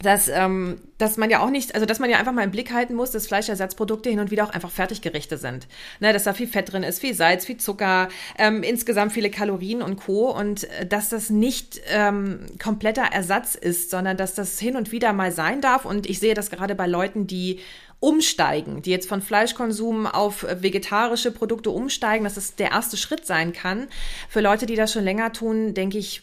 dass, 0.01 0.27
ähm, 0.27 0.79
dass 0.97 1.17
man 1.17 1.29
ja 1.29 1.39
auch 1.39 1.49
nicht, 1.49 1.73
also 1.73 1.85
dass 1.85 1.99
man 1.99 2.09
ja 2.09 2.17
einfach 2.17 2.31
mal 2.31 2.43
im 2.43 2.51
Blick 2.51 2.71
halten 2.71 2.93
muss, 2.93 3.11
dass 3.11 3.27
Fleischersatzprodukte 3.27 4.09
hin 4.09 4.19
und 4.19 4.29
wieder 4.29 4.43
auch 4.43 4.51
einfach 4.51 4.69
Fertiggerichte 4.69 5.37
sind. 5.37 5.67
Ne, 5.99 6.13
dass 6.13 6.23
da 6.23 6.33
viel 6.33 6.47
Fett 6.47 6.71
drin 6.71 6.83
ist, 6.83 6.99
viel 6.99 7.15
Salz, 7.15 7.45
viel 7.45 7.57
Zucker, 7.57 8.09
ähm, 8.37 8.61
insgesamt 8.63 9.11
viele 9.11 9.31
Kalorien 9.31 9.81
und 9.81 9.97
Co. 9.97 10.29
Und 10.31 10.65
äh, 10.65 10.85
dass 10.85 11.09
das 11.09 11.29
nicht 11.29 11.81
ähm, 11.87 12.45
kompletter 12.61 13.03
Ersatz 13.03 13.55
ist, 13.55 13.89
sondern 13.89 14.17
dass 14.17 14.35
das 14.35 14.59
hin 14.59 14.75
und 14.75 14.91
wieder 14.91 15.13
mal 15.13 15.31
sein 15.31 15.61
darf. 15.61 15.85
Und 15.85 16.07
ich 16.07 16.19
sehe 16.19 16.35
das 16.35 16.51
gerade 16.51 16.75
bei 16.75 16.85
Leuten, 16.85 17.25
die 17.25 17.59
umsteigen, 17.99 18.83
die 18.83 18.91
jetzt 18.91 19.09
von 19.09 19.23
Fleischkonsum 19.23 20.05
auf 20.05 20.43
vegetarische 20.43 21.31
Produkte 21.31 21.71
umsteigen, 21.71 22.25
dass 22.25 22.35
das 22.35 22.55
der 22.55 22.69
erste 22.69 22.95
Schritt 22.95 23.25
sein 23.25 23.53
kann. 23.53 23.87
Für 24.29 24.41
Leute, 24.41 24.67
die 24.67 24.75
das 24.75 24.93
schon 24.93 25.03
länger 25.03 25.33
tun, 25.33 25.73
denke 25.73 25.97
ich, 25.97 26.21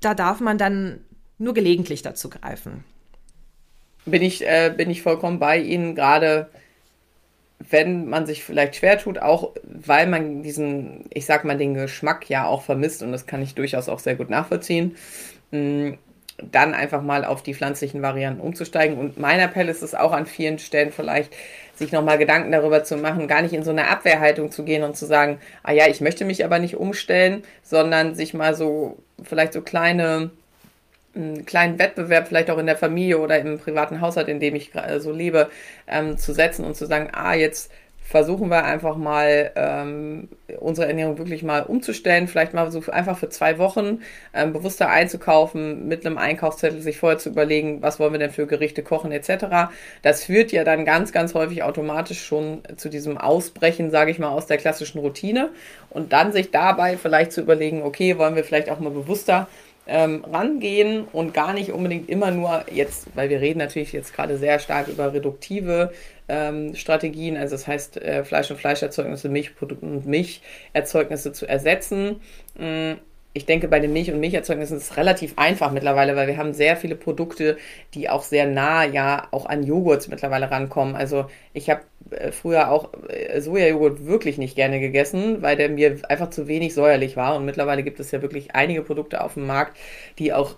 da 0.00 0.14
darf 0.14 0.38
man 0.38 0.56
dann 0.56 1.00
nur 1.38 1.52
gelegentlich 1.52 2.02
dazu 2.02 2.30
greifen 2.30 2.84
bin 4.06 4.22
ich, 4.22 4.46
äh, 4.46 4.72
bin 4.74 4.90
ich 4.90 5.02
vollkommen 5.02 5.38
bei 5.38 5.58
Ihnen, 5.58 5.94
gerade 5.94 6.48
wenn 7.70 8.06
man 8.06 8.26
sich 8.26 8.44
vielleicht 8.44 8.76
schwer 8.76 8.98
tut, 8.98 9.18
auch 9.18 9.52
weil 9.64 10.06
man 10.06 10.42
diesen, 10.42 11.04
ich 11.12 11.26
sag 11.26 11.44
mal, 11.44 11.56
den 11.56 11.74
Geschmack 11.74 12.28
ja 12.28 12.46
auch 12.46 12.62
vermisst 12.62 13.02
und 13.02 13.12
das 13.12 13.26
kann 13.26 13.42
ich 13.42 13.54
durchaus 13.54 13.88
auch 13.88 13.98
sehr 13.98 14.14
gut 14.14 14.30
nachvollziehen, 14.30 14.96
mm, 15.50 15.92
dann 16.42 16.74
einfach 16.74 17.02
mal 17.02 17.24
auf 17.24 17.42
die 17.42 17.54
pflanzlichen 17.54 18.02
Varianten 18.02 18.42
umzusteigen. 18.42 18.98
Und 18.98 19.18
mein 19.18 19.40
Appell 19.40 19.68
ist 19.68 19.82
es 19.82 19.94
auch 19.94 20.12
an 20.12 20.26
vielen 20.26 20.58
Stellen 20.58 20.92
vielleicht, 20.92 21.34
sich 21.74 21.92
nochmal 21.92 22.18
Gedanken 22.18 22.52
darüber 22.52 22.84
zu 22.84 22.96
machen, 22.98 23.26
gar 23.26 23.42
nicht 23.42 23.54
in 23.54 23.62
so 23.62 23.70
eine 23.70 23.88
Abwehrhaltung 23.88 24.50
zu 24.50 24.64
gehen 24.64 24.82
und 24.82 24.96
zu 24.96 25.06
sagen, 25.06 25.38
ah 25.62 25.72
ja, 25.72 25.88
ich 25.88 26.00
möchte 26.00 26.24
mich 26.26 26.44
aber 26.44 26.58
nicht 26.58 26.76
umstellen, 26.76 27.42
sondern 27.62 28.14
sich 28.14 28.34
mal 28.34 28.54
so 28.54 28.98
vielleicht 29.22 29.54
so 29.54 29.62
kleine 29.62 30.30
einen 31.16 31.46
kleinen 31.46 31.78
Wettbewerb 31.78 32.28
vielleicht 32.28 32.50
auch 32.50 32.58
in 32.58 32.66
der 32.66 32.76
Familie 32.76 33.18
oder 33.18 33.38
im 33.38 33.58
privaten 33.58 34.00
Haushalt, 34.00 34.28
in 34.28 34.40
dem 34.40 34.54
ich 34.54 34.72
so 34.98 35.12
lebe, 35.12 35.48
ähm, 35.86 36.18
zu 36.18 36.32
setzen 36.32 36.64
und 36.64 36.76
zu 36.76 36.86
sagen, 36.86 37.10
ah, 37.12 37.34
jetzt 37.34 37.70
versuchen 38.06 38.50
wir 38.50 38.64
einfach 38.64 38.96
mal 38.96 39.50
ähm, 39.56 40.28
unsere 40.60 40.86
Ernährung 40.86 41.18
wirklich 41.18 41.42
mal 41.42 41.64
umzustellen, 41.64 42.28
vielleicht 42.28 42.54
mal 42.54 42.70
so 42.70 42.80
einfach 42.92 43.18
für 43.18 43.28
zwei 43.30 43.58
Wochen 43.58 44.00
ähm, 44.32 44.52
bewusster 44.52 44.88
einzukaufen, 44.88 45.88
mit 45.88 46.06
einem 46.06 46.16
Einkaufszettel 46.16 46.80
sich 46.82 46.98
vorher 46.98 47.18
zu 47.18 47.30
überlegen, 47.30 47.82
was 47.82 47.98
wollen 47.98 48.12
wir 48.12 48.20
denn 48.20 48.30
für 48.30 48.46
Gerichte 48.46 48.84
kochen 48.84 49.10
etc. 49.10 49.72
Das 50.02 50.22
führt 50.22 50.52
ja 50.52 50.62
dann 50.62 50.84
ganz, 50.84 51.10
ganz 51.10 51.34
häufig 51.34 51.64
automatisch 51.64 52.24
schon 52.24 52.62
zu 52.76 52.88
diesem 52.88 53.18
Ausbrechen, 53.18 53.90
sage 53.90 54.12
ich 54.12 54.20
mal, 54.20 54.28
aus 54.28 54.46
der 54.46 54.58
klassischen 54.58 55.00
Routine 55.00 55.50
und 55.90 56.12
dann 56.12 56.30
sich 56.30 56.52
dabei 56.52 56.96
vielleicht 56.96 57.32
zu 57.32 57.40
überlegen, 57.40 57.82
okay, 57.82 58.18
wollen 58.18 58.36
wir 58.36 58.44
vielleicht 58.44 58.70
auch 58.70 58.78
mal 58.78 58.90
bewusster 58.90 59.48
ähm, 59.86 60.24
rangehen 60.24 61.04
und 61.12 61.32
gar 61.32 61.52
nicht 61.52 61.72
unbedingt 61.72 62.08
immer 62.08 62.30
nur 62.30 62.64
jetzt, 62.72 63.08
weil 63.14 63.30
wir 63.30 63.40
reden 63.40 63.58
natürlich 63.58 63.92
jetzt 63.92 64.14
gerade 64.14 64.36
sehr 64.36 64.58
stark 64.58 64.88
über 64.88 65.12
reduktive 65.12 65.92
ähm, 66.28 66.74
Strategien, 66.74 67.36
also 67.36 67.54
das 67.54 67.66
heißt 67.66 67.98
äh, 67.98 68.24
Fleisch 68.24 68.50
und 68.50 68.58
Fleischerzeugnisse, 68.58 69.28
Milchprodukte 69.28 69.86
und 69.86 70.06
Milcherzeugnisse 70.06 71.32
zu 71.32 71.46
ersetzen. 71.46 72.20
Ähm, 72.58 72.96
ich 73.32 73.44
denke, 73.44 73.68
bei 73.68 73.80
den 73.80 73.92
Milch- 73.92 74.10
und 74.10 74.18
Milcherzeugnissen 74.18 74.78
ist 74.78 74.84
es 74.84 74.96
relativ 74.96 75.34
einfach 75.36 75.70
mittlerweile, 75.70 76.16
weil 76.16 76.26
wir 76.26 76.38
haben 76.38 76.54
sehr 76.54 76.74
viele 76.74 76.96
Produkte, 76.96 77.58
die 77.92 78.08
auch 78.08 78.22
sehr 78.22 78.46
nah 78.46 78.82
ja 78.82 79.28
auch 79.30 79.44
an 79.44 79.62
Joghurt 79.62 80.08
mittlerweile 80.08 80.50
rankommen. 80.50 80.96
Also 80.96 81.26
ich 81.52 81.68
habe 81.68 81.82
früher 82.30 82.70
auch 82.70 82.90
äh, 83.08 83.40
Sojajoghurt 83.40 84.06
wirklich 84.06 84.38
nicht 84.38 84.56
gerne 84.56 84.80
gegessen, 84.80 85.42
weil 85.42 85.56
der 85.56 85.68
mir 85.68 85.98
einfach 86.08 86.30
zu 86.30 86.48
wenig 86.48 86.74
säuerlich 86.74 87.16
war. 87.16 87.36
Und 87.36 87.44
mittlerweile 87.44 87.82
gibt 87.82 88.00
es 88.00 88.10
ja 88.10 88.22
wirklich 88.22 88.54
einige 88.54 88.82
Produkte 88.82 89.22
auf 89.22 89.34
dem 89.34 89.46
Markt, 89.46 89.76
die 90.18 90.32
auch 90.32 90.56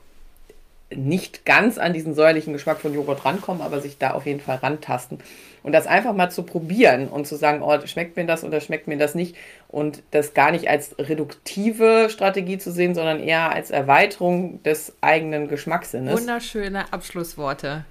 nicht 0.94 1.44
ganz 1.44 1.76
an 1.76 1.92
diesen 1.92 2.14
säuerlichen 2.14 2.52
Geschmack 2.54 2.80
von 2.80 2.94
Joghurt 2.94 3.24
rankommen, 3.24 3.62
aber 3.62 3.80
sich 3.80 3.98
da 3.98 4.12
auf 4.12 4.24
jeden 4.24 4.40
Fall 4.40 4.56
rantasten. 4.56 5.18
Und 5.62 5.72
das 5.72 5.86
einfach 5.86 6.14
mal 6.14 6.30
zu 6.30 6.44
probieren 6.44 7.08
und 7.08 7.26
zu 7.26 7.36
sagen, 7.36 7.62
oh, 7.62 7.86
schmeckt 7.86 8.16
mir 8.16 8.24
das 8.24 8.42
oder 8.42 8.60
schmeckt 8.60 8.86
mir 8.86 8.96
das 8.96 9.14
nicht. 9.14 9.36
Und 9.68 10.02
das 10.12 10.32
gar 10.32 10.50
nicht 10.50 10.68
als 10.68 10.98
reduktive 10.98 12.08
Strategie 12.08 12.56
zu 12.56 12.72
sehen, 12.72 12.94
sondern 12.94 13.20
eher 13.20 13.52
als 13.52 13.70
Erweiterung 13.70 14.62
des 14.62 14.94
eigenen 15.02 15.48
Geschmackssinnes. 15.48 16.18
Wunderschöne 16.20 16.90
Abschlussworte 16.90 17.84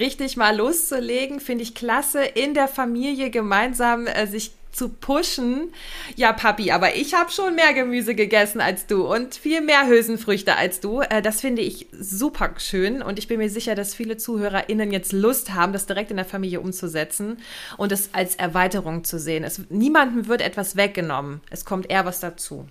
richtig 0.00 0.36
mal 0.36 0.56
loszulegen, 0.56 1.40
finde 1.40 1.62
ich 1.62 1.74
klasse, 1.74 2.22
in 2.24 2.54
der 2.54 2.68
Familie 2.68 3.30
gemeinsam 3.30 4.06
äh, 4.06 4.26
sich 4.26 4.52
zu 4.72 4.88
pushen. 4.88 5.72
Ja, 6.16 6.32
Papi, 6.32 6.70
aber 6.70 6.96
ich 6.96 7.14
habe 7.14 7.30
schon 7.30 7.54
mehr 7.54 7.72
Gemüse 7.74 8.14
gegessen 8.14 8.60
als 8.60 8.86
du 8.86 9.12
und 9.12 9.34
viel 9.34 9.60
mehr 9.60 9.86
Hülsenfrüchte 9.86 10.56
als 10.56 10.80
du. 10.80 11.00
Äh, 11.00 11.22
das 11.22 11.40
finde 11.40 11.62
ich 11.62 11.86
super 11.92 12.54
schön 12.58 13.02
und 13.02 13.18
ich 13.18 13.28
bin 13.28 13.38
mir 13.38 13.50
sicher, 13.50 13.74
dass 13.74 13.94
viele 13.94 14.16
ZuhörerInnen 14.16 14.92
jetzt 14.92 15.12
Lust 15.12 15.54
haben, 15.54 15.72
das 15.72 15.86
direkt 15.86 16.10
in 16.10 16.16
der 16.16 16.26
Familie 16.26 16.60
umzusetzen 16.60 17.38
und 17.76 17.92
es 17.92 18.10
als 18.12 18.36
Erweiterung 18.36 19.04
zu 19.04 19.18
sehen. 19.18 19.44
Es, 19.44 19.60
niemandem 19.68 20.28
wird 20.28 20.40
etwas 20.40 20.76
weggenommen. 20.76 21.40
Es 21.50 21.64
kommt 21.64 21.90
eher 21.90 22.04
was 22.04 22.20
dazu. 22.20 22.66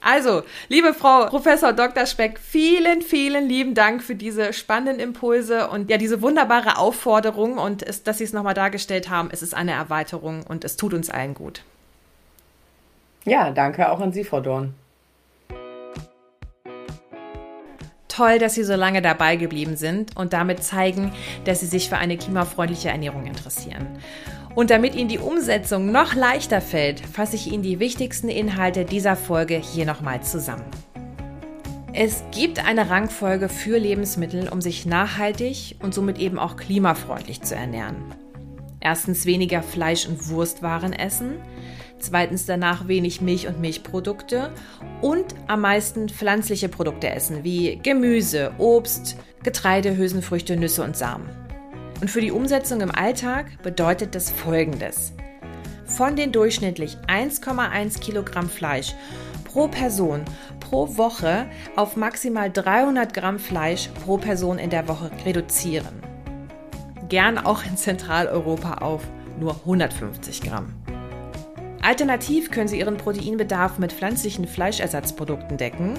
Also, 0.00 0.42
liebe 0.68 0.94
Frau 0.94 1.26
Professor 1.26 1.72
Dr. 1.72 2.06
Speck, 2.06 2.38
vielen, 2.38 3.02
vielen 3.02 3.48
lieben 3.48 3.74
Dank 3.74 4.02
für 4.02 4.14
diese 4.14 4.52
spannenden 4.52 5.00
Impulse 5.00 5.68
und 5.68 5.90
ja, 5.90 5.98
diese 5.98 6.22
wunderbare 6.22 6.78
Aufforderung 6.78 7.58
und 7.58 7.82
es, 7.82 8.02
dass 8.02 8.18
Sie 8.18 8.24
es 8.24 8.32
nochmal 8.32 8.54
dargestellt 8.54 9.10
haben. 9.10 9.30
Es 9.32 9.42
ist 9.42 9.54
eine 9.54 9.72
Erweiterung 9.72 10.44
und 10.46 10.64
es 10.64 10.76
tut 10.76 10.94
uns 10.94 11.10
allen 11.10 11.34
gut. 11.34 11.62
Ja, 13.24 13.50
danke 13.50 13.90
auch 13.90 14.00
an 14.00 14.12
Sie, 14.12 14.22
Frau 14.22 14.40
Dorn. 14.40 14.74
Toll, 18.08 18.38
dass 18.38 18.54
Sie 18.54 18.64
so 18.64 18.74
lange 18.76 19.02
dabei 19.02 19.36
geblieben 19.36 19.76
sind 19.76 20.16
und 20.16 20.32
damit 20.32 20.62
zeigen, 20.62 21.12
dass 21.44 21.60
Sie 21.60 21.66
sich 21.66 21.88
für 21.88 21.98
eine 21.98 22.16
klimafreundliche 22.16 22.88
Ernährung 22.88 23.26
interessieren. 23.26 23.98
Und 24.56 24.70
damit 24.70 24.94
Ihnen 24.94 25.10
die 25.10 25.18
Umsetzung 25.18 25.92
noch 25.92 26.14
leichter 26.14 26.62
fällt, 26.62 27.00
fasse 27.00 27.36
ich 27.36 27.52
Ihnen 27.52 27.62
die 27.62 27.78
wichtigsten 27.78 28.30
Inhalte 28.30 28.86
dieser 28.86 29.14
Folge 29.14 29.54
hier 29.54 29.84
nochmal 29.84 30.22
zusammen. 30.22 30.64
Es 31.92 32.24
gibt 32.32 32.66
eine 32.66 32.88
Rangfolge 32.88 33.50
für 33.50 33.76
Lebensmittel, 33.76 34.48
um 34.48 34.62
sich 34.62 34.86
nachhaltig 34.86 35.76
und 35.82 35.92
somit 35.92 36.18
eben 36.18 36.38
auch 36.38 36.56
klimafreundlich 36.56 37.42
zu 37.42 37.54
ernähren. 37.54 37.96
Erstens 38.80 39.26
weniger 39.26 39.62
Fleisch- 39.62 40.08
und 40.08 40.26
Wurstwaren 40.30 40.94
essen, 40.94 41.34
zweitens 41.98 42.46
danach 42.46 42.88
wenig 42.88 43.20
Milch 43.20 43.46
und 43.46 43.60
Milchprodukte 43.60 44.52
und 45.02 45.34
am 45.48 45.60
meisten 45.60 46.08
pflanzliche 46.08 46.70
Produkte 46.70 47.10
essen, 47.10 47.44
wie 47.44 47.78
Gemüse, 47.82 48.52
Obst, 48.56 49.18
Getreide, 49.42 49.98
Hülsenfrüchte, 49.98 50.56
Nüsse 50.56 50.82
und 50.82 50.96
Samen. 50.96 51.45
Und 52.00 52.10
für 52.10 52.20
die 52.20 52.30
Umsetzung 52.30 52.80
im 52.80 52.94
Alltag 52.94 53.62
bedeutet 53.62 54.14
das 54.14 54.30
Folgendes. 54.30 55.12
Von 55.86 56.16
den 56.16 56.32
durchschnittlich 56.32 56.96
1,1 57.06 58.00
Kilogramm 58.00 58.50
Fleisch 58.50 58.94
pro 59.44 59.68
Person 59.68 60.24
pro 60.60 60.96
Woche 60.96 61.46
auf 61.76 61.96
maximal 61.96 62.50
300 62.50 63.14
Gramm 63.14 63.38
Fleisch 63.38 63.88
pro 64.04 64.18
Person 64.18 64.58
in 64.58 64.70
der 64.70 64.88
Woche 64.88 65.10
reduzieren. 65.24 66.02
Gern 67.08 67.38
auch 67.38 67.64
in 67.64 67.76
Zentraleuropa 67.76 68.74
auf 68.78 69.02
nur 69.38 69.54
150 69.54 70.42
Gramm. 70.42 70.74
Alternativ 71.86 72.50
können 72.50 72.66
Sie 72.66 72.80
Ihren 72.80 72.96
Proteinbedarf 72.96 73.78
mit 73.78 73.92
pflanzlichen 73.92 74.48
Fleischersatzprodukten 74.48 75.56
decken. 75.56 75.96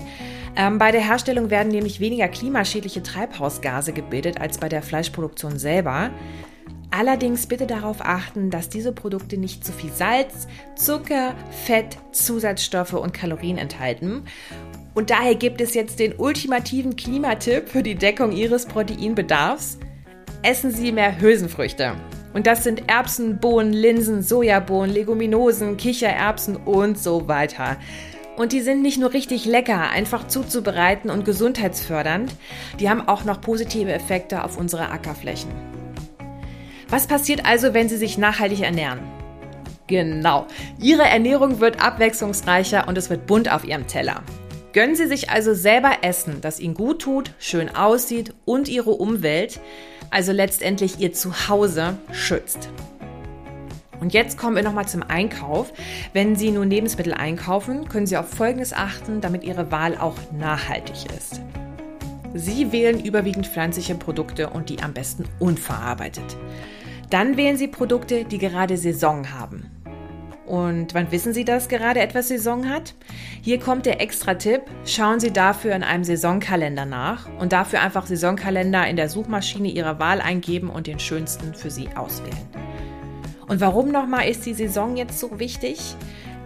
Ähm, 0.58 0.80
bei 0.80 0.92
der 0.92 1.00
Herstellung 1.00 1.50
werden 1.50 1.72
nämlich 1.72 2.02
weniger 2.02 2.28
klimaschädliche 2.28 3.04
Treibhausgase 3.04 3.94
gebildet 3.94 4.42
als 4.42 4.58
bei 4.58 4.68
der 4.68 4.82
Fleischproduktion 4.82 5.58
selber. 5.58 6.10
Allerdings 6.92 7.48
bitte 7.48 7.68
darauf 7.68 8.02
achten, 8.02 8.50
dass 8.50 8.68
diese 8.68 8.92
Produkte 8.92 9.38
nicht 9.38 9.64
zu 9.64 9.72
viel 9.72 9.94
Salz, 9.94 10.50
Zucker, 10.76 11.34
Fett, 11.66 11.98
Zusatzstoffe 12.12 12.92
und 12.92 13.14
Kalorien 13.14 13.58
enthalten. 13.58 14.24
Und 14.94 15.10
daher 15.10 15.36
gibt 15.36 15.62
es 15.62 15.74
jetzt 15.74 16.00
den 16.00 16.16
ultimativen 16.18 16.98
Klimatipp 16.98 17.70
für 17.70 17.82
die 17.82 17.96
Deckung 17.96 18.34
Ihres 18.34 18.66
Proteinbedarfs. 18.66 19.80
Essen 20.44 20.72
Sie 20.72 20.92
mehr 20.92 21.22
Hülsenfrüchte. 21.22 21.94
Und 22.34 22.47
das 22.47 22.63
sind 22.63 22.89
Erbsen, 22.89 23.39
Bohnen, 23.39 23.73
Linsen, 23.73 24.21
Sojabohnen, 24.21 24.93
Leguminosen, 24.93 25.78
Kichererbsen 25.78 26.55
und 26.55 26.99
so 26.99 27.28
weiter. 27.28 27.78
Und 28.38 28.51
die 28.51 28.61
sind 28.61 28.84
nicht 28.84 28.99
nur 28.99 29.13
richtig 29.13 29.45
lecker, 29.45 29.89
einfach 29.89 30.28
zuzubereiten 30.28 31.09
und 31.09 31.25
gesundheitsfördernd, 31.25 32.36
die 32.80 32.89
haben 32.89 33.07
auch 33.07 33.23
noch 33.23 33.41
positive 33.41 33.91
Effekte 33.91 34.43
auf 34.43 34.57
unsere 34.57 34.91
Ackerflächen. 34.91 35.49
Was 36.89 37.07
passiert 37.07 37.45
also, 37.45 37.73
wenn 37.73 37.89
Sie 37.89 37.97
sich 37.97 38.17
nachhaltig 38.17 38.61
ernähren? 38.61 38.99
Genau, 39.88 40.45
Ihre 40.80 41.03
Ernährung 41.03 41.59
wird 41.59 41.82
abwechslungsreicher 41.82 42.88
und 42.88 42.97
es 42.97 43.09
wird 43.09 43.25
bunt 43.25 43.51
auf 43.51 43.65
Ihrem 43.65 43.88
Teller. 43.88 44.21
Gönnen 44.78 44.95
Sie 44.95 45.07
sich 45.07 45.32
also 45.32 45.55
selber 45.55 46.03
Essen, 46.03 46.39
das 46.41 46.59
Ihnen 46.59 46.75
gut 46.75 47.01
tut, 47.01 47.32
schön 47.39 47.75
aussieht 47.75 48.36
und 48.45 48.69
Ihre 48.69 48.91
Umwelt, 48.91 49.59
also 50.11 50.32
letztendlich 50.32 50.99
Ihr 50.99 51.13
Zuhause, 51.13 51.97
schützt. 52.11 52.69
Und 53.99 54.13
jetzt 54.13 54.38
kommen 54.38 54.55
wir 54.55 54.61
nochmal 54.61 54.88
zum 54.88 55.01
Einkauf. 55.01 55.73
Wenn 56.13 56.36
Sie 56.36 56.51
nun 56.51 56.69
Lebensmittel 56.69 57.15
einkaufen, 57.15 57.89
können 57.89 58.05
Sie 58.05 58.17
auf 58.17 58.30
Folgendes 58.30 58.71
achten, 58.71 59.19
damit 59.19 59.43
Ihre 59.43 59.71
Wahl 59.71 59.97
auch 59.97 60.17
nachhaltig 60.32 61.07
ist. 61.17 61.41
Sie 62.36 62.71
wählen 62.71 63.03
überwiegend 63.03 63.47
pflanzliche 63.47 63.95
Produkte 63.95 64.51
und 64.51 64.69
die 64.69 64.84
am 64.84 64.93
besten 64.93 65.25
unverarbeitet. 65.39 66.38
Dann 67.09 67.36
wählen 67.36 67.57
Sie 67.57 67.67
Produkte, 67.67 68.25
die 68.25 68.38
gerade 68.38 68.78
Saison 68.78 69.34
haben. 69.34 69.71
Und 70.48 70.93
wann 70.93 71.12
wissen 71.12 71.34
Sie, 71.34 71.43
dass 71.43 71.68
gerade 71.68 72.00
etwas 72.00 72.30
Saison 72.30 72.70
hat? 72.70 72.95
Hier 73.41 73.60
kommt 73.60 73.86
der 73.86 74.00
Extra-Tipp. 74.00 74.62
Schauen 74.86 75.20
Sie 75.20 75.32
dafür 75.32 75.76
in 75.76 75.84
einem 75.84 76.06
Saisonkalender 76.06 76.86
nach 76.86 77.28
und 77.38 77.52
dafür 77.52 77.82
einfach 77.82 78.08
Saisonkalender 78.08 78.88
in 78.88 78.95
der 78.95 79.10
Suchmaschine 79.10 79.68
Ihrer 79.68 80.00
Wahl 80.00 80.22
eingeben 80.22 80.70
und 80.70 80.88
den 80.88 81.00
schönsten 81.00 81.54
für 81.54 81.70
Sie 81.70 81.89
auswählen. 81.95 82.48
Und 83.48 83.60
warum 83.60 83.91
nochmal 83.91 84.30
ist 84.30 84.45
die 84.45 84.54
Saison 84.54 84.95
jetzt 84.95 85.20
so 85.20 85.38
wichtig? 85.38 85.80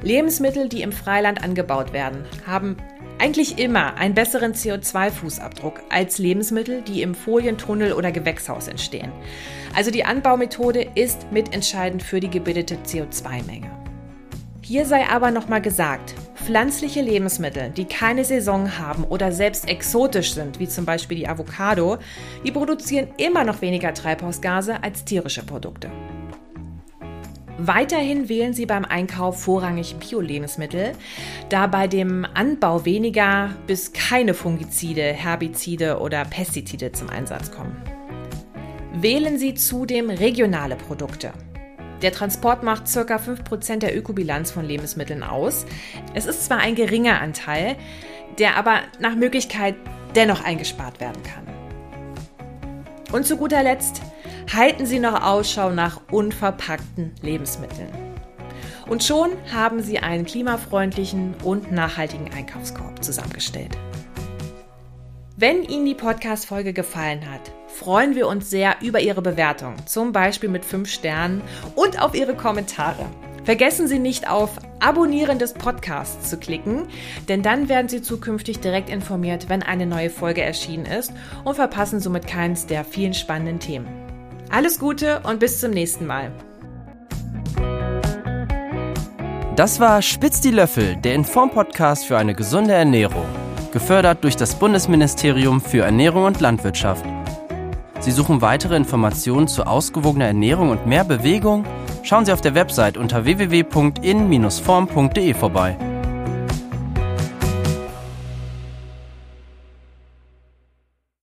Lebensmittel, 0.02 0.68
die 0.68 0.82
im 0.82 0.92
Freiland 0.92 1.44
angebaut 1.44 1.94
werden, 1.94 2.26
haben 2.48 2.78
eigentlich 3.20 3.60
immer 3.60 3.96
einen 3.96 4.16
besseren 4.16 4.54
CO2-Fußabdruck 4.54 5.82
als 5.90 6.18
Lebensmittel, 6.18 6.82
die 6.82 7.04
im 7.04 7.14
Folientunnel 7.14 7.94
oder 7.94 8.12
Gewächshaus 8.12 8.68
entstehen. 8.68 9.12
Also 9.76 9.92
die 9.92 10.06
Anbaumethode 10.06 10.88
ist 10.96 11.32
mitentscheidend 11.32 12.02
für 12.02 12.20
die 12.20 12.32
gebildete 12.32 12.78
CO2-Menge. 12.84 13.81
Hier 14.72 14.86
sei 14.86 15.06
aber 15.10 15.32
nochmal 15.32 15.62
gesagt, 15.62 16.16
pflanzliche 16.46 17.02
Lebensmittel, 17.02 17.72
die 17.72 17.84
keine 17.84 18.24
Saison 18.24 18.80
haben 18.80 19.04
oder 19.04 19.34
selbst 19.34 19.68
exotisch 19.68 20.34
sind, 20.34 20.62
wie 20.62 20.70
zum 20.70 20.86
Beispiel 20.86 21.18
die 21.18 21.28
Avocado, 21.28 21.98
die 22.46 22.54
produzieren 22.54 23.10
immer 23.18 23.44
noch 23.44 23.62
weniger 23.62 23.94
Treibhausgase 23.94 24.82
als 24.82 25.04
tierische 25.04 25.44
Produkte. 25.44 25.92
Weiterhin 27.58 28.30
wählen 28.30 28.54
Sie 28.54 28.66
beim 28.66 28.86
Einkauf 28.86 29.44
vorrangig 29.44 29.98
Bio-Lebensmittel, 29.98 30.94
da 31.50 31.68
bei 31.68 31.88
dem 31.88 32.26
Anbau 32.34 32.86
weniger 32.86 33.50
bis 33.68 33.92
keine 33.92 34.34
Fungizide, 34.34 35.02
Herbizide 35.02 36.00
oder 36.00 36.24
Pestizide 36.24 36.94
zum 36.94 37.10
Einsatz 37.10 37.52
kommen. 37.52 37.76
Wählen 38.94 39.38
Sie 39.38 39.54
zudem 39.54 40.10
regionale 40.10 40.78
Produkte. 40.78 41.34
Der 42.02 42.12
Transport 42.12 42.64
macht 42.64 42.92
ca. 42.92 43.16
5% 43.16 43.78
der 43.78 43.96
Ökobilanz 43.96 44.52
von 44.52 44.66
Lebensmitteln 44.66 45.24
aus. 45.24 45.66
Es 46.14 46.26
ist 46.26 46.46
zwar 46.46 46.58
ein 46.58 46.76
geringer 46.76 47.22
Anteil, 47.22 47.76
der 48.40 48.56
aber 48.56 48.80
nach 49.00 49.16
Möglichkeit 49.16 49.76
dennoch 50.16 50.44
eingespart 50.44 51.00
werden 51.00 51.22
kann. 51.24 51.48
Und 53.12 53.26
zu 53.26 53.38
guter 53.38 53.62
Letzt 53.62 54.02
halten 54.54 54.86
Sie 54.86 55.00
noch 55.00 55.22
Ausschau 55.22 55.70
nach 55.70 56.02
unverpackten 56.12 57.14
Lebensmitteln. 57.22 57.90
Und 58.88 59.04
schon 59.04 59.32
haben 59.54 59.82
Sie 59.82 60.00
einen 60.00 60.26
klimafreundlichen 60.26 61.36
und 61.44 61.72
nachhaltigen 61.72 62.34
Einkaufskorb 62.34 63.04
zusammengestellt. 63.04 63.78
Wenn 65.38 65.64
Ihnen 65.64 65.86
die 65.86 65.96
Podcast-Folge 65.96 66.74
gefallen 66.74 67.30
hat, 67.30 67.52
freuen 67.72 68.16
wir 68.16 68.28
uns 68.28 68.50
sehr 68.50 68.76
über 68.82 69.00
Ihre 69.00 69.22
Bewertung, 69.22 69.76
zum 69.86 70.12
Beispiel 70.12 70.50
mit 70.50 70.66
5 70.66 70.90
Sternen 70.90 71.42
und 71.76 72.02
auf 72.02 72.14
Ihre 72.14 72.36
Kommentare. 72.36 73.06
Vergessen 73.44 73.88
Sie 73.88 73.98
nicht 73.98 74.30
auf 74.30 74.52
Abonnieren 74.80 75.40
des 75.40 75.54
Podcasts 75.54 76.30
zu 76.30 76.38
klicken, 76.38 76.88
denn 77.28 77.42
dann 77.42 77.70
werden 77.70 77.90
Sie 77.90 78.02
zukünftig 78.02 78.60
direkt 78.60 78.90
informiert, 78.90 79.50
wenn 79.50 79.64
eine 79.64 79.88
neue 79.88 80.12
Folge 80.12 80.42
erschienen 80.42 80.86
ist 80.86 81.12
und 81.44 81.56
verpassen 81.56 82.00
somit 82.00 82.28
keins 82.28 82.68
der 82.68 82.86
vielen 82.86 83.14
spannenden 83.14 83.60
Themen. 83.60 83.88
Alles 84.52 84.80
Gute 84.80 85.22
und 85.22 85.40
bis 85.40 85.60
zum 85.60 85.72
nächsten 85.72 86.06
Mal. 86.06 86.32
Das 89.56 89.80
war 89.80 90.02
Spitz 90.02 90.42
die 90.42 90.52
Löffel, 90.52 90.96
der 90.98 91.16
Inform-Podcast 91.16 92.06
für 92.06 92.18
eine 92.18 92.36
gesunde 92.36 92.74
Ernährung, 92.74 93.26
gefördert 93.72 94.24
durch 94.24 94.36
das 94.36 94.56
Bundesministerium 94.56 95.62
für 95.62 95.84
Ernährung 95.84 96.26
und 96.26 96.42
Landwirtschaft. 96.42 97.06
Sie 98.02 98.12
suchen 98.12 98.42
weitere 98.42 98.76
Informationen 98.76 99.48
zu 99.48 99.68
ausgewogener 99.68 100.26
Ernährung 100.26 100.72
und 100.72 100.88
mehr 100.88 101.04
Bewegung? 101.04 101.66
Schauen 102.04 102.26
Sie 102.26 102.34
auf 102.34 102.42
der 102.42 102.56
Website 102.56 102.98
unter 102.98 103.26
www.in-form.de 103.26 105.34
vorbei. 105.36 105.78